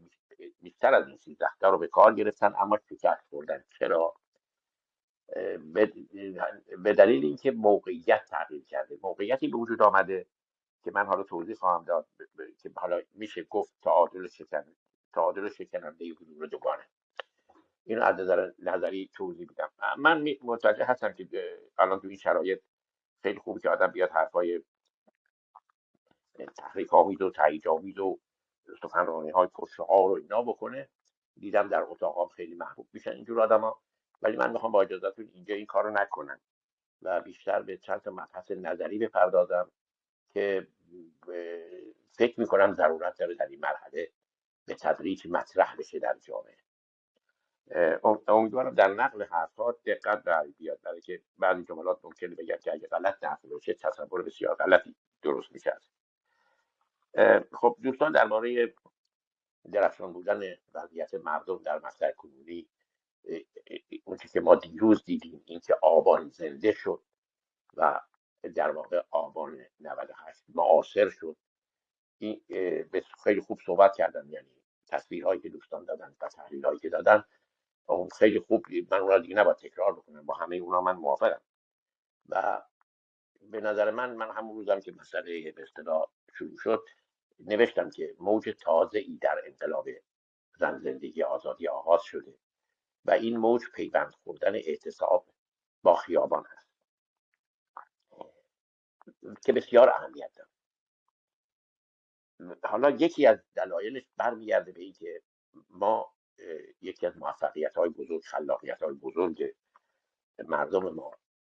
بیشتر 0.62 0.94
از 0.94 1.08
این 1.08 1.18
سیزده 1.18 1.50
تا 1.60 1.70
رو 1.70 1.78
به 1.78 1.88
کار 1.88 2.14
گرفتن 2.16 2.54
اما 2.60 2.78
شکست 2.90 3.30
بردن 3.32 3.64
چرا؟ 3.80 4.16
به 6.84 6.94
دلیل 6.94 7.26
اینکه 7.26 7.52
موقعیت 7.52 8.26
تغییر 8.26 8.66
کرده. 8.66 8.98
موقعیتی 9.04 9.48
به 9.48 9.58
وجود 9.58 9.82
آمده 9.82 10.26
که 10.88 10.94
من 10.94 11.06
حالا 11.06 11.24
توضیح 11.24 11.56
خواهم 11.56 11.84
داد 11.84 12.08
که 12.62 12.72
حالا 12.76 13.02
میشه 13.14 13.44
گفت 13.44 13.74
تعادل 13.82 14.28
شکن 14.28 14.64
تعادل 15.14 15.50
شکننده 15.50 16.10
حضور 16.10 16.48
دوگانه. 16.48 16.84
اینو 17.84 18.04
از 18.04 18.16
نظر 18.16 18.52
نظری 18.60 19.10
توضیح 19.14 19.48
میدم. 19.50 19.70
من 19.98 20.26
متوجه 20.44 20.86
هستم 20.86 21.14
که 21.14 21.28
الان 21.78 22.00
تو 22.00 22.08
این 22.08 22.18
شرایط 22.18 22.62
خیلی 23.24 23.40
خوبه 23.40 23.60
که 23.60 23.70
آدم 23.70 23.88
بیاد 23.88 24.10
حرفای 24.12 24.64
تحریک 26.58 26.94
آمید 26.94 27.22
و 27.22 27.30
تایید 27.30 27.68
آمید 27.68 28.00
و 28.00 28.20
سخنرانی 28.82 29.30
های 29.30 29.48
پرشعار 29.48 30.10
رو 30.10 30.16
اینا 30.16 30.42
بکنه 30.42 30.90
دیدم 31.36 31.68
در 31.68 31.82
اتاقام 31.82 32.28
خیلی 32.28 32.56
محبوب 32.56 32.88
میشن 32.94 33.12
اینجور 33.12 33.60
ها 33.60 33.82
ولی 34.22 34.38
من 34.38 34.52
می‌خوام 34.52 34.72
با 34.72 34.82
اجازهتون 34.82 35.30
اینجا 35.34 35.56
این 35.56 35.66
کار 35.66 35.84
رو 35.84 35.90
نکنم 35.90 36.40
و 37.02 37.22
بیشتر 37.22 37.62
به 37.62 37.78
چند 37.78 38.02
تا 38.02 38.12
مبحث 38.12 38.52
نظری 38.52 39.00
بپردازم 39.00 39.72
که 40.30 40.68
فکر 42.12 42.40
می‌کنم 42.40 42.74
ضرورت 42.74 43.18
داره 43.20 43.36
در 43.36 43.46
این 43.46 43.60
مرحله 43.60 44.12
به 44.66 44.76
تدریج 44.76 45.28
مطرح 45.28 45.76
بشه 45.76 46.00
در 46.00 46.18
جامعه. 46.22 46.58
امیدوارم 48.28 48.76
در 48.76 48.94
نقل 48.94 49.24
حرفها 49.24 49.72
دقت 49.86 50.24
در 50.24 50.48
بیاد. 50.58 50.82
برای 50.82 51.02
که 51.02 51.22
بعضی 51.38 51.64
جملات 51.64 52.00
ممکنه 52.06 52.36
بگم 52.36 52.58
که 52.58 52.74
اگه 52.74 52.88
غلط 52.88 53.24
نقل 53.24 53.58
بشه 53.58 53.74
تصور 53.74 54.24
بسیار 54.24 54.56
غلطی 54.56 54.96
درست 55.22 55.52
میشه 55.52 55.78
خب 57.54 57.78
دوستان 57.82 58.12
درباره 58.12 58.74
درخشان 59.72 60.14
بودن 60.14 60.42
وضعیت 60.74 61.14
مردم 61.14 61.64
در 61.64 61.80
مسئله 61.80 62.12
کنونی 62.12 62.68
اون 64.04 64.18
که 64.18 64.40
ما 64.40 64.56
دیروز 64.56 65.06
دیدیم 65.06 65.42
اینکه 65.46 65.76
آبان 65.82 66.30
زنده 66.30 66.72
شد 66.72 67.04
و 67.74 68.00
در 68.56 68.72
واقع 68.72 69.02
آبان 69.12 69.66
98 69.80 70.44
معاصر 70.56 71.10
شد. 71.10 71.38
این 72.18 72.42
خیلی 73.24 73.42
خوب 73.42 73.60
صحبت 73.66 73.96
کردن 73.96 74.30
یعنی 74.30 74.50
تصویرهایی 74.88 75.42
که 75.42 75.50
دوستان 75.50 75.86
دادن 75.86 76.16
و 76.22 76.28
تحلیل 76.28 76.66
هایی 76.66 76.80
که 76.80 76.90
دادن. 76.90 77.24
خیلی 78.20 78.40
خوب. 78.40 78.66
من 78.92 78.98
اونا 78.98 79.18
دیگه 79.18 79.36
نباید 79.36 79.58
تکرار 79.58 79.96
بکنم 79.96 80.26
با 80.26 80.34
همه 80.34 80.56
اونا 80.56 80.82
من 80.82 80.96
موافقم. 80.96 81.42
و 82.30 82.62
به 83.42 83.62
نظر 83.62 83.92
من 83.92 84.16
من 84.16 84.32
همون 84.32 84.56
روزم 84.56 84.80
که 84.80 84.92
مسئله 84.92 85.52
به 85.52 85.62
اصطلاح 85.62 86.12
شروع 86.34 86.58
شد 86.58 86.86
نوشتم 87.40 87.90
که 87.90 88.16
موج 88.20 88.56
تازه 88.62 89.00
ای 89.00 89.18
در 89.22 89.42
انقلاب 89.46 89.90
زن 90.60 90.78
زندگی 90.78 91.24
آزادی 91.24 91.68
آغاز 91.68 92.04
شده 92.04 92.38
و 93.06 93.12
این 93.12 93.38
موج 93.38 93.62
پیوند 93.76 94.14
خوردن 94.24 94.56
اعتصاب 94.56 95.28
با 95.84 95.96
خیابان 95.96 96.44
هست 96.50 96.67
که 99.46 99.54
بسیار 99.54 99.90
اهمیت 99.90 100.32
داره. 100.36 100.50
حالا 102.64 102.90
یکی 102.90 103.26
از 103.26 103.38
دلایلش 103.56 104.04
برمیگرده 104.18 104.72
به 104.72 104.82
اینکه 104.82 105.22
ما 105.70 106.14
یکی 106.82 107.08
از 107.08 107.18
موفقیت 107.18 107.78
های 107.78 107.90
بزرگ 107.90 108.24
خلاقیت 108.24 108.84
های 108.84 108.94
بزرگ 108.94 109.56
مردم 110.46 110.90
ما 110.90 111.12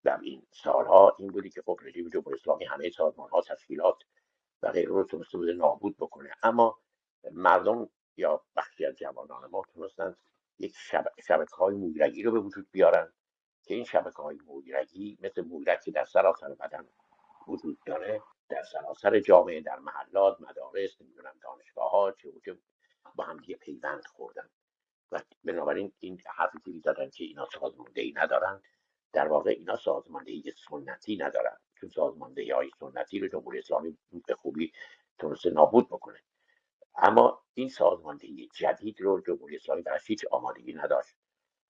در 0.03 0.19
این 0.19 0.47
سالها 0.51 1.15
این 1.19 1.27
بودی 1.27 1.49
که 1.49 1.61
خب 1.61 1.79
رژیم 1.81 2.09
جمهوری 2.09 2.35
اسلامی 2.35 2.65
همه 2.65 2.89
سازمان 2.89 3.29
ها 3.29 3.41
تشکیلات 3.41 4.03
و 4.61 4.71
غیره 4.71 4.89
رو 4.89 5.03
تونسته 5.03 5.37
بوده 5.37 5.53
نابود 5.53 5.97
بکنه. 5.97 6.31
اما 6.43 6.79
مردم 7.31 7.89
یا 8.17 8.45
بخشی 8.55 8.85
از 8.85 8.95
جوانان 8.95 9.49
ما 9.49 9.63
تونستن 9.73 10.15
یک 10.59 10.75
شبکه 11.27 11.55
های 11.55 12.21
رو 12.23 12.31
به 12.31 12.39
وجود 12.39 12.67
بیارن 12.71 13.13
که 13.63 13.73
این 13.73 13.83
شبکه 13.83 14.21
های 14.21 14.37
مودرگی 14.45 15.17
مثل 15.21 15.41
مودرک 15.41 15.81
که 15.81 15.91
در 15.91 16.05
سراسر 16.05 16.53
بدن 16.53 16.87
وجود 17.49 17.77
داره 17.85 18.21
در 18.49 18.63
سراسر 18.63 19.19
جامعه 19.19 19.61
در 19.61 19.79
محلات 19.79 20.41
مدارس 20.41 21.01
نمی‌دونم 21.01 21.33
دانشگاه 21.43 21.91
ها 21.91 22.11
چه 22.11 22.29
با 23.15 23.23
هم 23.23 23.37
دیگه 23.37 23.55
پیوند 23.55 24.05
خوردن. 24.05 24.49
و 25.11 25.21
بنابراین 25.43 25.93
این 25.99 26.21
حرفی 26.25 26.59
که 26.65 26.71
زدن 26.83 27.09
که 27.09 27.23
اینا 27.23 27.45
سازماندهی 27.45 28.13
ندارن 28.15 28.61
در 29.13 29.27
واقع 29.27 29.49
اینا 29.49 29.75
سازماندهی 29.75 30.53
سنتی 30.69 31.17
ندارن. 31.17 31.57
چون 31.79 31.89
سازماندهی 31.89 32.51
های 32.51 32.71
سنتی 32.79 33.19
رو 33.19 33.27
جمهوری 33.27 33.59
اسلامی 33.59 33.97
به 34.27 34.35
خوبی 34.35 34.73
تونسته 35.17 35.49
نابود 35.49 35.87
بکنه. 35.87 36.19
اما 36.95 37.43
این 37.53 37.69
سازماندهی 37.69 38.49
جدید 38.55 39.01
رو 39.01 39.21
جمهوری 39.21 39.55
اسلامی 39.55 39.81
براش 39.81 40.07
هیچ 40.07 40.25
آمادگی 40.31 40.73
نداشت 40.73 41.15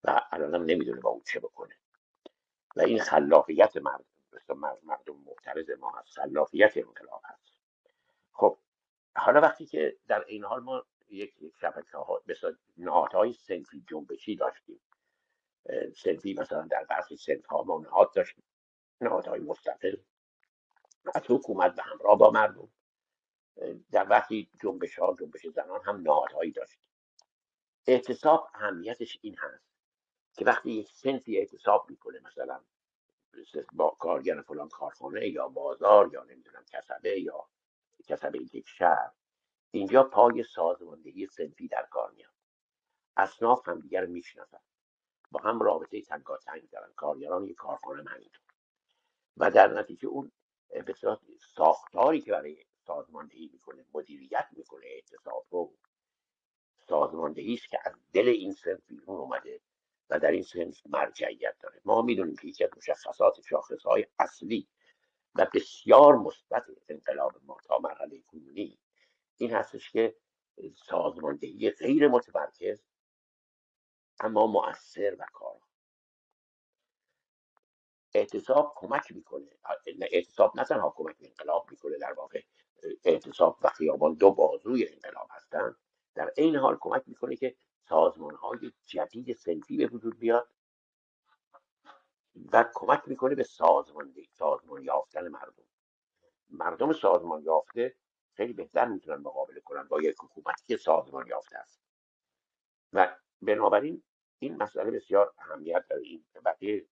و 0.03 0.21
الانم 0.31 0.63
نمی‌دونه 0.63 1.01
با 1.01 1.09
اون 1.09 1.21
چه 1.25 1.39
بکنه. 1.39 1.75
و 2.75 2.81
این 2.81 2.99
خلاقیت 2.99 3.77
مردم 3.77 4.05
مردم 4.83 5.15
معترض 5.25 5.69
ما 5.69 5.91
هست 5.91 6.09
خلاقیت 6.09 6.77
انقلاب 6.77 7.21
هست. 7.25 7.53
خب 8.31 8.57
حالا 9.15 9.41
وقتی 9.41 9.65
که 9.65 9.97
در 10.07 10.25
این 10.27 10.43
حال 10.43 10.63
ما 10.63 10.85
یک 11.09 11.33
شبکه 11.61 11.97
ها 11.97 12.23
مثل 12.27 12.55
نهادهای 12.77 13.33
سنفی 13.33 13.83
جنبشی 13.87 14.35
داشتیم. 14.35 14.81
سنفی 15.95 16.33
مثلا 16.33 16.61
در 16.61 16.83
برخی 16.83 17.17
سنف 17.17 17.45
ها 17.45 17.63
ما 17.63 17.79
نهاد 17.79 18.13
داشتیم. 18.13 18.43
نهادهای 19.01 19.39
مستقل. 19.39 19.95
از 21.15 21.23
حکومت 21.29 21.75
به 21.75 21.83
همراه 21.83 22.17
با 22.17 22.31
مردم. 22.31 22.69
در 23.91 24.09
وقتی 24.09 24.49
جنبش 24.61 24.99
ها 24.99 25.15
جنبش 25.19 25.47
زنان 25.47 25.81
هم 25.85 26.01
نهادهایی 26.01 26.51
داشت 26.51 26.79
اعتصاب 27.87 28.49
اهمیتش 28.53 29.19
این 29.21 29.35
هست 29.39 29.63
که 30.33 30.45
وقتی 30.45 30.71
یک 30.71 30.91
سنفی 30.91 31.37
اعتصاب 31.37 31.89
می‌کنه 31.89 32.19
مثلا 32.19 32.61
با 33.73 33.89
کارگر 33.89 34.41
فلان 34.41 34.69
کارخانه 34.69 35.27
یا 35.27 35.47
بازار 35.47 36.09
یا 36.13 36.23
نمی‌دونم 36.23 36.65
کسبه 36.71 37.19
یا 37.21 37.49
کسبه 38.07 38.39
یک 38.53 38.67
شهر 38.67 39.11
اینجا 39.71 40.03
پای 40.03 40.43
سازماندهی 40.43 41.27
سنفی 41.27 41.67
در 41.67 41.87
کار 41.91 42.11
میاد. 42.11 42.33
اصناف 43.17 43.67
هم 43.67 43.79
دیگر 43.79 44.05
می‌شناسن. 44.05 44.59
با 45.31 45.39
هم 45.39 45.59
رابطه 45.59 46.01
تنگاتنگ 46.01 46.69
دارن. 46.69 46.93
کارگران 46.95 47.43
یک 47.43 47.55
کارخانه 47.55 48.09
همینطور 48.09 48.41
و 49.37 49.51
در 49.51 49.67
نتیجه 49.67 50.07
اون 50.07 50.31
بسیار 50.87 51.19
ساختاری 51.55 52.21
که 52.21 52.31
برای 52.31 52.65
سازماندهی 52.85 53.49
می‌کنه 53.53 53.85
مدیریت 53.93 54.47
می‌کنه 54.51 54.85
اعتصاب 54.85 55.45
رو 55.49 55.73
سازماندهی 56.87 57.53
است 57.53 57.69
که 57.69 57.79
از 57.85 57.93
دل 58.13 58.27
این 58.27 58.53
سنف 58.53 58.85
بیرون 58.87 59.17
اومده. 59.17 59.61
و 60.09 60.19
در 60.19 60.31
این 60.31 60.43
سنف 60.43 60.81
مرجعیت 60.85 61.55
داره. 61.59 61.81
ما 61.85 62.01
می‌دونیم 62.01 62.35
که 62.35 62.47
یکی 62.47 62.63
از 62.63 62.69
مشخصات 62.77 63.41
شاخص 63.49 63.83
های 63.83 64.05
اصلی 64.19 64.67
و 65.35 65.47
بسیار 65.53 66.17
مثبت 66.17 66.65
انقلاب 66.89 67.33
ما 67.43 67.57
تا 67.67 67.79
مرحله 67.79 68.21
کنونی 68.21 68.79
این 69.37 69.51
هستش 69.51 69.91
که 69.91 70.15
سازماندهی 70.75 71.69
غیر 71.69 72.07
متمرکز 72.07 72.83
اما 74.19 74.47
مؤثر 74.47 75.15
و 75.19 75.25
کار 75.33 75.59
اعتصاب 78.13 78.73
کمک 78.75 79.11
می‌کنه. 79.11 79.49
اعتصاب 80.11 80.57
نه 80.59 80.63
تنها 80.63 80.93
کمک 80.97 81.15
انقلاب 81.19 81.67
می‌کنه 81.71 81.97
در 81.97 82.13
واقع 82.13 82.41
اعتصاب 83.03 83.57
و 83.61 83.69
خیابان 83.69 84.13
دو 84.13 84.31
بازوی 84.31 84.87
انقلاب 84.87 85.27
هستند 85.31 85.75
در 86.15 86.33
این 86.37 86.55
حال 86.55 86.77
کمک 86.81 87.03
می‌کنه 87.07 87.35
که 87.35 87.55
سازمان 87.89 88.35
های 88.35 88.71
جدید 88.85 89.33
سنفی 89.33 89.77
به 89.77 89.87
وجود 89.87 90.19
بیاد 90.19 90.49
و 92.53 92.65
کمک 92.73 93.01
می‌کنه 93.07 93.35
به 93.35 93.43
سازمان 93.43 94.13
سازمان 94.33 94.83
یافتن 94.83 95.27
مردم. 95.27 95.63
مردم 96.49 96.93
سازمان 96.93 97.43
یافته 97.43 97.95
خیلی 98.33 98.53
بهتر 98.53 98.85
می‌تونن 98.85 99.21
مقابله 99.21 99.59
کنن 99.59 99.83
با 99.83 100.01
یک 100.01 100.15
حکومتی 100.19 100.63
که 100.67 100.77
سازمان 100.77 101.27
یافته 101.27 101.57
است. 101.57 101.79
و 102.93 103.17
بنابراین 103.41 104.03
این 104.39 104.55
مسئله 104.63 104.91
بسیار 104.91 105.33
اهمیت 105.37 105.85
داره. 105.89 106.03
این 106.03 106.25
بقیه 106.45 106.85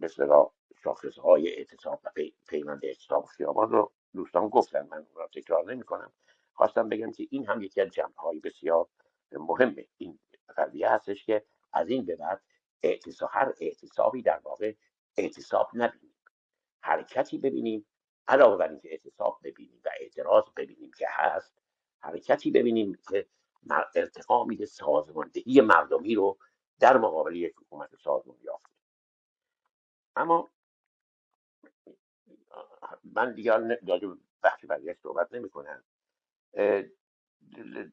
مثل 0.00 0.28
شاخص 0.84 1.18
های 1.18 1.48
اعتصاب 1.48 2.00
و 2.04 2.10
پیوند 2.48 2.84
اعتصاب 2.84 3.24
خیابان 3.24 3.70
رو 3.70 3.92
دوستان 4.14 4.48
گفتن. 4.48 4.86
من 4.86 5.06
را 5.14 5.28
تکرار 5.28 5.72
نمی 5.72 5.82
کنم 5.82 6.12
خواستم 6.52 6.88
بگم 6.88 7.12
که 7.12 7.26
این 7.30 7.46
هم 7.46 7.62
یکی 7.62 7.80
از 7.80 7.88
جمعه 7.88 8.16
های 8.16 8.40
بسیار 8.40 8.88
مهمه 9.38 9.88
این 9.96 10.18
قضیه 10.56 10.90
هستش 10.90 11.24
که 11.24 11.46
از 11.72 11.88
این 11.88 12.06
به 12.06 12.16
بعد 12.16 12.42
اعتصاب 12.82 13.30
هر 13.32 13.54
اعتصابی 13.60 14.22
در 14.22 14.38
واقع 14.38 14.74
اعتصاب 15.16 15.70
نبینیم. 15.74 16.14
حرکتی 16.82 17.38
ببینیم 17.38 17.86
علاوه 18.28 18.56
بر 18.56 18.68
اینکه 18.68 18.90
اعتصاب 18.90 19.40
ببینیم 19.44 19.80
و 19.84 19.88
اعتراض 20.00 20.44
ببینیم 20.56 20.90
که 20.98 21.06
هست 21.10 21.54
حرکتی 22.00 22.50
ببینیم 22.50 22.98
که 23.10 23.28
ارتقا 23.94 24.44
میده 24.44 24.66
سازماندهی 24.66 25.60
مردمی 25.60 26.14
رو 26.14 26.38
در 26.80 26.96
مقابل 26.96 27.36
یک 27.36 27.54
حکومت 27.56 27.96
سازمان 27.96 28.38
یافته. 28.42 28.70
اما 30.16 30.50
من 33.04 33.34
دیگر 33.34 33.78
راجع 33.88 34.08
بخش 34.42 34.64
بعدیش 34.64 34.96
صحبت 34.96 35.34
نمی 35.34 35.50
کنم 35.50 35.84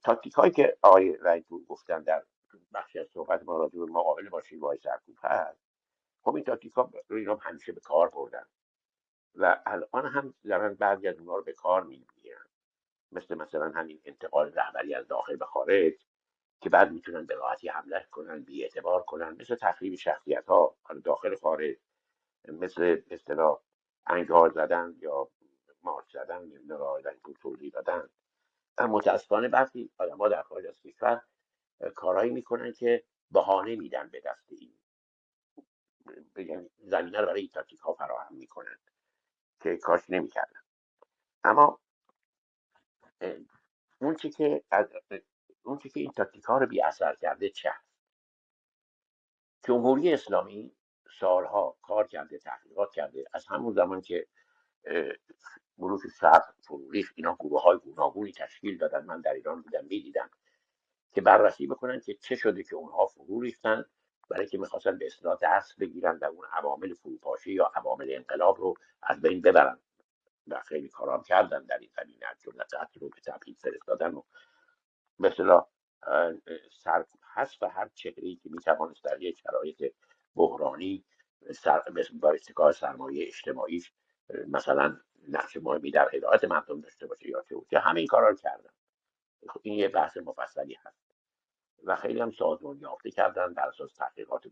تاکتیک 0.03 0.33
هایی 0.33 0.51
که 0.51 0.77
آقای 0.81 1.17
رایتون 1.17 1.65
گفتن 1.69 2.03
در 2.03 2.23
بخشی 2.73 2.99
از 2.99 3.07
صحبت 3.07 3.43
ما 3.43 3.57
راجع 3.57 3.79
به 3.79 3.85
مقابله 3.85 4.29
با 4.29 4.41
شیوه 4.41 4.75
سرکوب 4.75 5.17
هست 5.23 5.61
خب 6.23 6.35
این 6.35 6.43
تاکتیک 6.43 6.73
ها 6.73 6.91
رو 7.09 7.35
همیشه 7.37 7.71
به 7.71 7.81
کار 7.81 8.09
بردن 8.09 8.45
و 9.35 9.61
الان 9.65 10.05
هم 10.05 10.33
دارن 10.45 10.73
بعضی 10.73 11.07
از 11.07 11.19
اونها 11.19 11.37
رو 11.37 11.43
به 11.43 11.53
کار 11.53 11.83
می‌گیرن 11.83 12.45
مثل 13.11 13.35
مثلا 13.35 13.69
همین 13.69 14.01
انتقال 14.05 14.53
رهبری 14.53 14.93
از 14.95 15.07
داخل 15.07 15.35
به 15.35 15.45
خارج 15.45 15.93
که 16.61 16.69
بعد 16.69 16.91
می‌تونن 16.91 17.25
به 17.25 17.35
راحتی 17.35 17.67
حمله 17.69 18.07
کنن 18.11 18.43
بی 18.43 18.63
اعتبار 18.63 19.03
کنن 19.03 19.37
مثل 19.39 19.55
تخریب 19.55 19.95
شخصیت 19.95 20.45
ها 20.47 20.77
داخل 21.03 21.35
خارج 21.35 21.77
مثل 22.47 23.01
اصطلاح 23.11 23.61
انگار 24.07 24.49
زدن 24.49 24.95
یا 25.01 25.29
مارچ 25.83 26.13
زدن 26.13 26.51
یا 26.65 27.03
توضیح 27.41 27.71
دادن. 27.71 28.09
متاسفانه 28.85 29.47
برخی 29.47 29.91
آدم 29.97 30.29
در 30.29 30.41
خارج 30.41 30.65
از 30.65 30.79
کشور 30.79 31.21
کارهایی 31.95 32.31
می‌کنن 32.31 32.73
که 32.73 33.03
بهانه 33.31 33.75
میدن 33.75 34.09
به 34.09 34.19
دست 34.19 34.51
این 34.51 34.73
زمینه 36.77 37.19
رو 37.19 37.25
برای 37.25 37.41
این 37.41 37.49
تاکتیک 37.49 37.79
ها 37.79 37.93
فراهم 37.93 38.35
می‌کنن 38.35 38.79
که 39.59 39.77
کاش 39.77 40.09
نمی‌کردن. 40.09 40.61
اما 41.43 41.79
اون 43.99 44.15
چی 44.15 44.29
که 44.29 44.63
اون 45.63 45.77
چی 45.77 45.89
که 45.89 45.99
این 45.99 46.11
تاکتیک 46.11 46.43
ها 46.43 46.57
رو 46.57 46.67
بی 46.67 46.81
اثر 46.81 47.15
کرده 47.15 47.49
چه 47.49 47.73
جمهوری 49.63 50.13
اسلامی 50.13 50.75
سالها 51.19 51.77
کار 51.81 52.07
کرده 52.07 52.37
تحقیقات 52.37 52.91
کرده 52.91 53.25
از 53.33 53.47
همون 53.47 53.73
زمان 53.73 54.01
که 54.01 54.27
بلوک 55.77 56.01
شرق 56.19 56.53
فروریخ 56.61 57.11
اینا 57.15 57.35
گروه 57.39 57.63
های 57.63 57.77
گوناگونی 57.77 58.31
تشکیل 58.31 58.77
دادن. 58.77 59.05
من 59.05 59.21
در 59.21 59.33
ایران 59.33 59.61
بودم 59.61 59.85
می‌دیدم 59.85 60.29
که 61.11 61.21
بررسی 61.21 61.67
بکنن 61.67 61.99
که 61.99 62.13
چه 62.13 62.35
شده 62.35 62.63
که 62.63 62.75
اونها 62.75 63.05
فرو 63.05 63.41
ریختن 63.41 63.85
برای 64.29 64.47
که 64.47 64.57
می‌خواستن 64.57 64.97
به 64.97 65.05
اصطلاح 65.05 65.37
دست 65.41 65.79
بگیرن 65.79 66.17
و 66.21 66.25
اون 66.25 66.45
عوامل 66.51 66.93
فروپاشی 66.93 67.53
یا 67.53 67.71
عوامل 67.75 68.07
انقلاب 68.09 68.59
رو 68.59 68.73
از 69.01 69.21
بین 69.21 69.41
ببرن. 69.41 69.79
و 70.47 70.61
خیلی 70.61 70.89
کارام 70.89 71.23
کردن 71.23 71.65
در 71.65 71.77
این 71.77 71.89
زمینه. 71.97 72.25
از 72.31 72.37
جمله 72.41 72.65
رو 73.01 73.09
به 73.09 73.21
تبعید 73.21 73.57
فرستادن 73.57 74.13
و 74.13 74.21
مثلا 75.19 75.65
سر 76.71 77.05
حذف 77.35 77.63
هر 77.63 77.89
چهره 77.93 78.35
که 78.35 78.49
می‌توانست 78.49 79.03
در 79.03 79.21
یک 79.21 79.37
شرایط 79.37 79.93
بحرانی 80.35 81.05
سر 81.51 81.83
اتکار 82.23 82.71
سرمایه 82.71 83.27
اجتماعیش 83.27 83.91
مثلا 84.47 84.97
نقش 85.27 85.57
مهمی 85.57 85.91
در 85.91 86.09
هدایت 86.15 86.43
مردم 86.43 86.81
داشته 86.81 87.07
باشه 87.07 87.29
یا 87.29 87.45
چه 87.71 87.79
همه 87.79 87.99
این 87.99 88.07
کارا 88.07 88.29
رو 88.29 88.35
کردن. 88.35 88.69
خب 89.49 89.59
این 89.63 89.73
یه 89.73 89.87
بحث 89.87 90.17
مفصلی 90.17 90.77
هست. 90.85 91.07
و 91.83 91.95
خیلی 91.95 92.19
هم 92.19 92.31
سازمان 92.31 92.79
یافته 92.79 93.11
کردن 93.11 93.53
بر 93.53 93.67
اساس 93.67 93.93
تحقیقات 93.93 94.43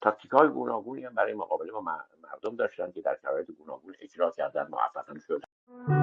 تاکتیک 0.00 0.30
های 0.30 0.48
گوناگونی 0.48 1.04
هم 1.04 1.14
برای 1.14 1.34
مقابله 1.34 1.72
با 1.72 1.80
مردم 1.80 2.56
داشتن 2.56 2.92
که 2.92 3.00
در 3.00 3.18
شرایط 3.22 3.50
گوناگون 3.50 3.94
اجرا 4.00 4.30
کردن 4.30 4.68
موفق 4.68 5.18
شدن 5.18 5.99